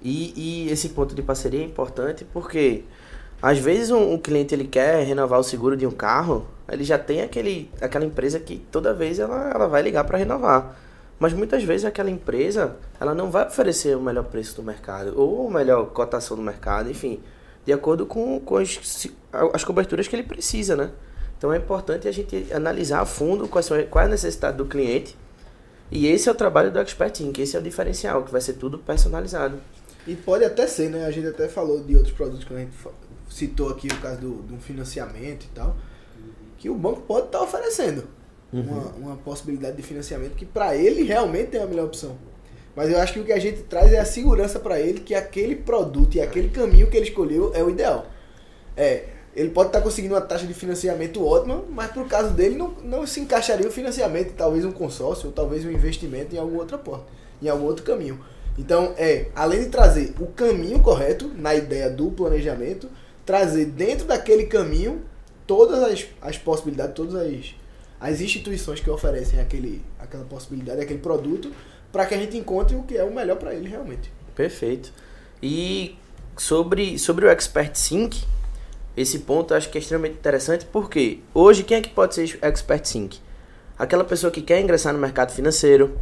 E, 0.02 0.66
e 0.66 0.70
esse 0.70 0.90
ponto 0.90 1.14
de 1.14 1.22
parceria 1.22 1.60
é 1.60 1.64
importante 1.64 2.24
porque 2.24 2.84
às 3.40 3.58
vezes 3.58 3.90
um, 3.90 4.14
um, 4.14 4.18
cliente 4.18 4.54
ele 4.54 4.66
quer 4.66 5.04
renovar 5.04 5.38
o 5.38 5.44
seguro 5.44 5.76
de 5.76 5.86
um 5.86 5.92
carro, 5.92 6.46
ele 6.68 6.82
já 6.82 6.98
tem 6.98 7.22
aquele, 7.22 7.70
aquela 7.80 8.04
empresa 8.04 8.40
que 8.40 8.58
toda 8.70 8.92
vez 8.92 9.20
ela, 9.20 9.50
ela 9.50 9.68
vai 9.68 9.80
ligar 9.80 10.04
para 10.04 10.18
renovar. 10.18 10.76
Mas 11.18 11.32
muitas 11.32 11.64
vezes 11.64 11.84
aquela 11.84 12.10
empresa, 12.10 12.76
ela 13.00 13.14
não 13.14 13.30
vai 13.30 13.46
oferecer 13.46 13.96
o 13.96 14.00
melhor 14.00 14.24
preço 14.24 14.54
do 14.54 14.62
mercado, 14.62 15.18
ou 15.18 15.48
a 15.48 15.50
melhor 15.50 15.86
cotação 15.86 16.36
do 16.36 16.42
mercado, 16.42 16.90
enfim, 16.90 17.20
de 17.66 17.72
acordo 17.72 18.06
com, 18.06 18.38
com 18.38 18.56
as, 18.56 19.08
as 19.52 19.64
coberturas 19.64 20.06
que 20.06 20.14
ele 20.14 20.22
precisa, 20.22 20.76
né? 20.76 20.90
Então 21.36 21.52
é 21.52 21.56
importante 21.56 22.06
a 22.06 22.12
gente 22.12 22.46
analisar 22.52 23.00
a 23.00 23.04
fundo 23.04 23.48
quais 23.48 23.66
são, 23.66 23.82
qual 23.86 24.04
é 24.04 24.06
a 24.06 24.10
necessidade 24.10 24.56
do 24.56 24.66
cliente. 24.66 25.16
E 25.90 26.06
esse 26.06 26.28
é 26.28 26.32
o 26.32 26.34
trabalho 26.34 26.70
do 26.70 26.78
Expert 26.78 27.32
que 27.32 27.42
esse 27.42 27.56
é 27.56 27.60
o 27.60 27.62
diferencial, 27.62 28.22
que 28.22 28.30
vai 28.30 28.40
ser 28.40 28.54
tudo 28.54 28.78
personalizado. 28.78 29.58
E 30.06 30.14
pode 30.14 30.44
até 30.44 30.66
ser, 30.66 30.88
né? 30.88 31.04
A 31.04 31.10
gente 31.10 31.26
até 31.26 31.48
falou 31.48 31.82
de 31.82 31.96
outros 31.96 32.14
produtos 32.14 32.44
que 32.44 32.54
a 32.54 32.58
gente 32.58 32.72
citou 33.28 33.70
aqui, 33.70 33.88
o 33.88 34.00
caso 34.00 34.20
do, 34.20 34.34
do 34.42 34.56
financiamento 34.58 35.44
e 35.44 35.48
tal, 35.54 35.76
que 36.58 36.70
o 36.70 36.74
banco 36.74 37.02
pode 37.02 37.26
estar 37.26 37.40
oferecendo 37.40 38.17
uhum. 38.52 38.62
uma, 38.62 38.84
uma 38.92 39.16
possibilidade 39.16 39.76
de 39.76 39.82
financiamento 39.82 40.34
que 40.34 40.46
para 40.46 40.74
ele 40.76 41.02
realmente 41.02 41.56
é 41.56 41.62
a 41.62 41.66
melhor 41.66 41.86
opção. 41.86 42.16
Mas 42.74 42.90
eu 42.90 42.98
acho 43.00 43.12
que 43.12 43.20
o 43.20 43.24
que 43.24 43.32
a 43.32 43.38
gente 43.38 43.62
traz 43.62 43.92
é 43.92 43.98
a 43.98 44.04
segurança 44.04 44.60
para 44.60 44.78
ele 44.78 45.00
que 45.00 45.14
aquele 45.14 45.56
produto 45.56 46.16
e 46.16 46.20
aquele 46.20 46.48
caminho 46.48 46.88
que 46.88 46.96
ele 46.96 47.08
escolheu 47.08 47.52
é 47.54 47.62
o 47.62 47.70
ideal. 47.70 48.06
É, 48.76 49.04
ele 49.34 49.50
pode 49.50 49.68
estar 49.68 49.80
tá 49.80 49.84
conseguindo 49.84 50.14
uma 50.14 50.20
taxa 50.20 50.46
de 50.46 50.54
financiamento 50.54 51.24
ótima, 51.24 51.64
mas 51.68 51.90
por 51.90 52.06
caso 52.06 52.30
dele 52.30 52.56
não, 52.56 52.70
não 52.84 53.06
se 53.06 53.20
encaixaria 53.20 53.66
o 53.66 53.70
financiamento, 53.70 54.34
talvez 54.36 54.64
um 54.64 54.72
consórcio, 54.72 55.26
ou 55.26 55.32
talvez 55.32 55.64
um 55.64 55.70
investimento 55.70 56.34
em 56.34 56.38
alguma 56.38 56.60
outra 56.60 56.78
porta, 56.78 57.06
em 57.42 57.48
algum 57.48 57.64
outro 57.64 57.84
caminho. 57.84 58.20
Então, 58.56 58.94
é, 58.96 59.26
além 59.34 59.60
de 59.60 59.70
trazer 59.70 60.14
o 60.18 60.26
caminho 60.26 60.80
correto 60.80 61.30
na 61.36 61.54
ideia 61.54 61.88
do 61.88 62.10
planejamento, 62.10 62.88
trazer 63.24 63.66
dentro 63.66 64.06
daquele 64.06 64.46
caminho 64.46 65.02
todas 65.46 65.82
as, 65.82 66.06
as 66.20 66.36
possibilidades, 66.36 66.94
todas 66.94 67.14
as, 67.14 67.54
as 68.00 68.20
instituições 68.20 68.80
que 68.80 68.88
oferecem 68.90 69.40
aquele, 69.40 69.82
aquela 69.98 70.24
possibilidade, 70.24 70.80
aquele 70.80 71.00
produto, 71.00 71.52
para 71.90 72.06
que 72.06 72.14
a 72.14 72.18
gente 72.18 72.36
encontre 72.36 72.76
o 72.76 72.82
que 72.82 72.96
é 72.96 73.04
o 73.04 73.14
melhor 73.14 73.36
para 73.36 73.54
ele 73.54 73.68
realmente. 73.68 74.12
Perfeito. 74.34 74.92
E 75.42 75.96
sobre, 76.36 76.98
sobre 76.98 77.26
o 77.26 77.28
Expert 77.28 77.74
Sync, 77.74 78.24
esse 78.96 79.20
ponto 79.20 79.52
eu 79.52 79.58
acho 79.58 79.70
que 79.70 79.78
é 79.78 79.80
extremamente 79.80 80.14
interessante, 80.14 80.64
porque 80.66 81.20
hoje 81.34 81.62
quem 81.62 81.78
é 81.78 81.80
que 81.80 81.88
pode 81.88 82.14
ser 82.14 82.38
Expert 82.42 82.84
Sync? 82.84 83.18
Aquela 83.78 84.04
pessoa 84.04 84.30
que 84.30 84.42
quer 84.42 84.60
ingressar 84.60 84.92
no 84.92 84.98
mercado 84.98 85.32
financeiro, 85.32 85.98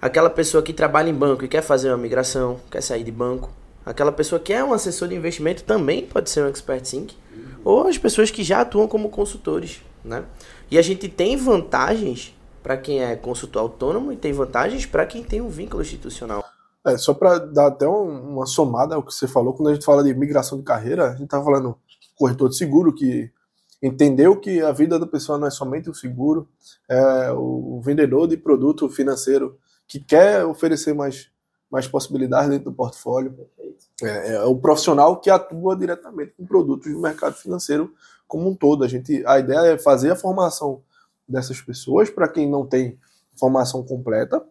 aquela 0.00 0.30
pessoa 0.30 0.62
que 0.62 0.72
trabalha 0.72 1.10
em 1.10 1.14
banco 1.14 1.44
e 1.44 1.48
quer 1.48 1.62
fazer 1.62 1.88
uma 1.88 1.98
migração, 1.98 2.58
quer 2.70 2.82
sair 2.82 3.04
de 3.04 3.12
banco, 3.12 3.50
aquela 3.84 4.12
pessoa 4.12 4.40
que 4.40 4.52
é 4.52 4.64
um 4.64 4.72
assessor 4.72 5.08
de 5.08 5.14
investimento 5.14 5.62
também 5.64 6.06
pode 6.06 6.30
ser 6.30 6.42
um 6.42 6.48
Expert 6.48 6.84
Sync, 6.84 7.14
ou 7.62 7.86
as 7.86 7.98
pessoas 7.98 8.30
que 8.30 8.42
já 8.42 8.62
atuam 8.62 8.88
como 8.88 9.10
consultores, 9.10 9.82
né? 10.02 10.24
E 10.70 10.78
a 10.78 10.82
gente 10.82 11.08
tem 11.08 11.36
vantagens 11.36 12.34
para 12.62 12.76
quem 12.76 13.02
é 13.02 13.16
consultor 13.16 13.62
autônomo 13.62 14.12
e 14.12 14.16
tem 14.16 14.32
vantagens 14.32 14.86
para 14.86 15.04
quem 15.04 15.24
tem 15.24 15.40
um 15.40 15.48
vínculo 15.48 15.82
institucional. 15.82 16.44
É, 16.86 16.96
só 16.96 17.12
para 17.12 17.38
dar 17.38 17.66
até 17.66 17.88
um, 17.88 18.34
uma 18.34 18.46
somada 18.46 18.94
ao 18.94 19.02
que 19.02 19.12
você 19.12 19.26
falou, 19.26 19.52
quando 19.52 19.68
a 19.68 19.74
gente 19.74 19.84
fala 19.84 20.04
de 20.04 20.14
migração 20.14 20.58
de 20.58 20.64
carreira, 20.64 21.10
a 21.10 21.16
gente 21.16 21.28
tá 21.28 21.42
falando 21.42 21.76
corretor 22.14 22.48
de 22.48 22.56
seguro 22.56 22.94
que 22.94 23.30
entendeu 23.82 24.36
que 24.36 24.60
a 24.60 24.72
vida 24.72 24.98
da 24.98 25.06
pessoa 25.06 25.38
não 25.38 25.46
é 25.46 25.50
somente 25.50 25.90
o 25.90 25.94
seguro, 25.94 26.48
é 26.88 27.32
o 27.32 27.80
vendedor 27.82 28.28
de 28.28 28.36
produto 28.36 28.88
financeiro 28.88 29.58
que 29.88 29.98
quer 29.98 30.44
oferecer 30.44 30.94
mais, 30.94 31.30
mais 31.70 31.88
possibilidades 31.88 32.50
dentro 32.50 32.70
do 32.70 32.76
portfólio. 32.76 33.34
É, 34.02 34.34
é 34.34 34.44
o 34.44 34.56
profissional 34.56 35.20
que 35.20 35.30
atua 35.30 35.76
diretamente 35.76 36.32
com 36.36 36.46
produtos 36.46 36.92
do 36.92 37.00
mercado 37.00 37.34
financeiro 37.34 37.92
como 38.30 38.48
um 38.48 38.54
todo. 38.54 38.84
A, 38.84 38.88
gente, 38.88 39.22
a 39.26 39.38
ideia 39.38 39.72
é 39.72 39.78
fazer 39.78 40.12
a 40.12 40.16
formação 40.16 40.80
dessas 41.28 41.60
pessoas 41.60 42.08
para 42.08 42.28
quem 42.28 42.48
não 42.48 42.64
tem 42.64 42.98
formação 43.38 43.82
completa, 43.82 44.42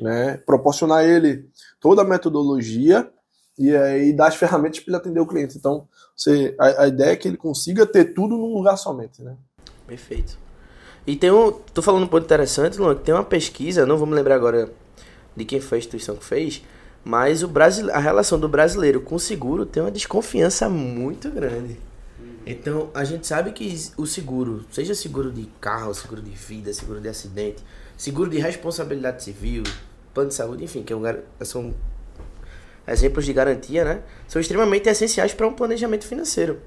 né, 0.00 0.36
proporcionar 0.46 1.04
ele 1.04 1.48
toda 1.80 2.02
a 2.02 2.04
metodologia 2.04 3.10
e 3.58 3.74
aí 3.74 4.12
dar 4.12 4.28
as 4.28 4.36
ferramentas 4.36 4.80
para 4.80 4.90
ele 4.90 4.96
atender 4.96 5.20
o 5.20 5.26
cliente. 5.26 5.56
Então, 5.56 5.88
você, 6.16 6.54
a, 6.58 6.82
a, 6.82 6.88
ideia 6.88 7.12
é 7.12 7.16
que 7.16 7.28
ele 7.28 7.36
consiga 7.36 7.86
ter 7.86 8.06
tudo 8.14 8.36
num 8.36 8.54
lugar 8.54 8.76
somente, 8.76 9.22
né? 9.22 9.36
Perfeito. 9.86 10.38
E 11.06 11.16
tem 11.16 11.30
um, 11.30 11.52
tô 11.52 11.82
falando 11.82 12.04
um 12.04 12.08
ponto 12.08 12.24
interessante, 12.24 12.78
Luan, 12.78 12.94
que 12.94 13.02
tem 13.02 13.14
uma 13.14 13.24
pesquisa, 13.24 13.86
não 13.86 13.96
vou 13.96 14.06
me 14.06 14.14
lembrar 14.14 14.36
agora 14.36 14.70
de 15.36 15.44
quem 15.44 15.60
foi 15.60 15.78
a 15.78 15.80
instituição 15.80 16.16
que 16.16 16.24
fez, 16.24 16.62
mas 17.04 17.42
o 17.42 17.48
Brasil, 17.48 17.90
a 17.92 17.98
relação 17.98 18.38
do 18.38 18.48
brasileiro 18.48 19.00
com 19.00 19.16
o 19.16 19.20
seguro 19.20 19.66
tem 19.66 19.82
uma 19.82 19.90
desconfiança 19.90 20.68
muito 20.68 21.30
grande. 21.30 21.78
Então, 22.44 22.90
a 22.92 23.04
gente 23.04 23.26
sabe 23.26 23.52
que 23.52 23.74
o 23.96 24.04
seguro, 24.04 24.64
seja 24.70 24.94
seguro 24.94 25.30
de 25.30 25.46
carro, 25.60 25.94
seguro 25.94 26.20
de 26.20 26.30
vida, 26.30 26.72
seguro 26.72 27.00
de 27.00 27.08
acidente, 27.08 27.62
seguro 27.96 28.28
de 28.28 28.38
responsabilidade 28.38 29.22
civil, 29.22 29.62
plano 30.12 30.28
de 30.28 30.34
saúde, 30.34 30.64
enfim, 30.64 30.82
que 30.82 30.92
é 30.92 30.96
um, 30.96 31.02
são 31.42 31.72
exemplos 32.86 33.24
de 33.24 33.32
garantia, 33.32 33.84
né? 33.84 34.02
São 34.26 34.40
extremamente 34.40 34.88
essenciais 34.88 35.32
para 35.32 35.46
um 35.46 35.52
planejamento 35.52 36.04
financeiro. 36.04 36.60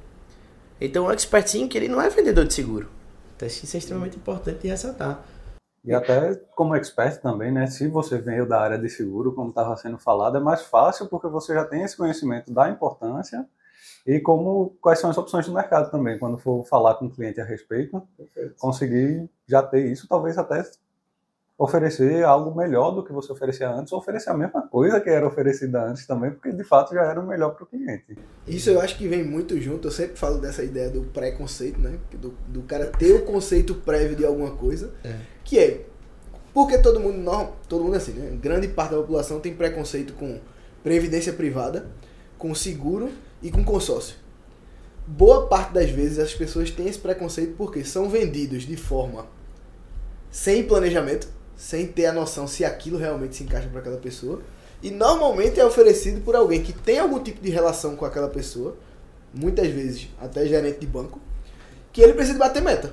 Então, 0.80 1.06
o 1.06 1.12
expert 1.12 1.68
que 1.68 1.78
ele 1.78 1.90
não 1.90 2.02
é 2.02 2.10
vendedor 2.10 2.46
de 2.46 2.54
seguro. 2.54 2.90
Então, 3.36 3.48
isso 3.48 3.76
é 3.76 3.80
extremamente 3.80 4.16
importante 4.16 4.60
de 4.60 4.70
ressaltar. 4.70 5.26
E 5.84 5.94
até 5.94 6.36
como 6.56 6.74
expert 6.76 7.22
também, 7.22 7.52
né? 7.52 7.68
Se 7.68 7.88
você 7.88 8.18
veio 8.18 8.48
da 8.48 8.60
área 8.60 8.78
de 8.78 8.90
seguro, 8.90 9.34
como 9.34 9.50
estava 9.50 9.76
sendo 9.76 9.98
falado, 9.98 10.38
é 10.38 10.40
mais 10.40 10.64
fácil 10.64 11.08
porque 11.08 11.28
você 11.28 11.54
já 11.54 11.66
tem 11.66 11.84
esse 11.84 11.98
conhecimento 11.98 12.52
da 12.52 12.70
importância 12.70 13.46
e 14.06 14.20
como 14.20 14.76
quais 14.82 15.00
são 15.00 15.10
as 15.10 15.18
opções 15.18 15.46
do 15.46 15.54
mercado 15.54 15.90
também. 15.90 16.20
Quando 16.20 16.38
for 16.38 16.64
falar 16.66 16.96
com 16.96 17.06
o 17.06 17.10
cliente 17.10 17.42
a 17.42 17.46
respeito, 17.46 18.02
Perfeito. 18.18 18.56
conseguir 18.58 19.30
já 19.48 19.64
ter 19.64 19.86
isso, 19.92 20.08
talvez 20.08 20.38
até 20.38 20.64
oferecer 21.58 22.24
algo 22.24 22.54
melhor 22.56 22.92
do 22.92 23.04
que 23.04 23.14
você 23.14 23.32
oferecia 23.32 23.70
antes, 23.70 23.94
ou 23.94 24.00
oferecer 24.00 24.30
a 24.30 24.34
mesma 24.34 24.62
coisa 24.64 25.00
que 25.00 25.10
era 25.10 25.26
oferecida 25.26 25.82
antes 25.84 26.06
também, 26.06 26.32
porque 26.32 26.52
de 26.52 26.64
fato 26.66 26.94
já 26.94 27.04
era 27.04 27.20
o 27.20 27.26
melhor 27.26 27.52
para 27.52 27.64
o 27.64 27.68
cliente. 27.68 28.18
Isso 28.46 28.70
eu 28.70 28.82
acho 28.82 28.98
que 28.98 29.08
vem 29.08 29.24
muito 29.24 29.60
junto, 29.60 29.88
eu 29.88 29.92
sempre 29.92 30.18
falo 30.18 30.38
dessa 30.38 30.64
ideia 30.64 30.90
do 30.90 31.04
preconceito, 31.04 31.80
né? 31.80 31.98
Do, 32.12 32.32
do 32.50 32.62
cara 32.64 32.88
ter 32.88 33.14
o 33.14 33.24
conceito 33.24 33.74
prévio 33.74 34.18
de 34.18 34.26
alguma 34.26 34.52
coisa, 34.52 34.94
é. 35.04 35.16
que 35.46 35.58
é, 35.58 35.86
porque 36.54 36.78
todo 36.78 37.00
mundo, 37.00 37.18
não, 37.18 37.54
todo 37.70 37.86
mundo 37.86 37.96
assim, 37.96 38.14
né? 38.14 38.38
Grande 38.42 38.68
parte 38.68 38.92
da 38.92 38.98
população 38.98 39.40
tem 39.40 39.56
preconceito 39.56 40.14
com 40.14 40.40
previdência 40.84 41.32
privada, 41.32 41.88
com 42.38 42.54
seguro 42.54 43.10
e 43.46 43.52
com 43.52 43.64
consórcio. 43.64 44.16
Boa 45.06 45.46
parte 45.46 45.72
das 45.72 45.92
vezes 45.92 46.18
as 46.18 46.34
pessoas 46.34 46.72
têm 46.72 46.88
esse 46.88 46.98
preconceito 46.98 47.54
porque 47.56 47.84
são 47.84 48.10
vendidos 48.10 48.64
de 48.64 48.76
forma 48.76 49.28
sem 50.32 50.64
planejamento, 50.64 51.28
sem 51.56 51.86
ter 51.86 52.08
a 52.08 52.12
noção 52.12 52.48
se 52.48 52.66
aquilo 52.66 52.98
realmente 52.98 53.36
se 53.36 53.44
encaixa 53.44 53.70
para 53.70 53.82
aquela 53.82 53.98
pessoa. 53.98 54.42
E 54.82 54.90
normalmente 54.90 55.60
é 55.60 55.66
oferecido 55.66 56.22
por 56.22 56.36
alguém 56.36 56.64
que 56.64 56.74
tem 56.74 56.98
algum 56.98 57.20
tipo 57.20 57.40
de 57.40 57.52
relação 57.52 57.96
com 57.96 58.04
aquela 58.04 58.28
pessoa, 58.28 58.76
muitas 59.32 59.68
vezes 59.68 60.10
até 60.20 60.48
gerente 60.48 60.80
de 60.80 60.88
banco, 60.88 61.22
que 61.94 62.02
ele 62.02 62.14
precisa 62.14 62.40
bater 62.40 62.64
meta. 62.64 62.92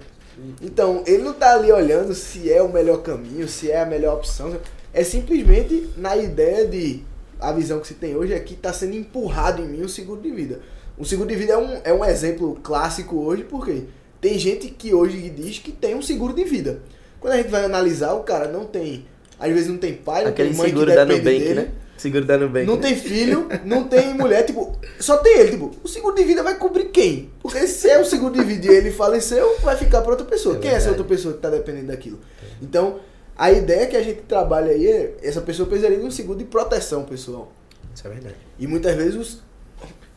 Então, 0.60 1.02
ele 1.06 1.22
não 1.22 1.32
está 1.32 1.54
ali 1.54 1.72
olhando 1.72 2.14
se 2.14 2.52
é 2.52 2.62
o 2.62 2.70
melhor 2.70 3.02
caminho, 3.02 3.48
se 3.48 3.70
é 3.70 3.80
a 3.80 3.86
melhor 3.86 4.16
opção. 4.16 4.58
É 4.92 5.02
simplesmente 5.02 5.90
na 5.96 6.14
ideia 6.16 6.66
de. 6.66 7.04
A 7.42 7.52
visão 7.52 7.81
que 7.81 7.88
se 7.88 7.94
tem 7.94 8.14
hoje 8.14 8.33
é 8.33 8.38
que 8.38 8.55
está 8.55 8.72
sendo 8.72 8.94
empurrado 8.94 9.62
em 9.62 9.66
mim 9.66 9.83
o 9.83 9.88
seguro 9.88 10.20
de 10.20 10.31
vida. 10.31 10.61
O 10.96 11.05
seguro 11.05 11.28
de 11.28 11.35
vida 11.35 11.55
é 11.55 11.59
um, 11.59 11.81
é 11.85 11.92
um 11.92 12.05
exemplo 12.05 12.59
clássico 12.62 13.16
hoje, 13.16 13.44
porque 13.44 13.85
tem 14.20 14.38
gente 14.38 14.68
que 14.68 14.94
hoje 14.94 15.28
diz 15.31 15.59
que 15.59 15.72
tem 15.72 15.96
um 15.96 16.02
seguro 16.02 16.33
de 16.33 16.44
vida. 16.44 16.81
Quando 17.18 17.35
a 17.35 17.37
gente 17.38 17.48
vai 17.48 17.64
analisar, 17.64 18.14
o 18.14 18.22
cara 18.22 18.48
não 18.48 18.64
tem. 18.64 19.07
Às 19.38 19.52
vezes 19.52 19.68
não 19.68 19.78
tem 19.78 19.94
pai, 19.94 20.22
não 20.22 20.31
Aquele 20.31 20.50
tem 20.50 20.59
mãe 20.59 20.68
seguro 20.68 20.87
que 20.87 20.94
da 20.94 21.05
Nubank, 21.05 21.24
dele. 21.24 21.55
né? 21.55 21.68
Seguro 21.96 22.24
da 22.24 22.38
Nubank. 22.38 22.66
Não 22.66 22.76
né? 22.76 22.83
tem 22.83 22.96
filho, 22.96 23.48
não 23.64 23.85
tem 23.85 24.14
mulher, 24.14 24.44
tipo, 24.44 24.78
só 25.00 25.16
tem 25.16 25.38
ele, 25.40 25.50
tipo, 25.50 25.72
o 25.83 25.88
seguro 25.88 26.14
de 26.14 26.24
vida 26.24 26.42
vai 26.42 26.57
cobrir 26.57 26.87
quem? 26.87 27.31
Porque 27.40 27.66
se 27.66 27.90
é 27.90 28.00
o 28.00 28.05
seguro 28.05 28.35
de 28.35 28.44
vida 28.44 28.66
e 28.66 28.76
ele 28.76 28.90
faleceu, 28.92 29.57
vai 29.61 29.76
ficar 29.76 30.02
para 30.02 30.11
outra 30.11 30.26
pessoa. 30.26 30.57
É 30.57 30.59
quem 30.61 30.70
é 30.70 30.74
essa 30.74 30.90
outra 30.90 31.05
pessoa 31.05 31.35
que 31.35 31.40
tá 31.40 31.50
dependendo 31.50 31.88
daquilo? 31.88 32.20
Então, 32.61 33.00
a 33.44 33.50
ideia 33.52 33.87
que 33.87 33.96
a 33.96 34.02
gente 34.02 34.22
trabalha 34.22 34.70
aí 34.72 34.87
é, 34.87 35.16
essa 35.22 35.40
pessoa 35.40 35.66
precisaria 35.68 35.98
de 35.98 36.05
um 36.05 36.11
seguro 36.11 36.38
de 36.38 36.44
proteção, 36.44 37.05
pessoal. 37.05 37.52
Isso 37.94 38.07
é 38.07 38.11
verdade. 38.11 38.37
E 38.59 38.66
muitas 38.66 38.94
vezes, 38.96 39.14
os- 39.16 39.42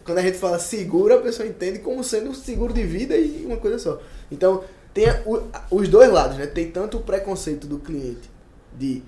quando 0.06 0.20
a 0.20 0.22
gente 0.22 0.38
fala 0.38 0.60
seguro, 0.60 1.16
a 1.16 1.18
pessoa 1.22 1.48
entende 1.48 1.80
como 1.80 2.04
sendo 2.04 2.30
um 2.30 2.34
seguro 2.34 2.72
de 2.74 2.84
vida 2.84 3.16
e 3.18 3.44
uma 3.46 3.58
coisa 3.58 3.80
só. 3.80 4.00
Então, 4.32 4.64
tem 4.94 5.06
o- 5.26 5.42
os 5.72 5.88
dois 5.90 6.12
lados, 6.12 6.38
né? 6.38 6.46
Tem 6.46 6.70
tanto 6.70 6.98
o 6.98 7.02
preconceito 7.02 7.66
do 7.68 7.80
cliente 7.80 8.30
de 8.78 9.02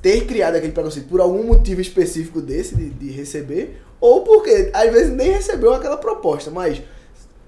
ter 0.00 0.26
criado 0.26 0.56
aquele 0.56 0.72
preconceito 0.72 1.08
por 1.08 1.20
algum 1.20 1.42
motivo 1.44 1.80
específico 1.80 2.40
desse, 2.40 2.74
de, 2.76 2.90
de 2.90 3.10
receber, 3.10 3.80
ou 4.00 4.22
porque 4.22 4.70
às 4.72 4.92
vezes 4.92 5.10
nem 5.12 5.30
recebeu 5.32 5.72
aquela 5.74 5.96
proposta, 5.96 6.50
mas 6.50 6.80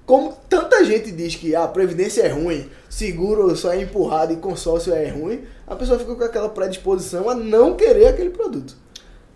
como 0.07 0.33
tanta 0.47 0.85
gente 0.85 1.11
diz 1.11 1.35
que 1.35 1.53
a 1.53 1.67
previdência 1.67 2.21
é 2.21 2.29
ruim, 2.29 2.69
seguro 2.89 3.53
só 3.57 3.73
é 3.73 3.81
empurrado 3.81 4.31
e 4.31 4.37
consórcio 4.37 4.93
é 4.93 5.09
ruim, 5.09 5.43
a 5.67 5.75
pessoa 5.75 5.99
fica 5.99 6.15
com 6.15 6.23
aquela 6.23 6.47
predisposição 6.47 7.29
a 7.29 7.35
não 7.35 7.75
querer 7.75 8.07
aquele 8.07 8.29
produto. 8.29 8.73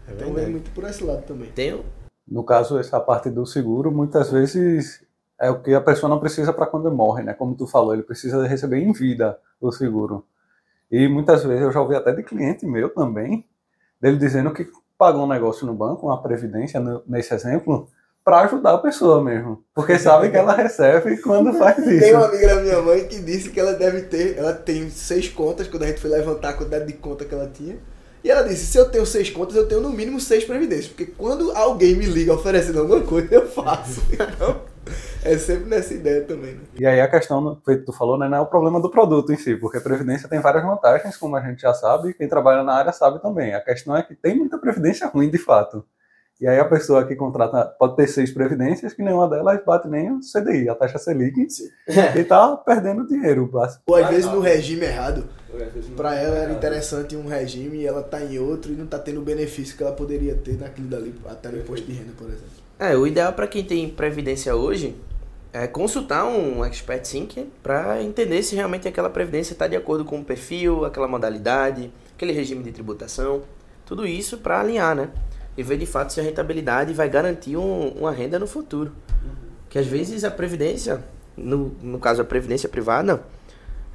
É 0.08 0.14
Então 0.14 0.34
vem 0.34 0.50
muito 0.50 0.72
por 0.72 0.86
esse 0.86 1.04
lado 1.04 1.24
também. 1.24 1.52
Tem 1.52 1.78
No 2.26 2.46
caso, 2.46 2.80
essa 2.80 3.02
parte 3.02 3.30
do 3.30 3.46
seguro, 3.46 3.92
muitas 3.92 4.32
vezes 4.32 5.06
é 5.38 5.50
o 5.50 5.62
que 5.62 5.74
a 5.74 5.82
pessoa 5.82 6.10
não 6.10 6.22
precisa 6.22 6.54
para 6.54 6.66
quando 6.66 6.90
morre, 6.90 7.22
né? 7.22 7.34
Como 7.34 7.54
tu 7.54 7.68
falou, 7.68 7.94
ele 7.94 8.04
precisa 8.04 8.48
receber 8.48 8.78
em 8.78 8.94
vida 8.94 9.38
o 9.60 9.74
seguro. 9.74 10.26
E 10.90 11.06
muitas 11.10 11.44
vezes 11.44 11.64
eu 11.64 11.72
já 11.74 11.82
ouvi 11.82 11.96
até 11.96 12.14
de 12.14 12.24
cliente 12.24 12.66
meu 12.66 12.90
também, 12.90 13.46
dele 14.00 14.16
dizendo 14.16 14.54
que 14.54 14.66
pagou 14.98 15.26
um 15.26 15.28
negócio 15.28 15.68
no 15.68 15.74
banco, 15.74 16.06
uma 16.06 16.22
previdência, 16.22 16.82
nesse 17.06 17.34
exemplo, 17.34 17.90
para 18.24 18.42
ajudar 18.42 18.74
a 18.74 18.78
pessoa 18.78 19.24
mesmo. 19.24 19.64
Porque 19.74 19.98
sabe 19.98 20.30
que 20.30 20.38
ela 20.38 20.54
recebe 20.54 21.18
quando 21.18 21.54
faz 21.54 21.76
Tem 21.78 21.98
isso. 21.98 22.16
uma 22.16 22.28
amiga 22.28 22.56
da 22.56 22.62
minha 22.62 22.82
mãe 22.82 23.08
que 23.08 23.20
disse 23.20 23.50
que 23.50 23.60
ela 23.60 23.74
deve 23.74 24.04
ter, 24.04 24.38
ela 24.38 24.54
tem 24.54 24.90
seis 24.90 25.28
contas, 25.28 25.68
quando 25.68 25.84
a 25.84 25.88
gente 25.88 26.00
foi 26.00 26.10
levantar 26.10 26.50
a 26.50 26.54
quantidade 26.54 26.86
de 26.86 26.94
conta 26.94 27.26
que 27.26 27.34
ela 27.34 27.50
tinha. 27.52 27.78
E 28.24 28.30
ela 28.30 28.44
disse, 28.44 28.68
se 28.68 28.78
eu 28.78 28.88
tenho 28.90 29.06
seis 29.06 29.32
contas, 29.32 29.56
eu 29.56 29.68
tenho 29.68 29.82
no 29.82 29.90
mínimo 29.90 30.20
seis 30.20 30.44
previdências. 30.46 30.88
Porque 30.88 31.08
quando 31.08 31.52
alguém 31.52 31.96
me 31.96 32.06
liga 32.06 32.34
oferecendo 32.34 32.80
alguma 32.80 33.02
coisa, 33.02 33.34
eu 33.34 33.48
faço. 33.48 34.02
Então, 34.14 34.62
é 35.24 35.38
sempre 35.38 35.70
nessa 35.70 35.94
ideia 35.94 36.24
também, 36.24 36.54
né? 36.54 36.62
E 36.80 36.86
aí 36.86 37.00
a 37.00 37.08
questão, 37.08 37.62
feito 37.64 37.86
tu 37.86 37.94
falou, 37.94 38.18
né, 38.18 38.28
não 38.28 38.40
é 38.40 38.42
o 38.42 38.48
problema 38.48 38.82
do 38.82 38.90
produto 38.90 39.32
em 39.32 39.38
si, 39.38 39.56
porque 39.56 39.78
a 39.78 39.82
previdência 39.82 40.28
tem 40.28 40.40
várias 40.40 40.64
vantagens, 40.64 41.16
como 41.18 41.36
a 41.36 41.42
gente 41.42 41.62
já 41.62 41.74
sabe, 41.74 42.10
e 42.10 42.14
quem 42.16 42.28
trabalha 42.28 42.64
na 42.64 42.74
área 42.74 42.92
sabe 42.92 43.22
também. 43.22 43.54
A 43.54 43.62
questão 43.62 43.96
é 43.96 44.02
que 44.02 44.16
tem 44.16 44.36
muita 44.36 44.58
previdência 44.58 45.06
ruim 45.08 45.30
de 45.30 45.38
fato. 45.38 45.86
E 46.42 46.48
aí 46.48 46.60
a 46.60 46.66
pessoa 46.66 47.06
que 47.06 47.16
contrata 47.16 47.64
pode 47.78 47.96
ter 47.96 48.08
seis 48.08 48.32
previdências, 48.32 48.94
que 48.94 49.04
nenhuma 49.04 49.30
delas 49.30 49.64
bate 49.64 49.88
nem 49.88 50.12
o 50.12 50.20
CDI, 50.22 50.70
a 50.70 50.74
taxa 50.74 50.98
Selic, 50.98 51.38
e 52.18 52.24
tá 52.24 52.58
perdendo 52.58 53.08
dinheiro. 53.08 53.48
Ou 53.86 53.96
às 53.96 54.10
vezes 54.10 54.26
no 54.26 54.40
regime 54.40 54.86
errado. 54.86 55.24
Pra 55.96 56.16
ela 56.16 56.38
era 56.38 56.52
interessante 56.52 57.16
um 57.16 57.28
regime 57.28 57.80
e 57.80 57.86
ela 57.86 58.02
tá 58.02 58.20
em 58.20 58.40
outro 58.40 58.72
e 58.72 58.76
não 58.76 58.88
tá 58.88 58.98
tendo 58.98 59.20
o 59.20 59.24
benefício 59.24 59.78
que 59.78 59.84
ela 59.84 59.92
poderia 59.92 60.34
ter 60.34 60.58
naquilo 60.58 60.88
dali, 60.88 61.14
até 61.30 61.50
no 61.50 61.60
imposto 61.60 61.86
de 61.86 61.94
renda, 61.94 62.14
por 62.18 62.28
exemplo. 62.28 62.46
É, 62.80 62.96
o 62.96 63.06
ideal 63.06 63.34
para 63.34 63.46
quem 63.46 63.64
tem 63.64 63.88
previdência 63.88 64.56
hoje 64.56 64.96
é 65.54 65.68
consultar 65.68 66.26
um 66.26 66.66
expert 66.66 67.04
thinker 67.04 67.46
para 67.62 68.02
entender 68.02 68.42
se 68.42 68.56
realmente 68.56 68.88
aquela 68.88 69.10
previdência 69.10 69.54
está 69.54 69.68
de 69.68 69.76
acordo 69.76 70.04
com 70.04 70.22
o 70.22 70.26
perfil, 70.26 70.86
aquela 70.86 71.08
modalidade, 71.08 71.92
aquele 72.16 72.32
regime 72.32 72.64
de 72.64 72.72
tributação, 72.72 73.44
tudo 73.86 74.08
isso 74.08 74.38
para 74.38 74.62
alinhar, 74.62 74.96
né? 74.96 75.10
E 75.58 75.64
ver 75.64 75.78
de 75.78 75.86
fato 75.86 76.14
se 76.14 76.20
a 76.20 76.24
rentabilidade 76.24 76.94
vai 76.94 77.10
garantir 77.10 77.58
um, 77.58 77.90
uma 77.90 78.12
renda 78.12 78.40
no 78.40 78.48
futuro. 78.48 78.92
Que 79.70 79.80
às 79.80 79.88
vezes 79.88 80.24
a 80.24 80.32
previdência, 80.32 81.04
no, 81.36 81.76
no 81.82 82.00
caso 82.00 82.22
a 82.22 82.26
previdência 82.26 82.68
privada, 82.70 83.24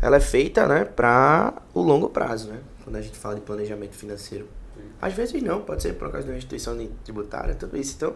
ela 0.00 0.16
é 0.16 0.20
feita, 0.20 0.66
né, 0.66 0.84
para 0.84 1.62
o 1.74 1.82
longo 1.82 2.08
prazo, 2.08 2.48
né? 2.48 2.60
Quando 2.84 2.96
a 2.96 3.02
gente 3.02 3.16
fala 3.16 3.34
de 3.34 3.40
planejamento 3.40 3.94
financeiro. 3.94 4.46
Às 5.00 5.12
vezes 5.12 5.42
não, 5.42 5.60
pode 5.60 5.82
ser 5.82 5.94
por 5.94 6.10
causa 6.10 6.26
de 6.26 6.32
uma 6.32 6.38
instituição 6.38 6.76
tributária, 7.04 7.54
tudo 7.54 7.76
isso. 7.76 7.94
Então, 7.96 8.14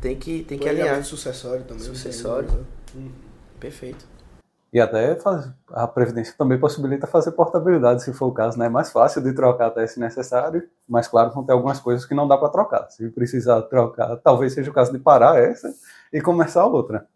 tem 0.00 0.16
que, 0.16 0.42
tem 0.44 0.58
que 0.58 0.68
alinhar. 0.68 1.02
sucessório 1.04 1.64
também. 1.64 1.82
Sucessório. 1.82 2.66
Uhum. 2.94 3.10
Perfeito. 3.60 4.06
E 4.74 4.80
até 4.80 5.14
faz, 5.14 5.48
a 5.70 5.86
Previdência 5.86 6.34
também 6.36 6.58
possibilita 6.58 7.06
fazer 7.06 7.30
portabilidade, 7.30 8.02
se 8.02 8.12
for 8.12 8.26
o 8.26 8.32
caso, 8.32 8.58
né? 8.58 8.66
É 8.66 8.68
mais 8.68 8.90
fácil 8.90 9.22
de 9.22 9.32
trocar 9.32 9.68
até 9.68 9.86
se 9.86 10.00
necessário, 10.00 10.68
mas 10.88 11.06
claro, 11.06 11.32
vão 11.32 11.44
ter 11.44 11.52
algumas 11.52 11.78
coisas 11.78 12.04
que 12.04 12.12
não 12.12 12.26
dá 12.26 12.36
para 12.36 12.48
trocar. 12.48 12.90
Se 12.90 13.08
precisar 13.10 13.62
trocar, 13.62 14.16
talvez 14.16 14.52
seja 14.52 14.72
o 14.72 14.74
caso 14.74 14.90
de 14.90 14.98
parar 14.98 15.40
essa 15.40 15.72
e 16.12 16.20
começar 16.20 16.66
outra. 16.66 17.06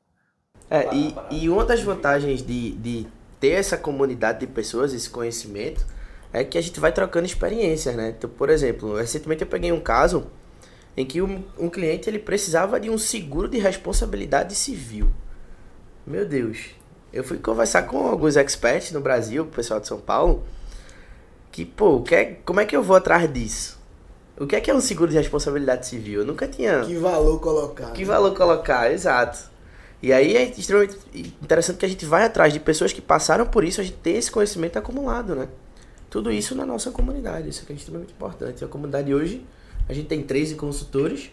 É, 0.71 0.95
e, 0.95 1.17
e 1.33 1.49
uma 1.49 1.65
das 1.65 1.83
vantagens 1.83 2.43
de, 2.43 2.77
de 2.77 3.09
ter 3.41 3.55
essa 3.55 3.77
comunidade 3.77 4.39
de 4.39 4.47
pessoas, 4.47 4.93
esse 4.93 5.11
conhecimento, 5.11 5.85
é 6.33 6.45
que 6.45 6.59
a 6.59 6.61
gente 6.61 6.79
vai 6.79 6.93
trocando 6.93 7.27
experiências, 7.27 7.97
né? 7.97 8.15
Então, 8.17 8.31
por 8.31 8.51
exemplo, 8.51 8.95
recentemente 8.95 9.43
eu 9.43 9.49
peguei 9.49 9.73
um 9.73 9.81
caso 9.81 10.29
em 10.97 11.05
que 11.05 11.21
um, 11.21 11.43
um 11.59 11.69
cliente 11.69 12.09
ele 12.09 12.21
precisava 12.21 12.79
de 12.79 12.89
um 12.89 12.99
seguro 12.99 13.49
de 13.49 13.59
responsabilidade 13.59 14.55
civil. 14.55 15.09
Meu 16.07 16.25
Deus. 16.25 16.79
Eu 17.13 17.25
fui 17.25 17.39
conversar 17.39 17.83
com 17.85 18.07
alguns 18.07 18.37
experts 18.37 18.93
no 18.93 19.01
Brasil, 19.01 19.45
o 19.45 19.47
pessoal 19.47 19.81
de 19.81 19.87
São 19.87 19.99
Paulo, 19.99 20.45
que, 21.51 21.65
pô, 21.65 22.03
que 22.03 22.15
é, 22.15 22.25
como 22.45 22.61
é 22.61 22.67
que 22.67 22.77
eu 22.77 22.83
vou 22.83 22.97
atrás 22.97 23.33
disso? 23.33 23.79
O 24.39 24.47
que 24.47 24.55
é 24.55 24.61
que 24.61 24.71
é 24.71 24.75
um 24.75 24.81
seguro 24.81 25.11
de 25.11 25.17
responsabilidade 25.17 25.87
civil? 25.87 26.21
Eu 26.21 26.27
nunca 26.27 26.47
tinha. 26.47 26.85
Que 26.85 26.97
valor 26.97 27.41
colocar. 27.41 27.93
Que 27.93 28.03
né? 28.03 28.07
valor 28.07 28.37
colocar, 28.37 28.93
exato. 28.93 29.51
E 30.01 30.13
aí 30.13 30.37
é 30.37 30.45
extremamente 30.45 30.97
interessante 31.43 31.79
que 31.79 31.87
a 31.87 31.89
gente 31.89 32.07
vai 32.07 32.23
atrás 32.25 32.53
de 32.53 32.61
pessoas 32.61 32.93
que 32.93 33.01
passaram 33.01 33.47
por 33.47 33.65
isso, 33.65 33.81
a 33.81 33.85
gente 33.85 33.97
ter 33.97 34.13
esse 34.13 34.31
conhecimento 34.31 34.79
acumulado, 34.79 35.35
né? 35.35 35.49
Tudo 36.09 36.31
isso 36.31 36.55
na 36.55 36.65
nossa 36.65 36.93
comunidade, 36.93 37.49
isso 37.49 37.67
é 37.69 37.73
extremamente 37.73 38.13
importante. 38.13 38.65
A 38.65 38.69
comunidade 38.69 39.13
hoje, 39.13 39.45
a 39.89 39.93
gente 39.93 40.07
tem 40.07 40.23
13 40.23 40.55
consultores 40.55 41.33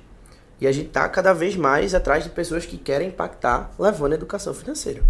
e 0.59 0.65
a 0.65 0.71
gente 0.71 0.87
está 0.87 1.07
cada 1.07 1.31
vez 1.31 1.55
mais 1.55 1.93
atrás 1.93 2.23
de 2.23 2.31
pessoas 2.31 2.65
que 2.65 2.77
querem 2.77 3.09
impactar 3.09 3.71
levando 3.77 4.13
a 4.13 4.15
educação 4.15 4.53
financeira. 4.53 5.03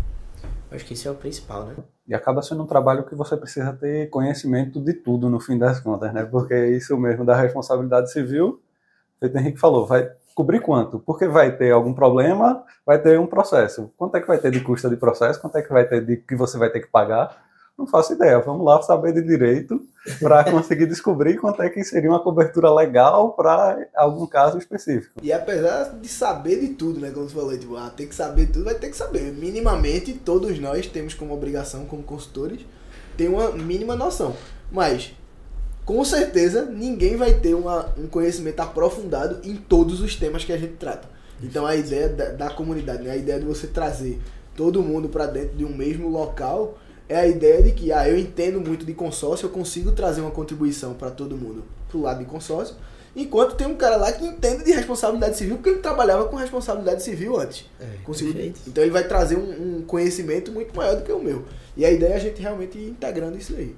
Acho 0.75 0.85
que 0.85 0.93
isso 0.93 1.07
é 1.07 1.11
o 1.11 1.15
principal, 1.15 1.65
né? 1.65 1.75
E 2.07 2.13
acaba 2.13 2.41
sendo 2.41 2.63
um 2.63 2.67
trabalho 2.67 3.05
que 3.05 3.15
você 3.15 3.35
precisa 3.35 3.73
ter 3.73 4.09
conhecimento 4.09 4.79
de 4.79 4.93
tudo 4.93 5.29
no 5.29 5.39
fim 5.39 5.57
das 5.57 5.79
contas, 5.79 6.13
né? 6.13 6.23
Porque 6.23 6.53
é 6.53 6.69
isso 6.69 6.97
mesmo 6.97 7.25
da 7.25 7.35
responsabilidade 7.35 8.11
civil, 8.11 8.61
o 9.21 9.25
Henrique 9.25 9.59
falou, 9.59 9.85
vai 9.85 10.11
cobrir 10.35 10.59
quanto? 10.59 10.99
Porque 10.99 11.27
vai 11.27 11.55
ter 11.55 11.71
algum 11.71 11.93
problema, 11.93 12.63
vai 12.85 13.01
ter 13.01 13.19
um 13.19 13.25
processo. 13.25 13.91
Quanto 13.97 14.17
é 14.17 14.21
que 14.21 14.27
vai 14.27 14.37
ter 14.37 14.51
de 14.51 14.59
custo 14.59 14.89
de 14.89 14.97
processo? 14.97 15.39
Quanto 15.39 15.57
é 15.57 15.61
que 15.61 15.71
vai 15.71 15.87
ter 15.87 16.05
de 16.05 16.17
que 16.17 16.35
você 16.35 16.57
vai 16.57 16.69
ter 16.69 16.81
que 16.81 16.87
pagar? 16.87 17.44
Não 17.77 17.85
faço 17.85 18.13
ideia. 18.13 18.39
Vamos 18.39 18.65
lá 18.65 18.81
saber 18.81 19.13
de 19.13 19.21
direito 19.21 19.81
para 20.19 20.49
conseguir 20.49 20.85
descobrir 20.85 21.37
quanto 21.37 21.61
é 21.61 21.69
que 21.69 21.83
seria 21.83 22.09
uma 22.09 22.21
cobertura 22.21 22.73
legal 22.73 23.33
para 23.33 23.87
algum 23.95 24.25
caso 24.25 24.57
específico. 24.57 25.19
E 25.21 25.33
apesar 25.33 25.97
de 25.99 26.07
saber 26.07 26.61
de 26.61 26.69
tudo, 26.69 26.99
né? 26.99 27.11
Como 27.11 27.27
você 27.27 27.35
falou, 27.35 27.57
tipo, 27.57 27.75
ah, 27.75 27.91
tem 27.95 28.07
que 28.07 28.15
saber 28.15 28.47
tudo, 28.47 28.65
vai 28.65 28.75
ter 28.75 28.89
que 28.89 28.95
saber. 28.95 29.33
Minimamente, 29.33 30.13
todos 30.13 30.57
nós 30.59 30.87
temos 30.87 31.13
como 31.13 31.33
obrigação, 31.33 31.85
como 31.85 32.03
consultores, 32.03 32.65
ter 33.17 33.27
uma 33.27 33.51
mínima 33.51 33.95
noção. 33.95 34.35
Mas 34.71 35.13
com 35.85 36.03
certeza 36.03 36.65
ninguém 36.65 37.15
vai 37.15 37.33
ter 37.33 37.53
uma, 37.53 37.93
um 37.97 38.07
conhecimento 38.07 38.59
aprofundado 38.59 39.39
em 39.43 39.55
todos 39.55 40.01
os 40.01 40.15
temas 40.15 40.43
que 40.43 40.51
a 40.51 40.57
gente 40.57 40.73
trata. 40.73 41.07
Então 41.43 41.65
a 41.65 41.75
ideia 41.75 42.09
da, 42.09 42.29
da 42.29 42.49
comunidade, 42.49 43.03
né? 43.03 43.11
a 43.11 43.17
ideia 43.17 43.39
de 43.39 43.45
você 43.45 43.67
trazer 43.67 44.19
todo 44.55 44.81
mundo 44.81 45.09
para 45.09 45.27
dentro 45.27 45.57
de 45.57 45.65
um 45.65 45.75
mesmo 45.75 46.09
local 46.09 46.77
é 47.07 47.15
a 47.15 47.27
ideia 47.27 47.61
de 47.61 47.71
que 47.71 47.91
ah, 47.91 48.07
eu 48.07 48.17
entendo 48.17 48.59
muito 48.59 48.85
de 48.85 48.93
consórcio, 48.93 49.45
eu 49.45 49.49
consigo 49.49 49.91
trazer 49.91 50.21
uma 50.21 50.31
contribuição 50.31 50.93
para 50.93 51.11
todo 51.11 51.37
mundo 51.37 51.63
pro 51.89 52.01
lado 52.01 52.19
de 52.19 52.25
consórcio, 52.25 52.75
enquanto 53.15 53.55
tem 53.55 53.67
um 53.67 53.75
cara 53.75 53.95
lá 53.95 54.11
que 54.11 54.25
entende 54.25 54.63
de 54.63 54.71
responsabilidade 54.71 55.37
civil, 55.37 55.55
porque 55.55 55.69
ele 55.69 55.79
trabalhava 55.79 56.25
com 56.25 56.35
responsabilidade 56.35 57.03
civil 57.03 57.39
antes. 57.39 57.65
É, 57.79 57.85
consigo, 58.03 58.37
então 58.67 58.83
ele 58.83 58.91
vai 58.91 59.07
trazer 59.07 59.37
um, 59.37 59.77
um, 59.77 59.81
conhecimento 59.83 60.51
muito 60.51 60.75
maior 60.75 60.95
do 60.95 61.03
que 61.03 61.11
o 61.11 61.21
meu. 61.21 61.45
E 61.77 61.85
a 61.85 61.91
ideia 61.91 62.13
é 62.13 62.15
a 62.15 62.19
gente 62.19 62.41
realmente 62.41 62.77
ir 62.77 62.89
integrando 62.89 63.37
isso 63.37 63.53
aí. 63.55 63.75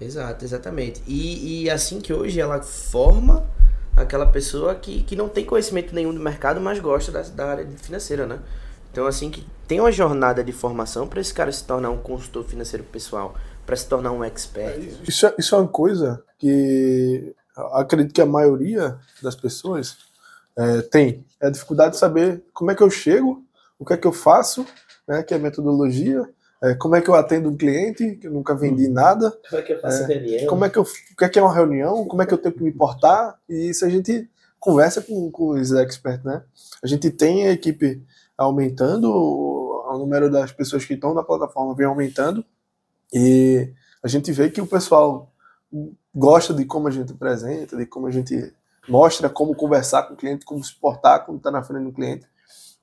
Exato, 0.00 0.44
exatamente. 0.44 1.02
E, 1.06 1.64
e 1.64 1.70
assim 1.70 2.00
que 2.00 2.12
hoje 2.12 2.40
ela 2.40 2.62
forma 2.62 3.46
aquela 3.96 4.26
pessoa 4.26 4.74
que, 4.74 5.02
que 5.02 5.14
não 5.14 5.28
tem 5.28 5.44
conhecimento 5.44 5.94
nenhum 5.94 6.12
do 6.12 6.20
mercado, 6.20 6.60
mas 6.60 6.78
gosta 6.78 7.12
da, 7.12 7.22
da 7.22 7.46
área 7.46 7.66
financeira, 7.76 8.26
né? 8.26 8.38
Então, 8.94 9.08
assim, 9.08 9.28
que 9.28 9.44
tem 9.66 9.80
uma 9.80 9.90
jornada 9.90 10.44
de 10.44 10.52
formação 10.52 11.08
para 11.08 11.20
esse 11.20 11.34
cara 11.34 11.50
se 11.50 11.64
tornar 11.64 11.90
um 11.90 11.98
consultor 11.98 12.44
financeiro 12.44 12.84
pessoal, 12.84 13.34
para 13.66 13.74
se 13.74 13.88
tornar 13.88 14.12
um 14.12 14.22
expert. 14.22 14.76
É, 14.76 15.08
isso, 15.08 15.26
é, 15.26 15.34
isso 15.36 15.52
é 15.52 15.58
uma 15.58 15.66
coisa 15.66 16.22
que 16.38 17.34
acredito 17.72 18.14
que 18.14 18.20
a 18.20 18.26
maioria 18.26 18.96
das 19.20 19.34
pessoas 19.34 19.96
é, 20.56 20.80
tem. 20.82 21.24
É 21.42 21.48
a 21.48 21.50
dificuldade 21.50 21.94
de 21.94 21.98
saber 21.98 22.44
como 22.52 22.70
é 22.70 22.74
que 22.76 22.84
eu 22.84 22.88
chego, 22.88 23.44
o 23.80 23.84
que 23.84 23.94
é 23.94 23.96
que 23.96 24.06
eu 24.06 24.12
faço, 24.12 24.64
né, 25.08 25.24
que 25.24 25.34
é 25.34 25.38
a 25.38 25.40
metodologia, 25.40 26.22
é, 26.62 26.74
como 26.76 26.94
é 26.94 27.00
que 27.00 27.10
eu 27.10 27.16
atendo 27.16 27.50
um 27.50 27.56
cliente, 27.56 28.14
que 28.14 28.28
eu 28.28 28.32
nunca 28.32 28.54
vendi 28.54 28.86
uhum. 28.86 28.92
nada. 28.92 29.36
Como 29.50 29.60
é 29.60 29.64
que 29.64 29.72
eu 29.72 29.80
faço 29.80 30.04
é, 30.04 30.06
reunião? 30.06 30.46
Como 30.46 30.64
é 30.64 30.70
que 30.70 30.78
eu, 30.78 30.82
o 30.82 31.16
que 31.18 31.24
é, 31.24 31.28
que 31.28 31.38
é 31.40 31.42
uma 31.42 31.52
reunião, 31.52 32.04
como 32.04 32.22
é 32.22 32.26
que 32.26 32.32
eu 32.32 32.38
tenho 32.38 32.54
que 32.54 32.62
me 32.62 32.70
portar, 32.70 33.40
e 33.48 33.70
isso 33.70 33.84
a 33.84 33.88
gente 33.88 34.30
conversa 34.60 35.02
com, 35.02 35.32
com 35.32 35.48
os 35.48 35.72
experts, 35.72 36.24
né? 36.24 36.44
A 36.80 36.86
gente 36.86 37.10
tem 37.10 37.48
a 37.48 37.50
equipe 37.50 38.00
aumentando, 38.36 39.10
o 39.10 39.98
número 39.98 40.30
das 40.30 40.52
pessoas 40.52 40.84
que 40.84 40.94
estão 40.94 41.14
na 41.14 41.22
plataforma 41.22 41.74
vem 41.74 41.86
aumentando, 41.86 42.44
e 43.12 43.72
a 44.02 44.08
gente 44.08 44.32
vê 44.32 44.50
que 44.50 44.60
o 44.60 44.66
pessoal 44.66 45.32
gosta 46.14 46.52
de 46.52 46.64
como 46.64 46.88
a 46.88 46.90
gente 46.90 47.12
apresenta, 47.12 47.76
de 47.76 47.86
como 47.86 48.06
a 48.06 48.10
gente 48.10 48.52
mostra 48.88 49.28
como 49.28 49.54
conversar 49.54 50.04
com 50.04 50.14
o 50.14 50.16
cliente, 50.16 50.44
como 50.44 50.62
se 50.62 50.74
portar 50.74 51.24
quando 51.24 51.38
está 51.38 51.50
na 51.50 51.62
frente 51.62 51.84
do 51.84 51.92
cliente, 51.92 52.26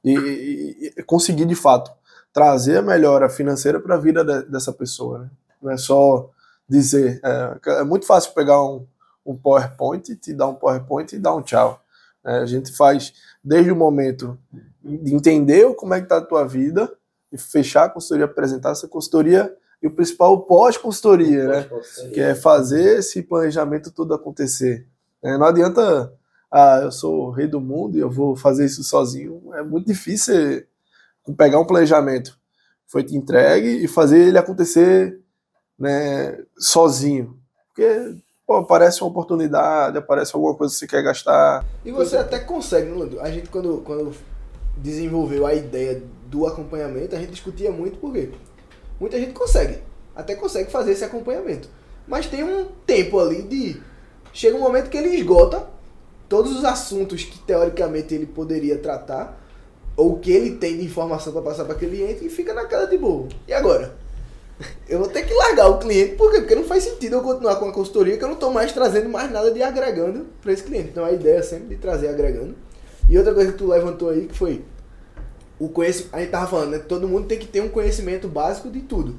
e, 0.03 0.13
e, 0.13 0.93
e 0.97 1.03
conseguir 1.03 1.45
de 1.45 1.55
fato 1.55 1.91
trazer 2.33 2.77
a 2.77 2.81
melhora 2.81 3.29
financeira 3.29 3.79
para 3.79 3.95
a 3.95 3.99
vida 3.99 4.23
de, 4.23 4.49
dessa 4.49 4.71
pessoa. 4.71 5.19
Né? 5.19 5.29
Não 5.61 5.71
é 5.71 5.77
só 5.77 6.29
dizer. 6.67 7.19
É, 7.23 7.59
é, 7.81 7.83
muito 7.83 8.05
fácil 8.05 8.33
pegar 8.33 8.63
um, 8.63 8.85
um 9.25 9.35
PowerPoint, 9.35 10.15
te 10.15 10.33
dar 10.33 10.47
um 10.47 10.55
PowerPoint 10.55 11.13
e 11.13 11.19
dar 11.19 11.35
um 11.35 11.41
tchau. 11.41 11.81
É, 12.23 12.37
a 12.37 12.45
gente 12.45 12.75
faz 12.75 13.13
desde 13.43 13.71
o 13.71 13.75
momento 13.75 14.37
entender 14.83 15.73
como 15.75 15.93
é 15.93 15.99
que 15.99 16.05
está 16.05 16.17
a 16.17 16.25
tua 16.25 16.45
vida 16.45 16.91
e 17.31 17.37
fechar 17.37 17.85
a 17.85 17.89
consultoria, 17.89 18.25
apresentar 18.25 18.71
essa 18.71 18.87
consultoria 18.87 19.55
e 19.81 19.87
o 19.87 19.91
principal 19.91 20.41
pós-consultoria, 20.41 21.47
né? 21.47 21.69
Que 22.13 22.19
é 22.19 22.35
fazer 22.35 22.99
esse 22.99 23.21
planejamento 23.23 23.91
todo 23.91 24.13
acontecer. 24.13 24.87
É, 25.23 25.37
não 25.37 25.45
adianta, 25.45 26.13
ah, 26.51 26.79
eu 26.83 26.91
sou 26.91 27.27
o 27.27 27.31
rei 27.31 27.47
do 27.47 27.61
mundo 27.61 27.97
e 27.97 28.01
eu 28.01 28.09
vou 28.09 28.35
fazer 28.35 28.65
isso 28.65 28.83
sozinho. 28.83 29.41
É 29.53 29.63
muito 29.63 29.87
difícil 29.87 30.63
pegar 31.37 31.59
um 31.59 31.65
planejamento 31.65 32.39
foi 32.91 33.03
te 33.03 33.15
entregue 33.15 33.85
e 33.85 33.87
fazer 33.87 34.27
ele 34.27 34.37
acontecer 34.37 35.17
né, 35.79 36.37
sozinho. 36.57 37.39
Porque 37.69 38.17
pô, 38.45 38.57
aparece 38.57 39.01
uma 39.01 39.09
oportunidade, 39.09 39.97
aparece 39.97 40.35
alguma 40.35 40.53
coisa 40.53 40.73
que 40.73 40.79
você 40.79 40.87
quer 40.87 41.01
gastar. 41.01 41.65
E 41.85 41.91
você 41.91 42.17
até 42.17 42.37
consegue, 42.39 42.91
né, 42.91 43.21
A 43.21 43.31
gente, 43.31 43.47
quando, 43.47 43.77
quando 43.85 44.13
desenvolveu 44.77 45.45
a 45.45 45.53
ideia 45.53 46.01
do 46.27 46.47
acompanhamento, 46.47 47.15
a 47.15 47.19
gente 47.19 47.31
discutia 47.31 47.71
muito 47.71 47.97
porque 47.97 48.29
muita 48.99 49.19
gente 49.19 49.33
consegue, 49.33 49.79
até 50.15 50.35
consegue 50.35 50.71
fazer 50.71 50.93
esse 50.93 51.03
acompanhamento. 51.03 51.69
Mas 52.07 52.27
tem 52.27 52.43
um 52.43 52.65
tempo 52.85 53.19
ali 53.19 53.43
de. 53.43 53.81
Chega 54.33 54.55
um 54.55 54.61
momento 54.61 54.89
que 54.89 54.97
ele 54.97 55.09
esgota 55.09 55.67
todos 56.27 56.55
os 56.55 56.63
assuntos 56.63 57.23
que 57.23 57.37
teoricamente 57.39 58.15
ele 58.15 58.25
poderia 58.25 58.77
tratar 58.77 59.37
ou 59.97 60.17
que 60.17 60.31
ele 60.31 60.55
tem 60.55 60.77
de 60.77 60.85
informação 60.85 61.33
para 61.33 61.41
passar 61.41 61.65
para 61.65 61.75
cliente 61.75 62.25
e 62.25 62.29
fica 62.29 62.53
naquela 62.53 62.85
de 62.85 62.97
boa. 62.97 63.27
E 63.47 63.53
agora? 63.53 63.95
Eu 64.87 64.99
vou 64.99 65.07
ter 65.07 65.23
que 65.23 65.33
largar 65.33 65.67
o 65.67 65.79
cliente, 65.79 66.15
por 66.15 66.31
quê? 66.31 66.39
Porque 66.39 66.55
não 66.55 66.63
faz 66.63 66.83
sentido 66.83 67.15
eu 67.15 67.21
continuar 67.21 67.55
com 67.55 67.65
a 67.65 67.73
consultoria 67.73 68.17
que 68.17 68.23
eu 68.23 68.27
não 68.27 68.35
estou 68.35 68.51
mais 68.51 68.71
trazendo 68.71 69.09
mais 69.09 69.31
nada 69.31 69.51
de 69.51 69.61
agregando 69.61 70.27
para 70.41 70.53
esse 70.53 70.63
cliente. 70.63 70.89
Então 70.89 71.03
a 71.03 71.11
ideia 71.11 71.37
é 71.37 71.41
sempre 71.41 71.69
de 71.69 71.75
trazer 71.77 72.07
agregando. 72.07 72.55
E 73.11 73.17
outra 73.17 73.33
coisa 73.33 73.51
que 73.51 73.57
tu 73.57 73.67
levantou 73.67 74.09
aí 74.09 74.25
que 74.25 74.33
foi 74.33 74.63
o 75.59 75.67
conhecimento. 75.67 76.15
A 76.15 76.19
gente 76.21 76.29
tava 76.29 76.47
falando, 76.47 76.71
né? 76.71 76.79
Todo 76.79 77.09
mundo 77.09 77.27
tem 77.27 77.37
que 77.37 77.45
ter 77.45 77.59
um 77.59 77.67
conhecimento 77.67 78.25
básico 78.25 78.71
de 78.71 78.79
tudo. 78.79 79.17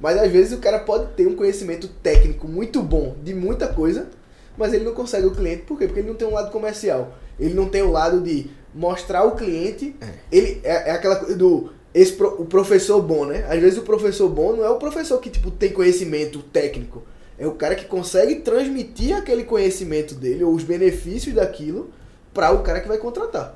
Mas 0.00 0.16
às 0.16 0.32
vezes 0.32 0.56
o 0.56 0.60
cara 0.60 0.78
pode 0.78 1.12
ter 1.12 1.26
um 1.26 1.36
conhecimento 1.36 1.86
técnico 2.02 2.48
muito 2.48 2.82
bom 2.82 3.14
de 3.22 3.34
muita 3.34 3.68
coisa, 3.68 4.08
mas 4.56 4.72
ele 4.72 4.84
não 4.84 4.94
consegue 4.94 5.26
o 5.26 5.32
cliente. 5.32 5.64
Por 5.64 5.78
quê? 5.78 5.86
Porque 5.86 6.00
ele 6.00 6.08
não 6.08 6.16
tem 6.16 6.26
um 6.26 6.32
lado 6.32 6.50
comercial. 6.50 7.14
Ele 7.38 7.52
não 7.52 7.68
tem 7.68 7.82
o 7.82 7.92
lado 7.92 8.22
de 8.22 8.48
mostrar 8.74 9.18
ao 9.18 9.36
cliente. 9.36 9.94
Ele 10.32 10.58
é, 10.64 10.88
é 10.88 10.92
aquela 10.92 11.16
coisa 11.16 11.36
do 11.36 11.70
esse 11.92 12.16
o 12.22 12.46
professor 12.46 13.02
bom, 13.02 13.26
né? 13.26 13.46
Às 13.50 13.60
vezes 13.60 13.78
o 13.78 13.82
professor 13.82 14.30
bom 14.30 14.56
não 14.56 14.64
é 14.64 14.70
o 14.70 14.76
professor 14.76 15.18
que 15.20 15.28
tipo 15.28 15.50
tem 15.50 15.72
conhecimento 15.72 16.38
técnico. 16.42 17.02
É 17.38 17.46
o 17.46 17.52
cara 17.52 17.74
que 17.74 17.84
consegue 17.84 18.36
transmitir 18.36 19.14
aquele 19.14 19.44
conhecimento 19.44 20.14
dele 20.14 20.42
ou 20.42 20.54
os 20.54 20.64
benefícios 20.64 21.34
daquilo 21.34 21.90
para 22.36 22.52
o 22.52 22.62
cara 22.62 22.80
que 22.82 22.88
vai 22.88 22.98
contratar. 22.98 23.54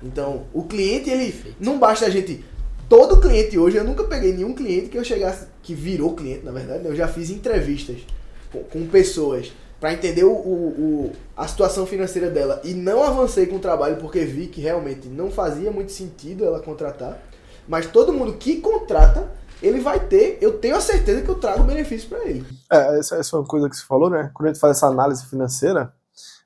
Então, 0.00 0.44
o 0.54 0.62
cliente 0.62 1.10
ele 1.10 1.34
não 1.58 1.80
basta 1.80 2.06
a 2.06 2.10
gente 2.10 2.44
todo 2.88 3.20
cliente 3.20 3.58
hoje, 3.58 3.76
eu 3.76 3.84
nunca 3.84 4.04
peguei 4.04 4.32
nenhum 4.32 4.54
cliente 4.54 4.88
que 4.88 4.96
eu 4.96 5.02
chegasse 5.04 5.46
que 5.62 5.74
virou 5.74 6.14
cliente, 6.14 6.44
na 6.44 6.52
verdade, 6.52 6.84
né? 6.84 6.90
eu 6.90 6.94
já 6.96 7.08
fiz 7.08 7.28
entrevistas 7.30 7.98
com, 8.52 8.62
com 8.64 8.86
pessoas 8.86 9.52
para 9.80 9.92
entender 9.92 10.24
o, 10.24 10.30
o- 10.32 10.68
o- 11.08 11.12
a 11.36 11.46
situação 11.48 11.86
financeira 11.86 12.30
dela 12.30 12.60
e 12.64 12.72
não 12.72 13.02
avancei 13.02 13.46
com 13.46 13.56
o 13.56 13.60
trabalho 13.60 13.96
porque 13.96 14.20
vi 14.24 14.46
que 14.46 14.60
realmente 14.60 15.08
não 15.08 15.30
fazia 15.30 15.70
muito 15.72 15.90
sentido 15.92 16.44
ela 16.44 16.60
contratar. 16.60 17.18
Mas 17.68 17.86
todo 17.86 18.12
mundo 18.12 18.34
que 18.34 18.60
contrata, 18.60 19.28
ele 19.62 19.80
vai 19.80 20.00
ter, 20.00 20.38
eu 20.40 20.54
tenho 20.58 20.76
a 20.76 20.80
certeza 20.80 21.22
que 21.22 21.28
eu 21.28 21.34
trago 21.36 21.62
benefício 21.64 22.08
para 22.08 22.24
ele. 22.24 22.44
É, 22.72 22.98
essa, 22.98 23.16
essa 23.16 23.36
é 23.36 23.38
uma 23.38 23.46
coisa 23.46 23.68
que 23.68 23.76
você 23.76 23.84
falou, 23.86 24.08
né? 24.10 24.30
Quando 24.34 24.48
a 24.48 24.52
gente 24.52 24.60
faz 24.60 24.76
essa 24.78 24.86
análise 24.86 25.24
financeira, 25.26 25.92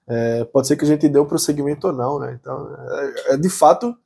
é, 0.07 0.45
pode 0.45 0.67
ser 0.67 0.77
que 0.77 0.85
a 0.85 0.89
gente 0.89 1.09
dê 1.09 1.19
o 1.19 1.27
prosseguimento 1.27 1.87
ou 1.87 1.93
não, 1.93 2.19
né? 2.19 2.39
Então, 2.41 2.75
é, 2.91 3.35
é, 3.35 3.37
de 3.37 3.49
fato, 3.49 3.97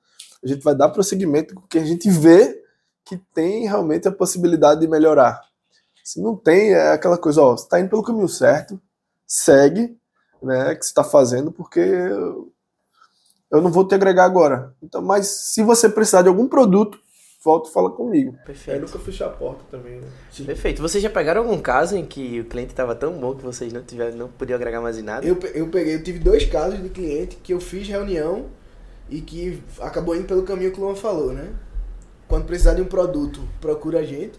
a 0.42 0.46
gente 0.46 0.62
vai 0.62 0.74
dar 0.74 0.88
prosseguimento 0.90 1.55
porque 1.55 1.78
a 1.78 1.84
gente 1.84 2.09
vê 2.11 2.62
que 3.05 3.16
tem 3.34 3.66
realmente 3.66 4.07
a 4.07 4.12
possibilidade 4.12 4.80
de 4.80 4.88
melhorar. 4.88 5.40
Se 6.05 6.20
não 6.20 6.36
tem, 6.36 6.72
é 6.72 6.92
aquela 6.92 7.18
coisa, 7.18 7.42
ó, 7.42 7.57
você 7.57 7.64
está 7.64 7.80
indo 7.80 7.90
pelo 7.90 8.03
caminho 8.03 8.28
certo, 8.28 8.80
segue, 9.26 9.99
né, 10.42 10.74
que 10.74 10.84
você 10.84 10.90
está 10.90 11.03
fazendo, 11.03 11.51
porque 11.51 11.80
eu, 11.80 12.53
eu 13.51 13.61
não 13.61 13.70
vou 13.70 13.86
te 13.86 13.94
agregar 13.94 14.24
agora. 14.24 14.74
Então, 14.82 15.03
mas 15.03 15.26
se 15.26 15.62
você 15.62 15.88
precisar 15.88 16.22
de 16.22 16.28
algum 16.28 16.46
produto, 16.46 16.99
volta 17.43 17.68
e 17.68 17.72
fala 17.72 17.91
comigo. 17.91 18.36
Perfeito. 18.45 18.80
nunca 18.80 18.99
fechei 18.99 19.26
a 19.26 19.30
porta 19.30 19.62
também, 19.70 20.01
né? 20.01 20.09
Perfeito. 20.45 20.82
Vocês 20.82 21.03
já 21.03 21.11
pegaram 21.11 21.43
algum 21.43 21.59
caso 21.61 21.97
em 21.97 22.05
que 22.05 22.41
o 22.41 22.45
cliente 22.45 22.72
estava 22.72 22.95
tão 22.95 23.12
bom 23.12 23.34
que 23.34 23.45
vocês 23.45 23.72
não 23.72 23.82
tiveram, 23.82 24.16
não 24.16 24.28
podiam 24.28 24.57
agregar 24.57 24.80
mais 24.80 24.99
em 24.99 25.03
nada? 25.03 25.26
Eu, 25.26 25.39
eu 25.55 25.68
peguei, 25.68 25.95
eu 25.95 26.03
tive 26.03 26.18
dois 26.18 26.45
casos 26.45 26.82
de 26.82 26.89
cliente 26.89 27.36
que 27.36 27.53
eu 27.53 27.61
fiz 27.61 27.86
reunião 27.86 28.47
e 29.09 29.20
que 29.20 29.62
acabou 29.80 30.16
indo 30.16 30.26
pelo 30.26 30.43
caminho 30.43 30.72
que 30.72 30.80
o 30.80 30.84
Luan 30.84 30.95
falou, 30.95 31.32
né? 31.32 31.53
Quando 32.26 32.45
precisar 32.45 32.74
de 32.74 32.82
um 32.82 32.86
produto, 32.86 33.41
procura 33.61 34.01
a 34.01 34.05
gente. 34.05 34.39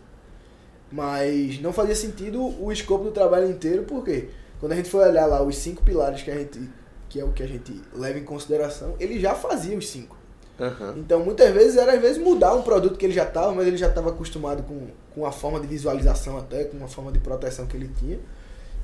Mas 0.92 1.62
não 1.62 1.72
fazia 1.72 1.96
sentido 1.96 2.42
o 2.42 2.72
escopo 2.72 3.04
do 3.04 3.12
trabalho 3.12 3.48
inteiro, 3.48 3.84
porque 3.84 4.30
quando 4.60 4.72
a 4.72 4.76
gente 4.76 4.90
foi 4.90 5.08
olhar 5.08 5.28
lá 5.28 5.42
os 5.44 5.56
cinco 5.56 5.84
pilares 5.84 6.24
que 6.24 6.32
a 6.32 6.36
gente 6.36 6.60
que 7.08 7.20
é 7.20 7.24
o 7.24 7.32
que 7.32 7.42
a 7.42 7.48
gente 7.48 7.82
leva 7.92 8.20
em 8.20 8.24
consideração, 8.24 8.96
ele 9.00 9.20
já 9.20 9.34
fazia 9.34 9.76
os 9.76 9.90
cinco. 9.90 10.16
Aham. 10.60 10.96
Então, 10.98 11.24
muitas 11.24 11.54
vezes 11.54 11.78
era 11.78 11.94
às 11.94 12.02
vezes 12.02 12.22
mudar 12.22 12.54
um 12.54 12.62
produto 12.62 12.98
que 12.98 13.06
ele 13.06 13.14
já 13.14 13.24
estava, 13.24 13.54
mas 13.54 13.68
ele 13.68 13.78
já 13.78 13.88
estava 13.88 14.10
acostumado 14.10 14.64
com, 14.64 14.88
com 15.16 15.26
a 15.26 15.32
forma 15.32 15.60
de 15.60 15.68
visualização 15.68 16.38
até, 16.38 16.66
com 16.66 16.84
a 16.84 16.88
forma 16.88 17.12
de 17.12 17.20
proteção 17.20 17.66
que 17.66 17.78
ele 17.78 17.90
tinha. 18.00 18.20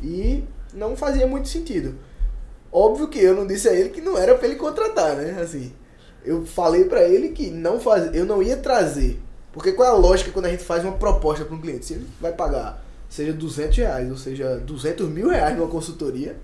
E 0.02 0.44
não 0.74 0.96
fazia 0.96 1.28
muito 1.28 1.48
sentido. 1.50 1.96
Óbvio 2.72 3.08
que 3.08 3.20
eu 3.20 3.36
não 3.36 3.46
disse 3.48 3.68
a 3.68 3.74
ele 3.74 3.90
que 3.90 4.02
não 4.02 4.18
era 4.18 4.36
para 4.36 4.48
ele 4.48 4.56
contratar, 4.56 5.16
né? 5.16 5.40
Assim, 5.42 5.72
eu 6.24 6.46
falei 6.46 6.86
para 6.86 7.04
ele 7.04 7.30
que 7.30 7.50
não 7.50 7.80
faz, 7.80 8.14
eu 8.14 8.26
não 8.26 8.42
ia 8.42 8.58
trazer. 8.58 9.22
Porque 9.54 9.72
qual 9.72 9.88
é 9.88 9.92
a 9.92 9.96
lógica 9.96 10.32
quando 10.32 10.48
a 10.48 10.50
gente 10.50 10.64
faz 10.64 10.84
uma 10.84 10.94
proposta 10.94 11.46
para 11.46 11.56
um 11.56 11.62
cliente? 11.62 11.86
Se 11.86 11.94
ele 11.94 12.08
vai 12.20 12.34
pagar, 12.34 12.84
seja 13.10 13.32
200 13.32 13.78
reais, 13.78 14.12
ou 14.12 14.18
seja, 14.18 14.58
200 14.58 15.08
mil 15.08 15.30
reais 15.30 15.56
numa 15.58 15.70
consultoria, 15.70 16.36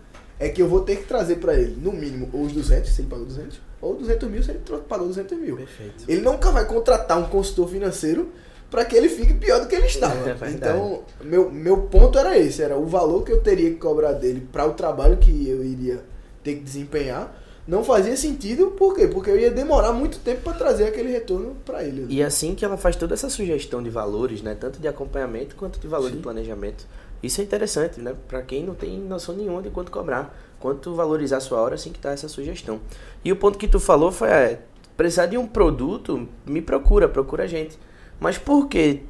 é 0.42 0.50
que 0.50 0.60
eu 0.60 0.68
vou 0.68 0.82
ter 0.82 0.96
que 0.96 1.04
trazer 1.04 1.36
para 1.36 1.54
ele, 1.54 1.78
no 1.80 1.94
mínimo, 1.94 2.28
ou 2.34 2.42
os 2.42 2.52
200, 2.52 2.90
se 2.90 3.02
ele 3.02 3.08
pagou 3.08 3.26
200, 3.28 3.62
ou 3.80 3.96
200 3.96 4.30
mil 4.30 4.44
se 4.44 4.50
ele 4.50 4.60
pagou 4.90 5.08
200 5.08 5.38
mil. 5.38 5.56
Perfeito. 5.56 6.04
Ele 6.08 6.22
nunca 6.22 6.50
vai 6.50 6.66
contratar 6.66 7.20
um 7.20 7.28
consultor 7.28 7.70
financeiro 7.70 8.30
para 8.70 8.84
que 8.84 8.96
ele 8.96 9.08
fique 9.08 9.36
pior 9.36 9.60
do 9.60 9.68
que 9.68 9.76
ele 9.76 9.86
estava. 9.86 10.32
É 10.32 10.50
então, 10.50 11.04
meu, 11.24 11.52
meu 11.52 11.78
ponto 11.84 12.18
era 12.18 12.40
esse, 12.40 12.64
era 12.64 12.76
o 12.76 12.88
valor 12.88 13.24
que 13.24 13.32
eu 13.32 13.40
teria 13.42 13.70
que 13.70 13.76
cobrar 13.76 14.14
dele 14.14 14.48
para 14.52 14.66
o 14.66 14.74
trabalho 14.74 15.18
que 15.18 15.48
eu 15.48 15.64
iria 15.64 16.04
ter 16.44 16.56
que 16.56 16.62
desempenhar. 16.62 17.38
Não 17.68 17.84
fazia 17.84 18.18
sentido, 18.18 18.72
por 18.72 18.96
quê? 18.96 19.08
Porque 19.08 19.30
eu 19.30 19.40
ia 19.40 19.52
demorar 19.52 19.94
muito 19.94 20.18
tempo 20.20 20.42
para 20.42 20.54
trazer 20.54 20.86
aquele 20.86 21.12
retorno 21.12 21.56
para 21.64 21.84
ele. 21.84 22.08
E 22.10 22.24
assim 22.24 22.56
que 22.56 22.66
ela 22.66 22.78
faz 22.78 22.96
toda 22.96 23.14
essa 23.14 23.30
sugestão 23.30 23.84
de 23.84 23.92
valores, 23.92 24.42
né? 24.42 24.58
Tanto 24.60 24.80
de 24.80 24.88
acompanhamento 24.88 25.56
quanto 25.56 25.80
de 25.80 25.88
valor 25.88 26.10
de 26.10 26.18
planejamento. 26.18 26.88
Isso 27.22 27.40
é 27.40 27.44
interessante, 27.44 28.00
né? 28.00 28.16
Para 28.28 28.42
quem 28.42 28.64
não 28.64 28.74
tem 28.74 29.00
noção 29.00 29.36
nenhuma 29.36 29.62
de 29.62 29.70
quanto 29.70 29.92
cobrar, 29.92 30.36
quanto 30.60 30.96
valorizar 30.96 31.40
sua 31.40 31.60
hora, 31.62 31.76
assim 31.76 31.92
que 31.92 32.00
tá 32.00 32.12
essa 32.12 32.28
sugestão. 32.28 32.80
E 33.24 33.32
o 33.32 33.36
ponto 33.36 33.58
que 33.58 33.68
tu 33.68 33.80
falou 33.80 34.12
foi, 34.12 34.30
é, 34.30 34.62
precisar 34.98 35.28
de 35.28 35.38
um 35.38 35.48
produto, 35.48 36.28
me 36.46 36.62
procura, 36.62 37.08
procura 37.08 37.44
a 37.44 37.48
gente. 37.48 37.78
Mas 38.20 38.38
por 38.38 38.68
que 38.68 39.04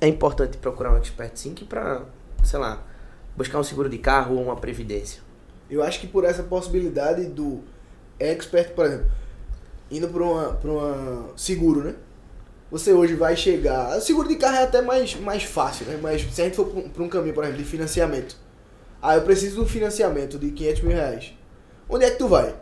é 0.00 0.08
importante 0.08 0.56
procurar 0.58 0.92
um 0.92 0.96
expert 0.96 1.36
sync 1.36 1.64
para, 1.64 2.02
sei 2.42 2.58
lá, 2.58 2.82
buscar 3.36 3.58
um 3.58 3.64
seguro 3.64 3.88
de 3.88 3.98
carro 3.98 4.36
ou 4.36 4.42
uma 4.42 4.56
previdência? 4.56 5.22
Eu 5.70 5.82
acho 5.82 6.00
que 6.00 6.06
por 6.06 6.24
essa 6.24 6.42
possibilidade 6.42 7.26
do 7.26 7.60
expert, 8.18 8.72
por 8.74 8.86
exemplo, 8.86 9.06
indo 9.90 10.08
para 10.08 10.22
uma, 10.22 10.52
pra 10.54 10.70
uma 10.70 11.28
seguro, 11.36 11.84
né? 11.84 11.94
Você 12.74 12.92
hoje 12.92 13.14
vai 13.14 13.36
chegar. 13.36 14.00
Seguro 14.00 14.26
de 14.26 14.34
carro 14.34 14.56
é 14.56 14.64
até 14.64 14.82
mais, 14.82 15.14
mais 15.20 15.44
fácil, 15.44 15.86
né? 15.86 15.96
Mas 16.02 16.22
se 16.22 16.42
a 16.42 16.44
gente 16.46 16.56
for 16.56 16.66
para 16.66 17.04
um 17.04 17.08
caminho, 17.08 17.32
por 17.32 17.44
exemplo, 17.44 17.62
de 17.62 17.68
financiamento. 17.68 18.36
Ah, 19.00 19.14
eu 19.14 19.22
preciso 19.22 19.54
de 19.54 19.60
um 19.60 19.64
financiamento 19.64 20.36
de 20.40 20.50
500 20.50 20.82
mil 20.82 20.90
reais. 20.96 21.32
Onde 21.88 22.04
é 22.04 22.10
que 22.10 22.18
tu 22.18 22.26
vai? 22.26 22.52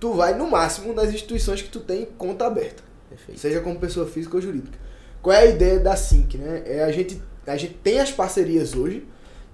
Tu 0.00 0.10
vai 0.14 0.32
no 0.38 0.50
máximo 0.50 0.94
nas 0.94 1.12
instituições 1.12 1.60
que 1.60 1.68
tu 1.68 1.80
tem 1.80 2.06
conta 2.16 2.46
aberta. 2.46 2.82
Perfeito. 3.10 3.38
Seja 3.38 3.60
como 3.60 3.78
pessoa 3.78 4.06
física 4.06 4.36
ou 4.36 4.40
jurídica. 4.40 4.78
Qual 5.20 5.36
é 5.36 5.40
a 5.40 5.44
ideia 5.44 5.78
da 5.78 5.96
Sync, 5.96 6.38
né? 6.38 6.62
É 6.64 6.84
a 6.84 6.90
gente, 6.90 7.22
a 7.46 7.56
gente 7.58 7.74
tem 7.74 8.00
as 8.00 8.10
parcerias 8.10 8.74
hoje 8.74 9.06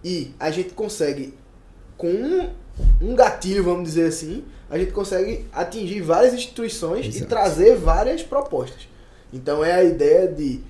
e 0.05 0.33
a 0.39 0.53
gente 0.53 0.75
consegue, 0.75 1.35
com 1.97 2.07
um, 2.09 2.51
um 3.03 3.17
gatilho, 3.17 3.65
vamos 3.65 3.83
dizer 3.83 4.07
assim, 4.07 4.45
a 4.71 4.79
gente 4.79 4.93
consegue 4.93 5.47
atingir 5.53 6.03
várias 6.03 6.35
instituições 6.35 7.07
e 7.07 7.09
Exato. 7.09 7.27
trazer 7.27 7.75
várias 7.75 8.23
propostas. 8.23 8.88
Então 9.33 9.65
é 9.65 9.73
a 9.73 9.85
ideia 9.85 10.29
de 10.29 10.61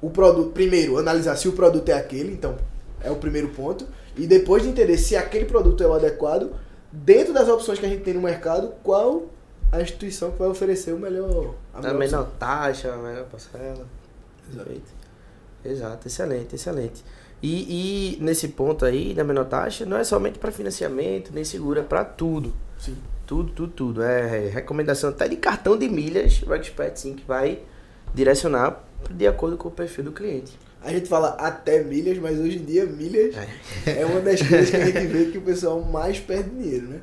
o 0.00 0.10
produto, 0.10 0.50
primeiro, 0.52 0.98
analisar 0.98 1.36
se 1.36 1.48
o 1.48 1.52
produto 1.52 1.88
é 1.88 1.92
aquele, 1.92 2.32
então 2.32 2.56
é 3.02 3.10
o 3.10 3.16
primeiro 3.16 3.48
ponto, 3.48 3.86
e 4.16 4.26
depois 4.26 4.62
de 4.62 4.68
entender 4.68 4.96
se 4.96 5.16
aquele 5.16 5.44
produto 5.44 5.82
é 5.82 5.86
o 5.86 5.92
adequado, 5.92 6.50
dentro 6.90 7.32
das 7.32 7.48
opções 7.48 7.78
que 7.78 7.86
a 7.86 7.88
gente 7.88 8.02
tem 8.02 8.14
no 8.14 8.22
mercado, 8.22 8.72
qual 8.82 9.26
a 9.70 9.80
instituição 9.80 10.32
que 10.32 10.38
vai 10.38 10.48
oferecer 10.48 10.92
o 10.92 10.98
melhor 10.98 11.54
a 11.72 11.78
A 11.78 11.82
melhor 11.82 11.98
menor 11.98 12.30
taxa, 12.38 12.92
a 12.92 12.96
menor 12.96 13.24
parcela. 13.24 13.86
Perfeito. 14.52 15.00
Exato, 15.64 16.08
excelente, 16.08 16.54
excelente. 16.54 17.04
E, 17.42 18.16
e 18.16 18.22
nesse 18.22 18.48
ponto 18.48 18.84
aí 18.84 19.14
da 19.14 19.22
menor 19.22 19.44
taxa, 19.44 19.86
não 19.86 19.96
é 19.96 20.04
somente 20.04 20.38
para 20.38 20.50
financiamento, 20.50 21.30
nem 21.32 21.44
seguro, 21.44 21.80
é 21.80 21.82
para 21.82 22.04
tudo. 22.04 22.52
Sim. 22.78 22.96
Tudo, 23.26 23.52
tudo, 23.52 23.72
tudo. 23.72 24.02
É 24.02 24.48
recomendação 24.48 25.10
até 25.10 25.28
de 25.28 25.36
cartão 25.36 25.78
de 25.78 25.88
milhas, 25.88 26.42
o 26.42 26.52
Expert 26.52 26.96
sim 26.96 27.14
que 27.14 27.24
vai 27.24 27.62
direcionar 28.14 28.84
de 29.10 29.26
acordo 29.26 29.56
com 29.56 29.68
o 29.68 29.70
perfil 29.70 30.04
do 30.04 30.12
cliente. 30.12 30.58
A 30.82 30.90
gente 30.90 31.08
fala 31.08 31.30
até 31.38 31.82
milhas, 31.82 32.18
mas 32.18 32.38
hoje 32.38 32.56
em 32.56 32.64
dia 32.64 32.86
milhas 32.86 33.34
é 33.86 34.04
uma 34.06 34.20
das 34.20 34.40
coisas 34.40 34.70
que 34.70 34.76
a 34.76 34.86
gente 34.86 35.06
vê 35.06 35.26
que 35.26 35.38
o 35.38 35.42
pessoal 35.42 35.80
mais 35.82 36.18
perde 36.18 36.50
dinheiro, 36.50 36.88
né? 36.88 37.00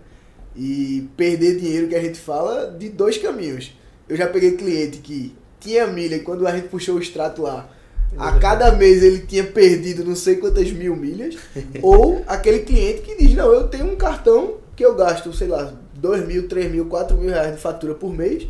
E 0.56 1.08
perder 1.16 1.58
dinheiro 1.58 1.88
que 1.88 1.96
a 1.96 2.02
gente 2.02 2.20
fala 2.20 2.72
de 2.72 2.90
dois 2.90 3.18
caminhos. 3.18 3.78
Eu 4.10 4.18
já 4.18 4.28
peguei 4.28 4.58
cliente 4.58 4.98
que 4.98 5.36
tinha 5.60 5.86
milha 5.86 6.16
e 6.16 6.20
quando 6.22 6.48
a 6.48 6.56
gente 6.56 6.70
puxou 6.70 6.96
o 6.96 7.00
extrato 7.00 7.44
lá, 7.44 7.70
a 8.18 8.40
cada 8.40 8.72
mês 8.72 9.04
ele 9.04 9.20
tinha 9.20 9.44
perdido 9.44 10.04
não 10.04 10.16
sei 10.16 10.38
quantas 10.38 10.72
mil 10.72 10.96
milhas. 10.96 11.36
ou 11.82 12.24
aquele 12.26 12.60
cliente 12.60 13.02
que 13.02 13.16
diz, 13.16 13.36
não, 13.36 13.52
eu 13.52 13.68
tenho 13.68 13.86
um 13.86 13.96
cartão 13.96 14.56
que 14.76 14.84
eu 14.86 14.96
gasto, 14.96 15.32
sei 15.34 15.48
lá, 15.48 15.74
2 15.96 16.26
mil, 16.28 16.48
3 16.48 16.72
mil, 16.72 16.86
4 16.86 17.18
mil 17.18 17.30
reais 17.30 17.56
de 17.56 17.62
fatura 17.62 17.94
por 17.94 18.14
mês. 18.14 18.48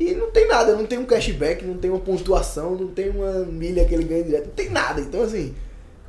E 0.00 0.14
não 0.14 0.30
tem 0.30 0.48
nada, 0.48 0.74
não 0.74 0.86
tem 0.86 0.98
um 0.98 1.04
cashback, 1.04 1.62
não 1.62 1.76
tem 1.76 1.90
uma 1.90 2.00
pontuação, 2.00 2.74
não 2.74 2.88
tem 2.88 3.10
uma 3.10 3.44
milha 3.44 3.84
que 3.84 3.94
ele 3.94 4.04
ganha 4.04 4.24
direto, 4.24 4.46
não 4.46 4.54
tem 4.54 4.70
nada. 4.70 4.98
Então, 4.98 5.22
assim, 5.22 5.54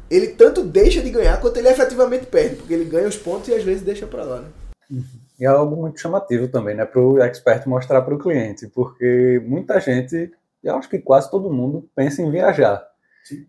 ele 0.09 0.27
tanto 0.29 0.63
deixa 0.63 1.01
de 1.01 1.09
ganhar 1.09 1.41
quanto 1.41 1.57
ele 1.57 1.67
efetivamente 1.67 2.25
perde, 2.25 2.55
porque 2.55 2.73
ele 2.73 2.85
ganha 2.85 3.09
os 3.09 3.17
pontos 3.17 3.49
e 3.49 3.53
às 3.53 3.63
vezes 3.63 3.81
deixa 3.81 4.07
pra 4.07 4.23
lá, 4.23 4.41
né? 4.41 4.47
E 5.37 5.43
é 5.43 5.47
algo 5.47 5.75
muito 5.75 5.99
chamativo 5.99 6.47
também, 6.47 6.73
né, 6.73 6.85
para 6.85 7.01
o 7.01 7.21
expert 7.21 7.67
mostrar 7.67 8.01
para 8.01 8.13
o 8.15 8.19
cliente, 8.19 8.67
porque 8.67 9.41
muita 9.45 9.79
gente, 9.79 10.31
eu 10.63 10.75
acho 10.75 10.89
que 10.89 10.99
quase 10.99 11.29
todo 11.29 11.51
mundo 11.51 11.89
pensa 11.93 12.21
em 12.21 12.31
viajar. 12.31 12.87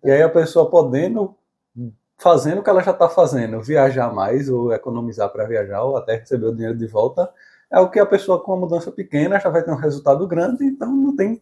E 0.02 0.10
aí 0.10 0.22
a 0.22 0.28
pessoa 0.28 0.70
podendo, 0.70 1.36
fazendo 2.18 2.60
o 2.60 2.62
que 2.64 2.70
ela 2.70 2.82
já 2.82 2.92
está 2.92 3.08
fazendo, 3.08 3.60
viajar 3.60 4.12
mais 4.12 4.48
ou 4.48 4.72
economizar 4.72 5.28
para 5.30 5.44
viajar 5.44 5.82
ou 5.82 5.96
até 5.96 6.16
receber 6.16 6.46
o 6.46 6.54
dinheiro 6.54 6.76
de 6.76 6.86
volta, 6.86 7.30
é 7.72 7.80
o 7.80 7.90
que 7.90 7.98
a 7.98 8.06
pessoa 8.06 8.38
com 8.42 8.52
uma 8.52 8.60
mudança 8.60 8.92
pequena 8.92 9.40
já 9.40 9.48
vai 9.48 9.62
ter 9.62 9.70
um 9.70 9.76
resultado 9.76 10.26
grande, 10.26 10.64
então 10.64 10.94
não 10.94 11.16
tem 11.16 11.40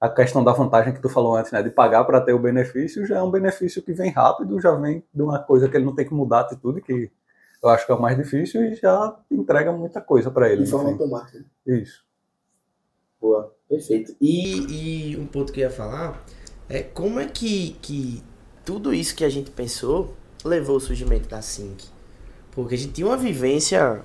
a 0.00 0.08
questão 0.08 0.44
da 0.44 0.52
vantagem 0.52 0.92
que 0.92 1.00
tu 1.00 1.08
falou 1.08 1.36
antes, 1.36 1.50
né, 1.50 1.62
de 1.62 1.70
pagar 1.70 2.04
para 2.04 2.20
ter 2.20 2.32
o 2.32 2.38
benefício, 2.38 3.06
já 3.06 3.16
é 3.16 3.22
um 3.22 3.30
benefício 3.30 3.82
que 3.82 3.92
vem 3.92 4.10
rápido, 4.10 4.60
já 4.60 4.72
vem 4.72 5.02
de 5.12 5.22
uma 5.22 5.38
coisa 5.38 5.68
que 5.68 5.76
ele 5.76 5.86
não 5.86 5.94
tem 5.94 6.06
que 6.06 6.14
mudar 6.14 6.38
a 6.38 6.40
atitude, 6.42 6.82
que 6.82 7.10
eu 7.62 7.68
acho 7.70 7.84
que 7.84 7.90
é 7.90 7.94
o 7.94 8.00
mais 8.00 8.16
difícil, 8.16 8.62
e 8.64 8.74
já 8.76 9.16
entrega 9.30 9.72
muita 9.72 10.00
coisa 10.00 10.30
para 10.30 10.48
ele. 10.48 10.62
De 10.62 10.70
forma 10.70 10.90
automática. 10.90 11.44
Isso. 11.66 12.04
Boa, 13.20 13.52
perfeito. 13.68 14.14
E, 14.20 15.12
e 15.12 15.16
um 15.16 15.26
ponto 15.26 15.52
que 15.52 15.60
eu 15.60 15.64
ia 15.64 15.70
falar 15.70 16.24
é 16.68 16.82
como 16.82 17.18
é 17.18 17.26
que, 17.26 17.70
que 17.82 18.22
tudo 18.64 18.94
isso 18.94 19.16
que 19.16 19.24
a 19.24 19.28
gente 19.28 19.50
pensou 19.50 20.14
levou 20.44 20.74
ao 20.74 20.80
surgimento 20.80 21.28
da 21.28 21.42
Sync. 21.42 21.88
Porque 22.52 22.76
a 22.76 22.78
gente 22.78 22.92
tinha 22.92 23.06
uma 23.06 23.16
vivência 23.16 24.04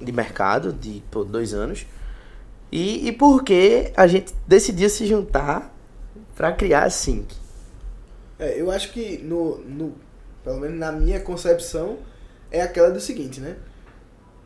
de 0.00 0.12
mercado 0.12 0.72
de 0.72 1.02
pô, 1.10 1.24
dois 1.24 1.52
anos. 1.52 1.86
E, 2.72 3.08
e 3.08 3.12
por 3.12 3.42
que 3.42 3.92
a 3.96 4.06
gente 4.06 4.32
decidiu 4.46 4.88
se 4.88 5.06
juntar 5.06 5.74
para 6.36 6.52
criar 6.52 6.84
a 6.84 6.90
Sync? 6.90 7.34
É, 8.38 8.60
eu 8.60 8.70
acho 8.70 8.92
que 8.92 9.18
no, 9.18 9.58
no, 9.58 9.94
pelo 10.42 10.60
menos 10.60 10.78
na 10.78 10.92
minha 10.92 11.20
concepção, 11.20 11.98
é 12.50 12.62
aquela 12.62 12.90
do 12.90 13.00
seguinte, 13.00 13.40
né? 13.40 13.56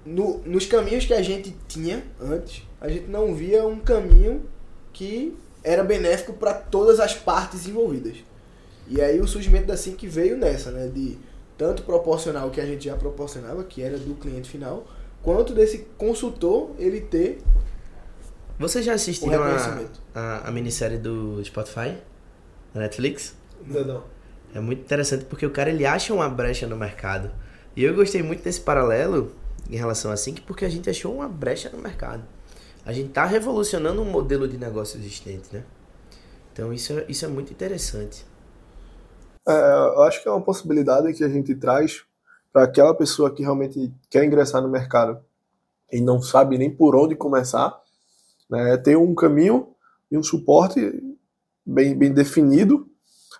No, 0.05 0.39
nos 0.45 0.67
caminhos 0.67 1.07
que 1.07 1.15
a 1.15 1.23
gente 1.23 1.57
tinha 1.67 2.05
antes, 2.21 2.63
a 2.81 2.89
gente 2.89 3.07
não 3.09 3.35
via 3.35 3.65
um 3.65 3.79
caminho 3.79 4.43
que 4.93 5.37
era 5.63 5.83
benéfico 5.83 6.35
para 6.35 6.53
todas 6.53 7.01
as 7.01 7.15
partes 7.15 7.67
envolvidas. 7.67 8.17
E 8.87 9.01
aí 9.01 9.19
o 9.21 9.27
surgimento 9.27 9.67
da 9.67 9.77
Sync 9.77 10.07
veio 10.07 10.37
nessa, 10.37 10.71
né? 10.71 10.89
De 10.89 11.17
tanto 11.57 11.85
proporcionar 11.85 12.47
o 12.47 12.51
que 12.51 12.61
a 12.61 12.67
gente 12.67 12.85
já 12.85 12.97
proporcionava, 12.97 13.65
que 13.65 13.81
era 13.81 13.97
do 13.97 14.15
cliente 14.15 14.51
final, 14.51 14.87
quanto 15.25 15.55
desse 15.55 15.79
consultor 15.97 16.71
ele 16.79 17.01
ter 17.01 17.43
Vocês 18.59 18.85
já 18.85 18.93
o 18.93 18.95
assistiram 18.95 19.43
a, 19.43 19.81
a, 20.15 20.49
a 20.49 20.51
minissérie 20.53 20.99
do 20.99 21.43
Spotify? 21.45 21.97
Na 22.73 22.83
Netflix? 22.83 23.35
Não, 23.67 23.85
não. 23.85 24.05
É 24.55 24.61
muito 24.61 24.83
interessante 24.83 25.25
porque 25.25 25.47
o 25.47 25.51
cara 25.51 25.71
ele 25.71 25.87
acha 25.87 26.13
uma 26.13 26.29
brecha 26.29 26.67
no 26.67 26.77
mercado. 26.77 27.31
E 27.75 27.83
eu 27.83 27.95
gostei 27.95 28.23
muito 28.23 28.43
desse 28.45 28.61
paralelo 28.61 29.33
em 29.69 29.77
relação 29.77 30.13
a 30.13 30.17
Sync 30.17 30.43
porque 30.43 30.65
a 30.65 30.69
gente 30.69 30.89
achou 30.89 31.15
uma 31.15 31.29
brecha 31.29 31.71
no 31.71 31.79
mercado. 31.79 32.23
A 32.85 32.93
gente 32.93 33.09
tá 33.09 33.25
revolucionando 33.25 34.03
um 34.03 34.05
modelo 34.05 34.47
de 34.47 34.59
negócio 34.59 34.99
existente, 34.99 35.49
né? 35.53 35.65
Então 36.53 36.73
isso 36.73 36.93
é, 36.93 37.05
isso 37.09 37.25
é 37.25 37.29
muito 37.29 37.51
interessante. 37.51 38.25
É, 39.49 39.53
eu 39.53 40.03
acho 40.03 40.23
que 40.23 40.29
é 40.29 40.31
uma 40.31 40.41
possibilidade 40.41 41.13
que 41.15 41.25
a 41.25 41.29
gente 41.29 41.55
traz 41.55 42.05
para 42.55 42.63
aquela 42.63 42.95
pessoa 42.95 43.35
que 43.35 43.43
realmente 43.43 43.93
quer 44.09 44.25
ingressar 44.25 44.63
no 44.63 44.69
mercado 44.69 45.19
e 45.93 46.01
não 46.01 46.23
sabe 46.23 46.57
nem 46.57 46.71
por 46.71 46.95
onde 46.95 47.17
começar, 47.17 47.77
né, 48.49 48.77
ter 48.77 48.97
um 48.97 49.13
caminho 49.13 49.75
e 50.09 50.17
um 50.17 50.23
suporte 50.23 51.03
bem, 51.67 51.99
bem 51.99 52.13
definido, 52.13 52.89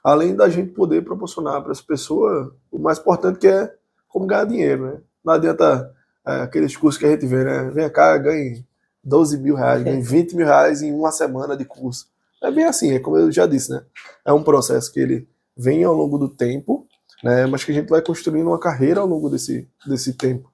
além 0.03 0.35
da 0.35 0.49
gente 0.49 0.73
poder 0.73 1.05
proporcionar 1.05 1.63
para 1.63 1.71
essa 1.71 1.85
pessoa 1.85 2.57
o 2.73 2.79
mais 2.81 2.99
importante 2.99 3.39
que 3.39 3.47
é 3.47 3.73
como 4.09 4.27
ganhar 4.27 4.47
dinheiro. 4.47 4.87
Né? 4.87 5.01
Não 5.25 5.35
adianta 5.35 5.95
é, 6.27 6.41
aqueles 6.41 6.77
cursos 6.77 6.99
que 6.99 7.07
a 7.07 7.11
gente 7.11 7.25
vê, 7.25 7.45
né? 7.45 7.71
Vem 7.71 7.89
cá, 7.91 8.19
ganhe 8.19 8.67
12 9.03 9.39
mil 9.39 9.55
reais, 9.55 9.85
ganhe 9.85 10.03
20 10.03 10.35
mil 10.35 10.47
reais 10.47 10.83
em 10.83 10.93
uma 10.93 11.13
semana 11.13 11.57
de 11.57 11.65
curso. 11.65 12.09
É 12.43 12.51
bem 12.51 12.65
assim, 12.65 12.93
é 12.93 12.99
como 12.99 13.17
eu 13.17 13.31
já 13.31 13.47
disse, 13.47 13.71
né? 13.71 13.85
É 14.25 14.33
um 14.33 14.43
processo 14.43 14.93
que 14.93 14.99
ele 14.99 15.29
vem 15.57 15.85
ao 15.85 15.95
longo 15.95 16.19
do 16.19 16.29
tempo, 16.29 16.87
né? 17.25 17.47
Mas 17.47 17.65
que 17.65 17.73
a 17.73 17.75
gente 17.75 17.89
vai 17.89 18.03
construindo 18.03 18.47
uma 18.47 18.59
carreira 18.61 19.01
ao 19.01 19.07
longo 19.07 19.31
desse, 19.31 19.67
desse 19.87 20.13
tempo. 20.13 20.53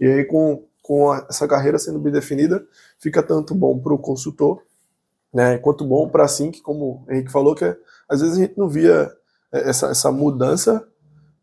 E 0.00 0.06
aí, 0.06 0.24
com, 0.24 0.64
com 0.80 1.10
a- 1.10 1.26
essa 1.28 1.46
carreira 1.48 1.78
sendo 1.78 1.98
bem 1.98 2.12
definida, 2.12 2.64
fica 2.98 3.22
tanto 3.22 3.54
bom 3.54 3.78
para 3.78 3.92
o 3.92 3.98
consultor, 3.98 4.62
né? 5.34 5.58
Quanto 5.58 5.84
bom 5.84 6.08
para 6.08 6.24
a 6.24 6.28
Sync, 6.28 6.60
como 6.62 7.04
o 7.06 7.12
Henrique 7.12 7.32
falou, 7.32 7.54
que 7.54 7.64
é, 7.64 7.76
às 8.08 8.20
vezes 8.20 8.36
a 8.38 8.40
gente 8.40 8.56
não 8.56 8.68
via 8.68 9.12
é, 9.52 9.68
essa, 9.68 9.88
essa 9.88 10.12
mudança 10.12 10.86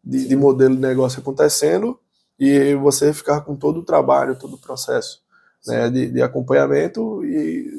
de, 0.03 0.27
de 0.27 0.36
modelo 0.36 0.75
de 0.75 0.82
negócio 0.82 1.19
acontecendo 1.19 1.99
e 2.39 2.73
você 2.75 3.11
ficar 3.13 3.41
com 3.41 3.55
todo 3.55 3.82
o 3.82 3.86
trabalho, 3.86 4.38
todo 4.39 4.53
o 4.55 4.57
processo 4.57 5.21
né, 5.67 5.89
de, 5.89 6.09
de 6.09 6.21
acompanhamento 6.21 7.23
e 7.25 7.69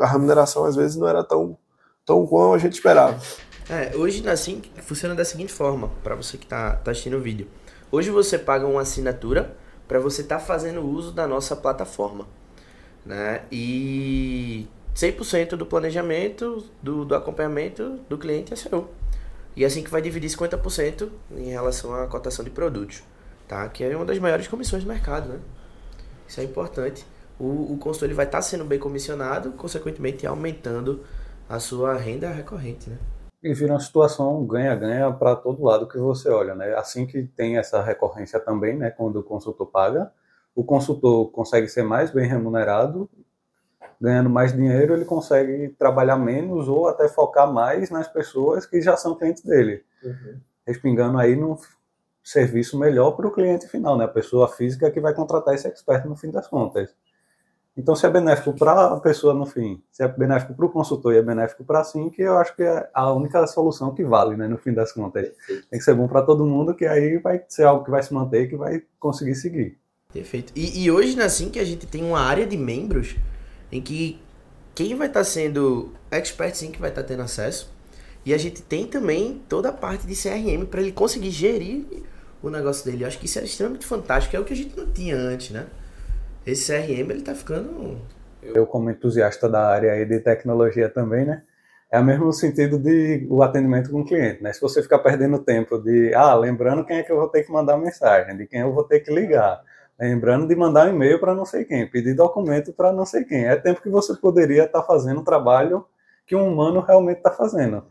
a 0.00 0.06
remuneração 0.06 0.64
às 0.64 0.74
vezes 0.74 0.96
não 0.96 1.06
era 1.06 1.22
tão, 1.22 1.58
tão 2.04 2.26
como 2.26 2.54
a 2.54 2.58
gente 2.58 2.72
esperava. 2.74 3.20
É, 3.68 3.96
hoje 3.96 4.22
na 4.22 4.36
Sync 4.36 4.70
funciona 4.82 5.12
da 5.12 5.24
seguinte 5.24 5.52
forma, 5.52 5.88
para 6.04 6.14
você 6.14 6.38
que 6.38 6.46
tá, 6.46 6.76
tá 6.76 6.92
assistindo 6.92 7.16
o 7.16 7.20
vídeo. 7.20 7.48
Hoje 7.90 8.10
você 8.10 8.38
paga 8.38 8.64
uma 8.64 8.82
assinatura 8.82 9.56
para 9.88 9.98
você 9.98 10.22
estar 10.22 10.38
fazendo 10.38 10.86
uso 10.86 11.10
da 11.10 11.26
nossa 11.26 11.56
plataforma, 11.56 12.28
né? 13.04 13.42
E 13.50 14.68
100% 14.94 15.56
do 15.56 15.66
planejamento, 15.66 16.64
do, 16.80 17.04
do 17.04 17.12
acompanhamento 17.16 17.98
do 18.08 18.16
cliente 18.16 18.52
é 18.52 18.56
seu. 18.56 18.88
E 19.56 19.64
assim 19.64 19.82
que 19.82 19.90
vai 19.90 20.00
dividir 20.00 20.30
50% 20.30 21.08
em 21.36 21.50
relação 21.50 21.92
à 21.92 22.06
cotação 22.06 22.44
de 22.44 22.52
produtos, 22.52 23.02
tá? 23.48 23.68
Que 23.68 23.82
é 23.82 23.96
uma 23.96 24.04
das 24.04 24.18
maiores 24.20 24.46
comissões 24.46 24.84
do 24.84 24.88
mercado, 24.88 25.28
né? 25.28 25.40
Isso 26.28 26.40
é 26.40 26.44
importante. 26.44 27.04
O, 27.36 27.72
o 27.72 27.78
consultor 27.78 28.06
ele 28.06 28.14
vai 28.14 28.26
estar 28.26 28.42
sendo 28.42 28.64
bem 28.64 28.78
comissionado, 28.78 29.50
consequentemente 29.52 30.24
aumentando 30.24 31.04
a 31.48 31.58
sua 31.58 31.96
renda 31.96 32.30
recorrente, 32.30 32.88
né? 32.88 32.96
E 33.42 33.52
vira 33.54 33.74
uma 33.74 33.80
situação 33.80 34.44
ganha-ganha 34.46 35.12
para 35.12 35.36
todo 35.36 35.62
lado 35.62 35.86
que 35.86 35.98
você 35.98 36.28
olha, 36.28 36.54
né? 36.54 36.74
Assim 36.74 37.06
que 37.06 37.24
tem 37.24 37.58
essa 37.58 37.82
recorrência 37.82 38.40
também, 38.40 38.76
né? 38.76 38.90
Quando 38.90 39.20
o 39.20 39.22
consultor 39.22 39.66
paga, 39.66 40.10
o 40.54 40.64
consultor 40.64 41.30
consegue 41.30 41.68
ser 41.68 41.82
mais 41.82 42.10
bem 42.10 42.26
remunerado, 42.26 43.08
ganhando 44.00 44.30
mais 44.30 44.52
dinheiro, 44.52 44.94
ele 44.94 45.04
consegue 45.04 45.68
trabalhar 45.78 46.16
menos 46.16 46.68
ou 46.68 46.88
até 46.88 47.08
focar 47.08 47.52
mais 47.52 47.90
nas 47.90 48.08
pessoas 48.08 48.66
que 48.66 48.80
já 48.80 48.96
são 48.96 49.14
clientes 49.14 49.42
dele, 49.42 49.84
respingando 50.66 51.18
aí 51.18 51.36
num 51.36 51.56
serviço 52.22 52.78
melhor 52.78 53.12
para 53.12 53.28
o 53.28 53.30
cliente 53.30 53.68
final, 53.68 53.96
né? 53.96 54.04
A 54.04 54.08
pessoa 54.08 54.48
física 54.48 54.90
que 54.90 55.00
vai 55.00 55.14
contratar 55.14 55.54
esse 55.54 55.68
expert 55.68 56.06
no 56.06 56.16
fim 56.16 56.30
das 56.30 56.48
contas. 56.48 56.94
Então, 57.76 57.94
se 57.94 58.06
é 58.06 58.10
benéfico 58.10 58.54
para 58.54 58.94
a 58.94 59.00
pessoa 59.00 59.34
no 59.34 59.44
fim, 59.44 59.82
se 59.92 60.02
é 60.02 60.08
benéfico 60.08 60.54
para 60.54 60.64
o 60.64 60.70
consultor 60.70 61.12
e 61.12 61.18
é 61.18 61.22
benéfico 61.22 61.62
para 61.62 61.80
a 61.80 61.84
Sync, 61.84 62.18
eu 62.18 62.38
acho 62.38 62.56
que 62.56 62.62
é 62.62 62.88
a 62.94 63.12
única 63.12 63.46
solução 63.46 63.94
que 63.94 64.02
vale, 64.02 64.34
né, 64.34 64.48
no 64.48 64.56
fim 64.56 64.72
das 64.72 64.92
contas. 64.92 65.30
Tem 65.46 65.78
que 65.78 65.82
ser 65.82 65.94
bom 65.94 66.08
para 66.08 66.22
todo 66.22 66.46
mundo, 66.46 66.74
que 66.74 66.86
aí 66.86 67.18
vai 67.18 67.42
ser 67.48 67.64
algo 67.64 67.84
que 67.84 67.90
vai 67.90 68.02
se 68.02 68.14
manter 68.14 68.44
e 68.44 68.48
que 68.48 68.56
vai 68.56 68.82
conseguir 68.98 69.34
seguir. 69.34 69.78
Perfeito. 70.10 70.52
E, 70.56 70.84
e 70.84 70.90
hoje 70.90 71.14
na 71.16 71.28
Sync 71.28 71.58
a 71.58 71.64
gente 71.64 71.86
tem 71.86 72.02
uma 72.02 72.20
área 72.20 72.46
de 72.46 72.56
membros 72.56 73.16
em 73.70 73.82
que 73.82 74.18
quem 74.74 74.94
vai 74.94 75.08
estar 75.08 75.24
sendo 75.24 75.92
expert 76.10 76.54
Sync 76.54 76.78
vai 76.78 76.88
estar 76.88 77.02
tendo 77.02 77.22
acesso. 77.22 77.74
E 78.24 78.34
a 78.34 78.38
gente 78.38 78.62
tem 78.62 78.86
também 78.86 79.42
toda 79.48 79.68
a 79.68 79.72
parte 79.72 80.06
de 80.06 80.14
CRM 80.14 80.64
para 80.66 80.80
ele 80.80 80.92
conseguir 80.92 81.30
gerir 81.30 81.84
o 82.42 82.50
negócio 82.50 82.84
dele. 82.84 83.04
Eu 83.04 83.08
acho 83.08 83.18
que 83.18 83.26
isso 83.26 83.38
é 83.38 83.44
extremamente 83.44 83.86
fantástico, 83.86 84.34
é 84.34 84.40
o 84.40 84.44
que 84.44 84.52
a 84.52 84.56
gente 84.56 84.76
não 84.76 84.90
tinha 84.90 85.16
antes, 85.16 85.50
né? 85.50 85.66
Esse 86.46 86.72
CRM 86.72 87.10
ele 87.10 87.22
tá 87.22 87.34
ficando 87.34 87.98
Eu, 88.40 88.66
como 88.66 88.88
entusiasta 88.88 89.48
da 89.48 89.66
área 89.68 89.92
aí 89.92 90.04
de 90.04 90.20
tecnologia 90.20 90.88
também, 90.88 91.24
né, 91.24 91.42
é 91.90 91.98
o 91.98 92.04
mesmo 92.04 92.32
sentido 92.32 92.78
de 92.78 93.26
o 93.28 93.42
atendimento 93.42 93.90
com 93.90 94.00
o 94.00 94.04
cliente, 94.04 94.42
né? 94.42 94.52
Se 94.52 94.60
você 94.60 94.82
ficar 94.82 94.98
perdendo 95.00 95.38
tempo 95.38 95.78
de, 95.78 96.12
ah, 96.14 96.34
lembrando 96.34 96.84
quem 96.84 96.98
é 96.98 97.02
que 97.02 97.10
eu 97.10 97.16
vou 97.16 97.28
ter 97.28 97.42
que 97.44 97.52
mandar 97.52 97.76
mensagem, 97.76 98.36
de 98.36 98.46
quem 98.46 98.60
eu 98.60 98.72
vou 98.72 98.84
ter 98.84 99.00
que 99.00 99.12
ligar, 99.12 99.60
lembrando 99.98 100.46
de 100.46 100.54
mandar 100.54 100.86
um 100.86 100.90
e-mail 100.90 101.18
para 101.18 101.34
não 101.34 101.44
sei 101.44 101.64
quem, 101.64 101.88
pedir 101.88 102.14
documento 102.14 102.72
para 102.72 102.92
não 102.92 103.06
sei 103.06 103.24
quem, 103.24 103.46
é 103.46 103.56
tempo 103.56 103.82
que 103.82 103.88
você 103.88 104.14
poderia 104.14 104.64
estar 104.64 104.82
fazendo 104.82 105.20
o 105.20 105.24
trabalho 105.24 105.84
que 106.26 106.36
um 106.36 106.46
humano 106.52 106.80
realmente 106.80 107.18
está 107.18 107.30
fazendo, 107.30 107.84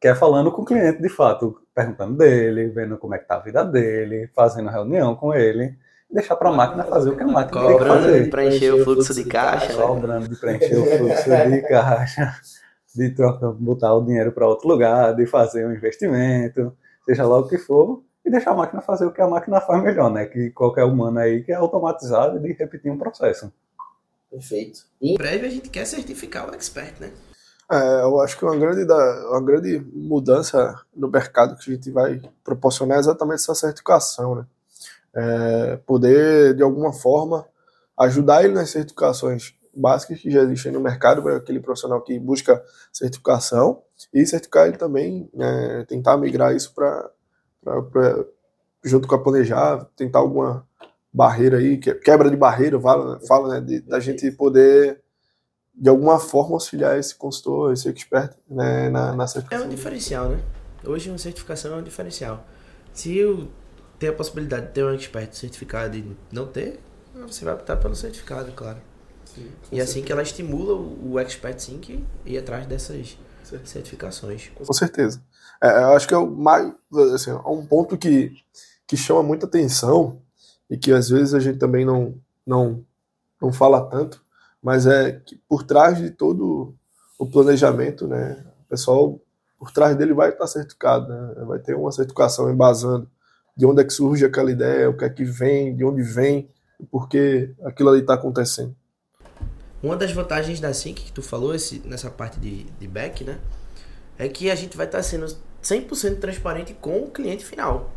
que 0.00 0.08
é 0.08 0.14
falando 0.14 0.50
com 0.50 0.62
o 0.62 0.64
cliente 0.64 1.00
de 1.00 1.08
fato, 1.08 1.60
perguntando 1.74 2.16
dele, 2.16 2.68
vendo 2.68 2.98
como 2.98 3.14
é 3.14 3.18
que 3.18 3.26
tá 3.26 3.36
a 3.36 3.40
vida 3.40 3.64
dele, 3.64 4.30
fazendo 4.34 4.70
reunião 4.70 5.14
com 5.14 5.34
ele, 5.34 5.76
deixar 6.10 6.36
para 6.36 6.50
a 6.50 6.52
máquina 6.52 6.84
fazer 6.84 7.10
o 7.10 7.16
que 7.16 7.22
a 7.22 7.26
máquina 7.26 7.60
tem 7.60 7.68
que 7.68 7.72
cobrando 7.74 8.02
fazer. 8.02 8.30
para 8.30 8.44
encher 8.46 8.74
o 8.74 8.84
fluxo 8.84 9.14
de 9.14 9.24
caixa, 9.24 9.76
né? 9.76 9.86
Cobrando 9.86 10.28
de 10.28 10.36
preencher 10.36 10.76
o 10.76 10.98
fluxo 10.98 11.30
de 11.30 11.62
caixa, 11.68 12.34
de 12.94 13.10
troca, 13.10 13.50
botar 13.52 13.94
o 13.94 14.04
dinheiro 14.04 14.32
para 14.32 14.46
outro 14.46 14.68
lugar, 14.68 15.14
de 15.14 15.26
fazer 15.26 15.66
um 15.66 15.72
investimento, 15.72 16.76
seja 17.04 17.26
lá 17.26 17.38
o 17.38 17.48
que 17.48 17.58
for, 17.58 18.02
e 18.24 18.30
deixar 18.30 18.52
a 18.52 18.56
máquina 18.56 18.82
fazer 18.82 19.06
o 19.06 19.12
que 19.12 19.20
a 19.20 19.28
máquina 19.28 19.60
faz 19.60 19.82
melhor, 19.82 20.10
né? 20.10 20.26
Que 20.26 20.50
qualquer 20.50 20.84
humano 20.84 21.18
aí 21.18 21.42
que 21.42 21.52
é 21.52 21.54
automatizado 21.54 22.40
de 22.40 22.52
repetir 22.52 22.90
um 22.90 22.98
processo. 22.98 23.52
Perfeito. 24.30 24.80
E 25.00 25.12
em 25.12 25.16
breve 25.16 25.46
a 25.46 25.50
gente 25.50 25.70
quer 25.70 25.84
certificar 25.84 26.48
o 26.48 26.54
expert, 26.54 26.94
né? 27.00 27.10
É, 27.70 28.02
eu 28.02 28.20
acho 28.20 28.38
que 28.38 28.44
uma 28.44 28.56
grande, 28.56 28.84
da, 28.84 29.30
uma 29.30 29.42
grande 29.42 29.80
mudança 29.92 30.74
no 30.94 31.08
mercado 31.08 31.56
que 31.56 31.70
a 31.70 31.74
gente 31.74 31.90
vai 31.90 32.20
proporcionar 32.44 32.96
é 32.96 33.00
exatamente 33.00 33.40
essa 33.40 33.54
certificação, 33.54 34.36
né? 34.36 34.46
É, 35.18 35.76
poder, 35.86 36.54
de 36.54 36.62
alguma 36.62 36.92
forma, 36.92 37.46
ajudar 37.98 38.44
ele 38.44 38.52
nas 38.52 38.68
certificações 38.70 39.54
básicas 39.74 40.18
que 40.20 40.30
já 40.30 40.42
existem 40.42 40.72
no 40.72 40.80
mercado 40.80 41.22
para 41.22 41.36
aquele 41.36 41.58
profissional 41.60 42.02
que 42.02 42.18
busca 42.18 42.62
certificação 42.92 43.82
e 44.12 44.26
certificar 44.26 44.66
ele 44.68 44.76
também, 44.76 45.28
né, 45.34 45.84
tentar 45.88 46.16
migrar 46.18 46.54
isso 46.54 46.74
para 46.74 47.10
junto 48.84 49.08
com 49.08 49.14
a 49.14 49.22
planejar, 49.22 49.84
tentar 49.96 50.20
alguma 50.20 50.66
barreira 51.12 51.58
aí, 51.58 51.78
que- 51.78 51.94
quebra 51.94 52.30
de 52.30 52.36
barreira, 52.36 52.78
fala, 52.80 53.18
fala 53.26 53.54
né, 53.54 53.60
de- 53.60 53.80
da 53.80 53.98
gente 53.98 54.30
poder, 54.32 55.00
de 55.74 55.88
alguma 55.88 56.18
forma, 56.18 56.54
auxiliar 56.54 56.98
esse 56.98 57.14
consultor, 57.14 57.72
esse 57.72 57.88
expert 57.88 58.34
né, 58.48 58.88
na, 58.90 59.14
na 59.16 59.24
É 59.24 59.26
certificação. 59.26 59.66
um 59.66 59.70
diferencial, 59.70 60.28
né? 60.28 60.40
Hoje 60.84 61.08
uma 61.08 61.18
certificação 61.18 61.74
é 61.74 61.76
um 61.78 61.82
diferencial. 61.82 62.44
Se 62.92 63.16
eu 63.16 63.48
ter 63.98 64.08
a 64.08 64.12
possibilidade 64.12 64.66
de 64.66 64.72
ter 64.72 64.84
um 64.84 64.94
expert 64.94 65.32
certificado 65.34 65.96
e 65.96 66.16
não 66.30 66.46
ter, 66.46 66.80
você 67.26 67.44
vai 67.44 67.54
optar 67.54 67.76
pelo 67.76 67.94
certificado, 67.94 68.52
claro. 68.52 68.78
E 69.70 69.80
assim 69.80 70.02
que 70.02 70.12
ela 70.12 70.22
estimula 70.22 70.74
o 70.74 71.18
expert 71.18 71.58
sync 71.58 72.04
e 72.24 72.34
ir 72.34 72.38
atrás 72.38 72.66
dessas 72.66 73.18
certificações. 73.64 74.50
Com 74.54 74.72
certeza. 74.72 75.22
É, 75.62 75.68
eu 75.68 75.92
acho 75.92 76.06
que 76.06 76.14
é 76.14 76.16
o 76.16 76.26
mais, 76.26 76.72
assim, 77.14 77.30
é 77.30 77.34
um 77.34 77.64
ponto 77.64 77.96
que, 77.96 78.36
que 78.86 78.96
chama 78.96 79.22
muita 79.22 79.46
atenção 79.46 80.20
e 80.68 80.76
que 80.76 80.92
às 80.92 81.08
vezes 81.08 81.34
a 81.34 81.40
gente 81.40 81.58
também 81.58 81.84
não, 81.84 82.14
não, 82.46 82.84
não 83.40 83.52
fala 83.52 83.88
tanto, 83.88 84.22
mas 84.62 84.86
é 84.86 85.12
que 85.24 85.36
por 85.48 85.62
trás 85.62 85.98
de 85.98 86.10
todo 86.10 86.74
o 87.18 87.26
planejamento, 87.26 88.06
né, 88.06 88.44
o 88.64 88.68
pessoal 88.68 89.18
por 89.58 89.70
trás 89.70 89.96
dele 89.96 90.12
vai 90.12 90.30
estar 90.30 90.46
certificado, 90.46 91.08
né, 91.08 91.44
vai 91.46 91.58
ter 91.58 91.74
uma 91.74 91.92
certificação 91.92 92.50
embasando 92.50 93.08
de 93.56 93.64
onde 93.64 93.80
é 93.80 93.84
que 93.84 93.92
surge 93.92 94.24
aquela 94.24 94.50
ideia, 94.50 94.90
o 94.90 94.96
que 94.96 95.04
é 95.04 95.08
que 95.08 95.24
vem, 95.24 95.74
de 95.74 95.84
onde 95.84 96.02
vem, 96.02 96.50
e 96.78 96.84
por 96.84 97.08
que 97.08 97.54
aquilo 97.64 97.88
ali 97.88 98.00
está 98.00 98.14
acontecendo. 98.14 98.74
Uma 99.82 99.96
das 99.96 100.12
vantagens 100.12 100.60
da 100.60 100.72
Sync 100.74 101.02
que 101.02 101.12
tu 101.12 101.22
falou 101.22 101.54
esse, 101.54 101.80
nessa 101.86 102.10
parte 102.10 102.38
de, 102.38 102.64
de 102.64 102.88
back, 102.88 103.24
né? 103.24 103.38
É 104.18 104.28
que 104.28 104.50
a 104.50 104.54
gente 104.54 104.76
vai 104.76 104.86
estar 104.86 105.02
sendo 105.02 105.26
100% 105.62 106.18
transparente 106.18 106.74
com 106.74 107.02
o 107.02 107.10
cliente 107.10 107.44
final. 107.44 107.92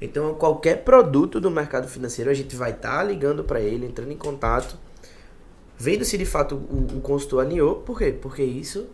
Então, 0.00 0.34
qualquer 0.34 0.84
produto 0.84 1.40
do 1.40 1.50
mercado 1.50 1.88
financeiro, 1.88 2.30
a 2.30 2.34
gente 2.34 2.54
vai 2.54 2.70
estar 2.70 3.02
ligando 3.02 3.44
para 3.44 3.60
ele, 3.60 3.86
entrando 3.86 4.12
em 4.12 4.16
contato, 4.16 4.78
vendo 5.76 6.04
se 6.04 6.16
de 6.16 6.24
fato 6.24 6.54
o, 6.54 6.98
o 6.98 7.00
consultor 7.00 7.44
alinhou. 7.44 7.76
Por 7.76 7.98
quê? 7.98 8.12
Porque 8.12 8.42
isso 8.42 8.88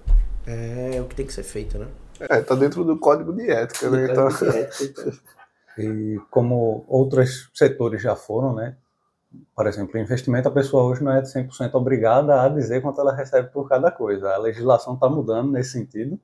é 0.46 1.00
o 1.00 1.04
que 1.04 1.14
tem 1.14 1.26
que 1.26 1.32
ser 1.32 1.42
feito, 1.42 1.78
né? 1.78 1.86
É, 2.20 2.40
tá 2.40 2.54
dentro 2.54 2.84
do 2.84 2.98
código 2.98 3.32
de 3.32 3.50
ética, 3.50 3.90
né? 3.90 4.08
Então, 4.10 4.28
E 5.78 6.20
como 6.30 6.84
outros 6.88 7.50
setores 7.54 8.00
já 8.00 8.14
foram, 8.14 8.54
né? 8.54 8.76
Por 9.54 9.66
exemplo, 9.66 9.98
investimento, 9.98 10.48
a 10.48 10.52
pessoa 10.52 10.84
hoje 10.84 11.02
não 11.02 11.12
é 11.12 11.22
100% 11.22 11.74
obrigada 11.74 12.42
a 12.42 12.48
dizer 12.48 12.80
quanto 12.80 13.00
ela 13.00 13.14
recebe 13.14 13.48
por 13.50 13.68
cada 13.68 13.90
coisa. 13.90 14.30
A 14.32 14.38
legislação 14.38 14.94
está 14.94 15.08
mudando 15.08 15.50
nesse 15.50 15.72
sentido. 15.72 16.20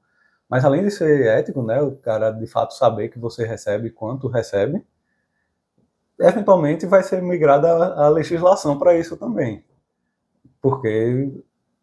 Mas 0.49 0.65
além 0.65 0.83
de 0.83 0.91
ser 0.91 1.27
ético, 1.27 1.63
né, 1.63 1.81
o 1.81 1.97
cara 1.97 2.31
de 2.31 2.47
fato 2.47 2.75
saber 2.75 3.09
que 3.09 3.19
você 3.19 3.45
recebe 3.45 3.91
quanto 3.91 4.29
recebe, 4.29 4.85
eventualmente 6.19 6.87
vai 6.87 7.03
ser 7.03 7.23
migrada 7.23 7.69
a, 7.69 8.09
legislação 8.09 8.79
para 8.79 8.97
isso 8.97 9.17
também. 9.17 9.65
Porque 10.61 11.33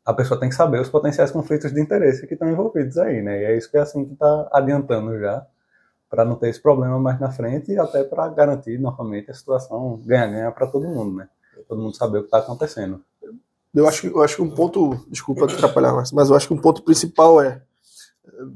a 0.06 0.14
pessoa 0.14 0.40
tem 0.40 0.50
que 0.50 0.56
saber 0.56 0.80
os 0.80 0.90
potenciais 0.90 1.32
conflitos 1.32 1.74
de 1.74 1.82
interesse 1.82 2.28
que 2.28 2.34
estão 2.34 2.50
envolvidos 2.50 2.98
aí, 2.98 3.22
né? 3.22 3.42
E 3.42 3.46
é 3.46 3.58
isso 3.58 3.70
que 3.70 3.78
é 3.78 3.82
assim 3.82 4.06
que 4.06 4.14
está 4.14 4.50
adiantando 4.54 5.20
já 5.20 5.46
para 6.10 6.24
não 6.24 6.36
ter 6.36 6.50
esse 6.50 6.62
problema 6.62 7.00
mais 7.00 7.20
na 7.20 7.32
frente 7.32 7.72
e 7.72 7.80
até 7.80 8.04
para 8.04 8.28
garantir 8.30 8.80
novamente 8.80 9.30
a 9.30 9.34
situação 9.34 10.02
ganha-ganha 10.06 10.52
para 10.52 10.68
todo 10.68 10.88
mundo, 10.88 11.18
né? 11.18 11.30
Todo 11.68 11.82
mundo 11.82 11.96
saber 11.96 12.20
o 12.20 12.22
que 12.22 12.28
está 12.28 12.38
acontecendo. 12.40 13.04
Eu 13.74 13.88
acho, 13.88 14.08
eu 14.08 14.24
acho 14.24 14.38
que 14.38 14.42
um 14.42 14.50
ponto, 14.50 15.06
desculpa 15.10 15.46
atrapalhar, 15.46 15.94
Márcio, 15.94 16.16
mas 16.16 16.30
eu 16.30 16.36
acho 16.36 16.48
que 16.48 16.54
um 16.54 16.62
ponto 16.62 16.82
principal 16.82 17.42
é, 17.42 17.62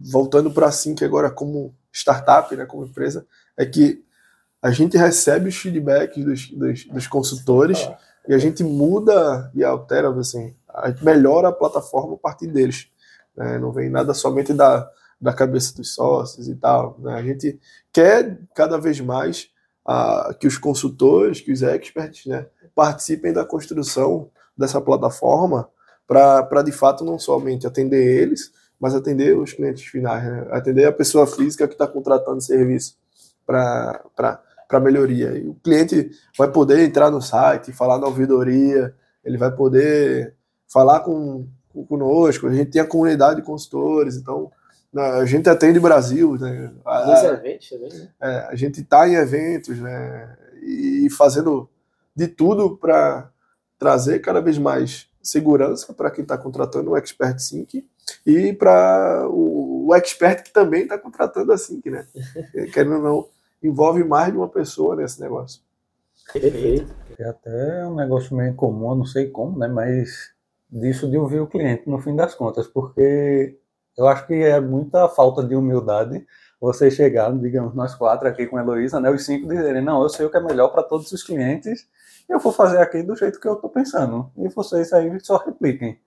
voltando 0.02 0.52
para 0.52 0.68
a 0.68 0.72
Sync 0.72 1.04
agora 1.04 1.30
como 1.30 1.76
startup, 1.92 2.56
né, 2.56 2.66
como 2.66 2.86
empresa, 2.86 3.26
é 3.58 3.66
que 3.66 4.04
a 4.62 4.72
gente 4.72 4.98
recebe 4.98 5.50
os 5.50 5.56
feedbacks 5.56 6.24
dos, 6.24 6.50
dos, 6.52 6.86
dos 6.86 7.08
consultores 7.08 7.90
e 8.28 8.34
a 8.34 8.38
gente 8.38 8.64
muda 8.64 9.52
e 9.54 9.64
altera, 9.64 10.10
assim, 10.12 10.56
a 10.70 10.90
gente 10.90 11.04
melhora 11.04 11.50
a 11.50 11.54
plataforma 11.54 12.14
a 12.14 12.18
partir 12.18 12.48
deles. 12.48 12.88
né? 13.36 13.58
Não 13.58 13.72
vem 13.72 13.90
nada 13.90 14.14
somente 14.14 14.54
da, 14.54 14.90
da 15.22 15.32
cabeça 15.32 15.76
dos 15.76 15.94
sócios 15.94 16.48
e 16.48 16.56
tal. 16.56 16.98
né? 17.00 17.14
A 17.14 17.22
gente 17.22 17.60
quer 17.94 18.40
cada 18.56 18.78
vez 18.78 19.00
mais 19.00 19.50
ah, 19.86 20.36
que 20.40 20.48
os 20.48 20.58
consultores, 20.58 21.42
que 21.42 21.52
os 21.52 21.62
experts, 21.62 22.26
né, 22.26 22.48
participem 22.74 23.32
da 23.32 23.46
construção 23.46 24.30
dessa 24.58 24.82
plataforma 24.82 25.70
para 26.08 26.62
de 26.62 26.72
fato 26.72 27.06
não 27.06 27.18
somente 27.18 27.66
atender 27.66 28.22
eles, 28.22 28.52
mas 28.80 28.96
atender 28.96 29.38
os 29.38 29.54
clientes 29.54 29.84
finais, 29.86 30.24
né? 30.24 30.48
atender 30.52 30.86
a 30.86 30.92
pessoa 30.92 31.26
física 31.26 31.68
que 31.68 31.74
está 31.74 31.88
contratando 31.88 32.42
serviço 32.42 32.98
para 33.46 34.42
melhoria. 34.82 35.38
E 35.38 35.48
o 35.48 35.54
cliente 35.54 36.12
vai 36.38 36.52
poder 36.52 36.80
entrar 36.80 37.10
no 37.12 37.22
site, 37.22 37.72
falar 37.72 37.98
na 37.98 38.08
ouvidoria, 38.08 38.94
ele 39.24 39.38
vai 39.38 39.52
poder 39.52 40.36
falar 40.68 41.02
com, 41.02 41.48
conosco, 41.88 42.48
a 42.48 42.54
gente 42.54 42.72
tem 42.72 42.82
a 42.82 42.88
comunidade 42.88 43.40
de 43.40 43.46
consultores, 43.46 44.18
então 44.18 44.52
a 44.96 45.26
gente 45.26 45.50
atende 45.50 45.80
o 45.80 45.82
Brasil, 45.82 46.34
né? 46.38 46.72
A- 46.86 47.06
Nos 47.06 47.24
eventos 47.24 47.70
também, 47.70 47.90
né? 47.90 48.10
é, 48.22 48.28
a 48.50 48.56
gente 48.56 48.82
está 48.82 49.08
em 49.08 49.14
eventos, 49.16 49.78
né, 49.80 50.38
e 50.62 51.08
fazendo 51.10 51.70
de 52.16 52.28
tudo 52.28 52.78
para 52.78 53.30
trazer 53.80 54.20
cada 54.20 54.42
vez 54.42 54.58
mais 54.58 55.08
segurança 55.24 55.94
para 55.94 56.12
quem 56.12 56.24
está 56.24 56.38
contratando 56.38 56.92
o 56.92 56.98
Expert 56.98 57.40
Sync 57.40 57.88
e 58.26 58.54
para 58.54 59.28
o, 59.30 59.88
o 59.88 59.96
expert 59.96 60.44
que 60.44 60.52
também 60.52 60.84
está 60.84 60.98
contratando 60.98 61.52
a 61.54 61.58
Sync, 61.58 61.90
né? 61.90 62.06
Querendo 62.74 62.96
ou 62.96 63.02
não, 63.02 63.28
envolve 63.64 64.04
mais 64.04 64.32
de 64.32 64.38
uma 64.38 64.50
pessoa 64.50 64.96
nesse 64.96 65.22
negócio. 65.22 65.62
Perfeito. 66.34 66.88
É 67.18 67.26
até 67.26 67.86
um 67.88 67.96
negócio 67.96 68.36
meio 68.36 68.54
comum, 68.56 68.96
não 68.96 69.06
sei 69.06 69.30
como, 69.30 69.58
né? 69.58 69.68
Mas 69.68 70.32
disso 70.70 71.10
de 71.10 71.18
ouvir 71.18 71.40
o 71.40 71.48
cliente 71.48 71.90
no 71.90 72.00
fim 72.00 72.16
das 72.16 72.34
contas, 72.36 72.68
porque 72.68 73.58
eu 73.98 74.08
acho 74.08 74.26
que 74.28 74.34
é 74.34 74.60
muita 74.60 75.08
falta 75.10 75.44
de 75.44 75.56
humildade 75.56 76.26
você 76.60 76.92
chegar, 76.92 77.36
digamos, 77.38 77.74
nós 77.74 77.96
quatro 77.96 78.28
aqui 78.28 78.46
com 78.46 78.56
a 78.56 78.62
Heloísa, 78.62 79.00
né? 79.00 79.10
Os 79.10 79.26
cinco 79.26 79.48
dizerem, 79.48 79.84
não, 79.84 80.04
eu 80.04 80.10
sei 80.10 80.28
o 80.28 80.30
que 80.30 80.38
é 80.38 80.40
melhor 80.40 80.70
para 80.70 80.84
todos 80.84 81.12
os 81.12 81.24
clientes, 81.24 81.88
eu 82.30 82.40
vou 82.40 82.52
fazer 82.52 82.78
aqui 82.78 83.02
do 83.02 83.16
jeito 83.16 83.40
que 83.40 83.48
eu 83.48 83.54
estou 83.54 83.70
pensando. 83.70 84.32
E 84.38 84.48
vocês 84.50 84.94
aí 84.94 85.20
só 85.20 85.38
repliquem. 85.38 86.00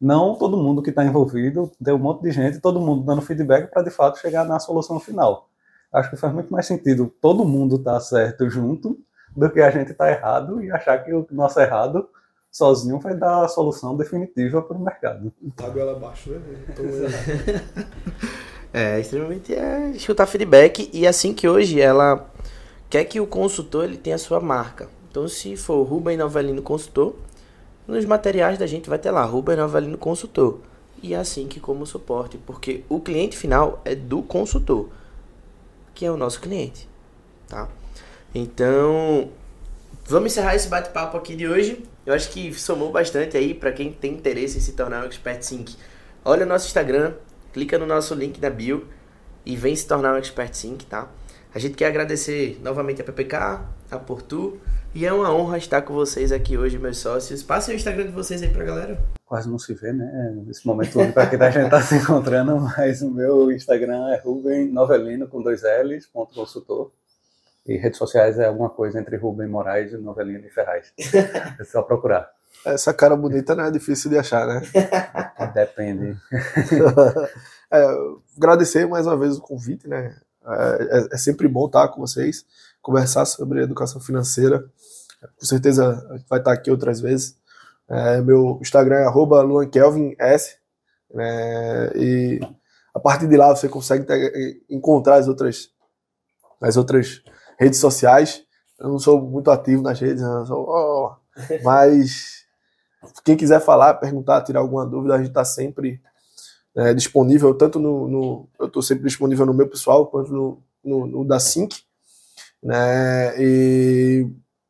Não 0.00 0.34
todo 0.34 0.56
mundo 0.56 0.82
que 0.82 0.90
está 0.90 1.04
envolvido, 1.04 1.70
tem 1.82 1.94
um 1.94 1.98
monte 1.98 2.22
de 2.22 2.32
gente, 2.32 2.60
todo 2.60 2.80
mundo 2.80 3.04
dando 3.04 3.22
feedback 3.22 3.70
para 3.70 3.82
de 3.82 3.90
fato 3.90 4.18
chegar 4.18 4.44
na 4.44 4.58
solução 4.58 4.98
final. 4.98 5.48
Acho 5.92 6.10
que 6.10 6.16
faz 6.16 6.34
muito 6.34 6.52
mais 6.52 6.66
sentido 6.66 7.06
todo 7.20 7.44
mundo 7.44 7.76
estar 7.76 8.00
certo 8.00 8.50
junto 8.50 8.98
do 9.34 9.48
que 9.48 9.60
a 9.60 9.70
gente 9.70 9.92
estar 9.92 10.10
errado 10.10 10.60
e 10.60 10.70
achar 10.72 10.98
que 11.04 11.14
o 11.14 11.24
nosso 11.30 11.60
errado 11.60 12.08
sozinho 12.54 13.00
vai 13.00 13.16
dar 13.16 13.44
a 13.44 13.48
solução 13.48 13.96
definitiva 13.96 14.62
para 14.62 14.76
o 14.76 14.80
mercado. 14.80 15.32
Tá 15.56 15.68
goela 15.68 15.96
abaixo, 15.96 16.30
né? 16.30 16.40
É, 18.76 18.98
extremamente 18.98 19.54
é 19.54 19.90
escutar 19.90 20.26
feedback 20.26 20.90
e 20.92 21.06
assim 21.06 21.32
que 21.32 21.48
hoje 21.48 21.80
ela 21.80 22.28
quer 22.90 23.04
que 23.04 23.20
o 23.20 23.26
consultor 23.26 23.84
ele 23.84 23.96
tenha 23.96 24.16
a 24.16 24.18
sua 24.18 24.40
marca. 24.40 24.88
Então 25.08 25.28
se 25.28 25.56
for 25.56 25.84
Rubem 25.84 26.16
Novelino 26.16 26.60
Consultor, 26.60 27.14
nos 27.86 28.04
materiais 28.04 28.58
da 28.58 28.66
gente 28.66 28.90
vai 28.90 28.98
ter 28.98 29.12
lá 29.12 29.24
Rubem 29.24 29.56
Novelino 29.56 29.96
Consultor. 29.96 30.58
E 31.00 31.14
é 31.14 31.16
assim 31.16 31.46
que 31.46 31.60
como 31.60 31.86
suporte, 31.86 32.36
porque 32.36 32.82
o 32.88 32.98
cliente 32.98 33.36
final 33.36 33.80
é 33.84 33.94
do 33.94 34.24
consultor, 34.24 34.88
que 35.94 36.04
é 36.04 36.10
o 36.10 36.16
nosso 36.16 36.40
cliente, 36.40 36.88
tá? 37.46 37.68
Então, 38.34 39.30
vamos 40.04 40.32
encerrar 40.32 40.56
esse 40.56 40.66
bate-papo 40.66 41.16
aqui 41.16 41.36
de 41.36 41.46
hoje. 41.46 41.84
Eu 42.06 42.12
acho 42.12 42.30
que 42.30 42.52
somou 42.52 42.92
bastante 42.92 43.36
aí 43.36 43.54
para 43.54 43.72
quem 43.72 43.90
tem 43.90 44.12
interesse 44.12 44.58
em 44.58 44.60
se 44.60 44.72
tornar 44.72 45.02
um 45.02 45.06
Expert 45.06 45.42
Sync. 45.42 45.74
Olha 46.24 46.44
o 46.44 46.48
nosso 46.48 46.66
Instagram, 46.66 47.14
clica 47.52 47.78
no 47.78 47.86
nosso 47.86 48.14
link 48.14 48.40
na 48.40 48.50
bio 48.50 48.86
e 49.44 49.56
vem 49.56 49.74
se 49.74 49.86
tornar 49.86 50.14
um 50.14 50.18
Expert 50.18 50.54
Sync, 50.54 50.84
tá? 50.84 51.08
A 51.54 51.58
gente 51.58 51.76
quer 51.76 51.86
agradecer 51.86 52.60
novamente 52.62 53.00
a 53.00 53.04
PPK, 53.04 53.64
a 53.90 53.98
Portu, 53.98 54.60
e 54.94 55.06
é 55.06 55.12
uma 55.12 55.32
honra 55.32 55.56
estar 55.56 55.82
com 55.82 55.94
vocês 55.94 56.30
aqui 56.30 56.58
hoje, 56.58 56.78
meus 56.78 56.98
sócios. 56.98 57.42
Passem 57.42 57.74
o 57.74 57.76
Instagram 57.76 58.06
de 58.06 58.12
vocês 58.12 58.42
aí 58.42 58.48
pra 58.48 58.64
galera. 58.64 59.00
Quase 59.24 59.48
não 59.48 59.58
se 59.58 59.72
vê, 59.72 59.92
né? 59.92 60.34
Nesse 60.46 60.66
momento 60.66 60.92
todo 60.92 61.12
para 61.12 61.26
quem 61.26 61.40
a 61.40 61.50
gente 61.50 61.64
está 61.64 61.80
se 61.80 61.96
encontrando, 61.96 62.60
mas 62.76 63.02
o 63.02 63.10
meu 63.10 63.50
Instagram 63.50 64.08
é 64.08 64.18
Ruben 64.18 64.70
Novelino 64.70 65.26
com 65.26 65.40
dois 65.40 65.62
L's, 65.62 66.06
ponto 66.06 66.34
consultor. 66.34 66.92
E 67.66 67.76
redes 67.76 67.98
sociais 67.98 68.38
é 68.38 68.46
alguma 68.46 68.68
coisa 68.68 69.00
entre 69.00 69.16
Rubem 69.16 69.48
Moraes 69.48 69.92
e 69.92 69.96
Novelino 69.96 70.46
e 70.46 70.50
Ferraz. 70.50 70.92
É 71.58 71.64
só 71.64 71.82
procurar. 71.82 72.30
Essa 72.64 72.94
cara 72.94 73.16
bonita 73.16 73.54
não 73.54 73.64
é 73.64 73.70
difícil 73.70 74.10
de 74.10 74.18
achar, 74.18 74.46
né? 74.46 74.62
Depende. 75.54 76.16
É, 77.72 77.84
agradecer 78.36 78.86
mais 78.86 79.04
uma 79.04 79.16
vez 79.16 79.36
o 79.36 79.40
convite, 79.40 79.88
né? 79.88 80.16
É, 80.46 80.98
é- 80.98 81.08
é 81.14 81.16
sempre 81.16 81.48
bom 81.48 81.66
estar 81.66 81.88
com 81.88 82.00
vocês, 82.00 82.44
conversar 82.80 83.24
sobre 83.24 83.62
educação 83.62 84.00
financeira. 84.00 84.64
Com 85.40 85.44
certeza 85.44 86.06
a 86.10 86.16
gente 86.16 86.28
vai 86.28 86.38
estar 86.38 86.52
aqui 86.52 86.70
outras 86.70 87.00
vezes. 87.00 87.36
É, 87.88 88.20
meu 88.20 88.58
Instagram 88.60 88.96
é 88.98 89.06
arroba 89.06 89.42
luankelvins, 89.42 90.14
né? 91.12 91.90
e 91.96 92.38
a 92.94 93.00
partir 93.00 93.26
de 93.26 93.36
lá 93.36 93.48
você 93.48 93.68
consegue 93.68 94.06
encontrar 94.70 95.16
as 95.16 95.26
outras, 95.26 95.70
as 96.60 96.76
outras 96.76 97.24
redes 97.58 97.78
sociais. 97.78 98.42
Eu 98.78 98.88
não 98.88 98.98
sou 98.98 99.20
muito 99.20 99.50
ativo 99.50 99.82
nas 99.82 100.00
redes, 100.00 100.22
né? 100.22 100.44
Sou, 100.46 100.66
ó, 100.68 101.16
mas 101.62 102.44
quem 103.24 103.36
quiser 103.36 103.60
falar, 103.60 103.94
perguntar, 103.94 104.42
tirar 104.42 104.60
alguma 104.60 104.86
dúvida, 104.86 105.14
a 105.14 105.18
gente 105.18 105.28
está 105.28 105.44
sempre 105.44 106.00
é, 106.74 106.94
disponível, 106.94 107.54
tanto 107.54 107.78
no, 107.78 108.08
no 108.08 108.48
eu 108.58 108.66
estou 108.66 108.82
sempre 108.82 109.04
disponível 109.04 109.46
no 109.46 109.54
meu 109.54 109.68
pessoal, 109.68 110.06
quanto 110.06 110.32
no, 110.32 110.62
no, 110.82 111.06
no 111.06 111.24
da 111.24 111.38
Sync, 111.38 111.82
né, 112.62 113.34
e 113.38 114.26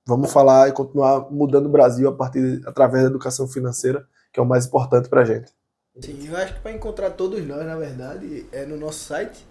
vamos 0.07 0.32
falar 0.32 0.68
e 0.68 0.72
continuar 0.72 1.30
mudando 1.30 1.66
o 1.66 1.70
Brasil 1.70 2.09
a 2.09 2.12
partir, 2.12 2.62
através 2.66 3.05
da 3.05 3.11
educação 3.11 3.47
financeira, 3.49 4.07
que 4.32 4.41
é 4.41 4.43
o 4.43 4.47
mais 4.47 4.66
importante 4.66 5.09
para 5.09 5.22
a 5.22 5.24
gente. 5.24 5.53
Sim, 6.01 6.26
eu 6.28 6.37
acho 6.37 6.55
que 6.55 6.61
para 6.61 6.72
encontrar 6.72 7.11
todos 7.11 7.45
nós, 7.47 7.64
na 7.64 7.76
verdade, 7.76 8.47
é 8.51 8.66
no 8.66 8.76
nosso 8.76 8.99
site 9.05 9.47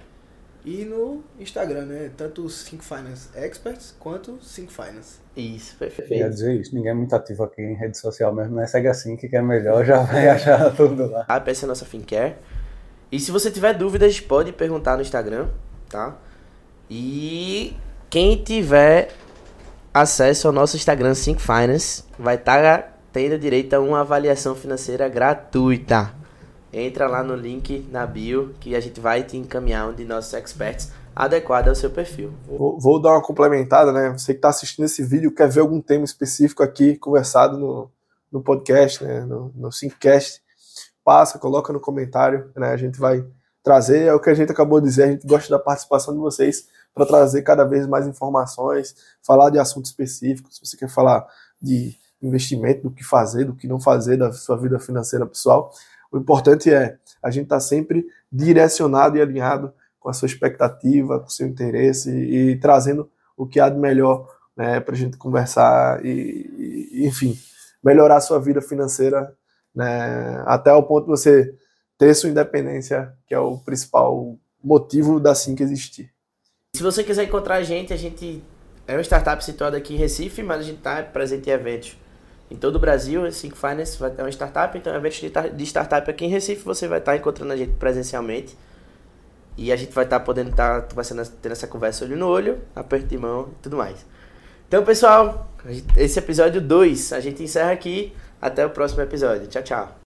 e 0.66 0.86
no 0.86 1.22
Instagram, 1.40 1.86
né? 1.86 2.12
Tanto 2.16 2.46
o 2.46 2.50
Sync 2.50 2.84
Finance 2.84 3.30
Experts 3.36 3.94
quanto 4.00 4.34
o 4.34 4.42
Sync 4.42 4.72
Finance. 4.72 5.20
Isso, 5.36 5.78
Queria 5.78 5.96
perfeito. 5.96 6.30
dizer 6.30 6.54
isso, 6.56 6.74
ninguém 6.76 6.92
é 6.92 6.94
muito 6.94 7.14
ativo 7.16 7.44
aqui 7.44 7.62
em 7.62 7.74
rede 7.74 7.98
social 7.98 8.34
mesmo, 8.34 8.56
né? 8.56 8.66
Segue 8.68 8.88
assim 8.88 9.16
que 9.18 9.34
é 9.36 9.42
melhor, 9.42 9.84
já 9.84 10.02
vai 10.04 10.30
achar 10.30 10.72
tudo 10.76 11.10
lá. 11.10 11.26
A 11.28 11.40
peça 11.40 11.66
é 11.66 11.68
a 11.68 11.70
nossa 11.70 11.86
FinCare. 11.86 12.36
E 13.12 13.20
se 13.20 13.32
você 13.32 13.52
tiver 13.52 13.74
dúvidas, 13.74 14.20
pode 14.20 14.54
perguntar 14.54 14.96
no 14.96 15.02
Instagram, 15.02 15.50
tá? 15.90 16.18
E 16.90 17.76
quem 18.10 18.42
tiver 18.44 19.10
acesso 19.94 20.48
ao 20.48 20.54
nosso 20.54 20.76
Instagram 20.76 21.14
Sync 21.14 21.42
Finance 21.42 22.04
vai 22.18 22.36
estar 22.36 23.00
tendo 23.12 23.38
direito 23.38 23.74
a 23.74 23.80
uma 23.80 24.00
avaliação 24.02 24.56
financeira 24.56 25.08
gratuita. 25.08 26.23
Entra 26.74 27.08
lá 27.08 27.24
no 27.24 27.36
link 27.36 27.88
na 27.92 28.06
bio 28.08 28.56
que 28.60 28.76
a 28.76 28.80
gente 28.80 29.00
vai 29.00 29.22
te 29.22 29.38
encaminhar 29.38 29.88
um 29.88 29.94
de 29.94 30.04
nossos 30.04 30.34
experts 30.34 30.92
adequado 31.16 31.68
ao 31.68 31.76
seu 31.76 31.92
perfil. 31.92 32.34
Vou, 32.48 32.80
vou 32.80 33.00
dar 33.00 33.12
uma 33.12 33.22
complementada, 33.22 33.92
né? 33.92 34.10
Você 34.10 34.34
que 34.34 34.40
está 34.40 34.50
assistindo 34.50 34.86
esse 34.86 35.04
vídeo 35.04 35.32
quer 35.32 35.48
ver 35.48 35.60
algum 35.60 35.80
tema 35.80 36.04
específico 36.04 36.64
aqui 36.64 36.98
conversado 36.98 37.60
no, 37.60 37.92
no 38.32 38.42
podcast, 38.42 39.04
né? 39.04 39.22
no, 39.22 39.52
no 39.56 39.72
Syncast, 39.72 40.42
passa, 41.04 41.38
coloca 41.38 41.72
no 41.72 41.80
comentário, 41.80 42.52
né? 42.56 42.70
A 42.70 42.78
gente 42.78 43.00
vai 43.00 43.24
trazer, 43.62 44.08
é 44.08 44.14
o 44.14 44.20
que 44.20 44.32
a 44.32 44.34
gente 44.34 44.52
acabou 44.52 44.82
de 44.82 44.88
dizer, 44.88 45.04
a 45.04 45.12
gente 45.12 45.28
gosta 45.28 45.50
da 45.50 45.60
participação 45.60 46.14
de 46.14 46.20
vocês 46.20 46.68
para 46.94 47.06
trazer 47.06 47.44
cada 47.44 47.64
vez 47.64 47.86
mais 47.86 48.08
informações, 48.08 48.96
falar 49.22 49.52
de 49.52 49.60
assuntos 49.60 49.92
específicos, 49.92 50.56
se 50.56 50.66
você 50.66 50.76
quer 50.76 50.90
falar 50.90 51.26
de 51.62 51.96
investimento, 52.22 52.84
do 52.84 52.92
que 52.92 53.04
fazer, 53.04 53.46
do 53.46 53.56
que 53.56 53.68
não 53.68 53.80
fazer 53.80 54.18
da 54.18 54.32
sua 54.32 54.58
vida 54.58 54.80
financeira 54.80 55.26
pessoal. 55.26 55.72
O 56.14 56.20
importante 56.20 56.72
é 56.72 57.00
a 57.24 57.32
gente 57.32 57.46
estar 57.46 57.56
tá 57.56 57.60
sempre 57.60 58.06
direcionado 58.32 59.18
e 59.18 59.22
alinhado 59.22 59.74
com 60.00 60.10
a 60.10 60.14
sua 60.14 60.28
expectativa, 60.28 61.20
com 61.20 61.26
o 61.26 61.32
seu 61.32 61.48
interesse 61.48 62.12
e, 62.12 62.56
trazendo 62.60 63.10
o 63.36 63.48
que 63.48 63.60
há 63.60 63.68
de 63.68 63.80
melhor 63.80 64.30
né, 64.56 64.80
para 64.80 64.94
a 64.94 64.98
gente 64.98 65.18
conversar 65.18 66.06
e, 66.06 66.92
e, 66.94 67.08
enfim, 67.08 67.36
melhorar 67.84 68.18
a 68.18 68.22
sua 68.22 68.40
vida 68.40 68.62
financeira 68.62 69.36
né, 69.74 70.44
até 70.46 70.72
o 70.72 70.84
ponto 70.84 71.06
de 71.06 71.10
você 71.10 71.56
ter 71.98 72.14
sua 72.14 72.30
independência, 72.30 73.12
que 73.26 73.34
é 73.34 73.40
o 73.40 73.58
principal 73.58 74.38
motivo 74.64 75.20
da 75.20 75.34
SINC 75.34 75.62
existir. 75.62 76.14
Se 76.76 76.84
você 76.84 77.04
quiser 77.04 77.24
encontrar 77.24 77.56
a 77.56 77.64
gente, 77.64 77.92
a 77.92 77.98
gente 77.98 78.44
é 78.88 78.94
uma 78.94 79.02
startup 79.02 79.44
situada 79.44 79.78
aqui 79.78 79.96
em 79.96 79.98
Recife, 79.98 80.44
mas 80.44 80.60
a 80.60 80.64
gente 80.64 80.78
está 80.78 81.02
presente 81.02 81.50
em 81.50 81.54
eventos 81.54 82.03
em 82.54 82.58
todo 82.58 82.76
o 82.76 82.80
Brasil. 82.80 83.26
A 83.26 83.32
Sync 83.32 83.58
Finance 83.58 84.00
vai 84.00 84.12
ter 84.12 84.22
uma 84.22 84.30
startup, 84.30 84.78
então 84.78 84.94
eventos 84.96 85.20
de 85.20 85.30
tar- 85.30 85.50
de 85.50 85.64
startup 85.66 86.10
aqui 86.10 86.26
em 86.26 86.30
Recife 86.30 86.64
você 86.64 86.88
vai 86.88 87.00
estar 87.00 87.18
encontrando 87.18 87.52
a 87.52 87.58
gente 87.58 87.74
presencialmente. 87.74 88.56
E 89.58 89.72
a 89.72 89.76
gente 89.76 89.92
vai 89.94 90.04
estar 90.04 90.20
podendo 90.22 90.50
estar 90.52 90.84
conversando, 90.84 91.28
tendo 91.42 91.52
essa 91.52 91.68
conversa 91.68 92.06
olho 92.06 92.16
no 92.18 92.28
olho, 92.28 92.60
aperto 92.76 93.08
de 93.08 93.18
mão 93.18 93.50
e 93.52 93.62
tudo 93.62 93.78
mais. 93.78 94.06
Então, 94.68 94.84
pessoal, 94.84 95.52
esse 95.96 96.18
episódio 96.18 96.60
2 96.62 97.14
a 97.14 97.20
gente 97.20 97.44
encerra 97.44 97.72
aqui. 97.72 98.14
Até 98.42 98.66
o 98.66 98.70
próximo 98.72 99.02
episódio. 99.02 99.48
Tchau, 99.48 99.64
tchau. 99.64 100.03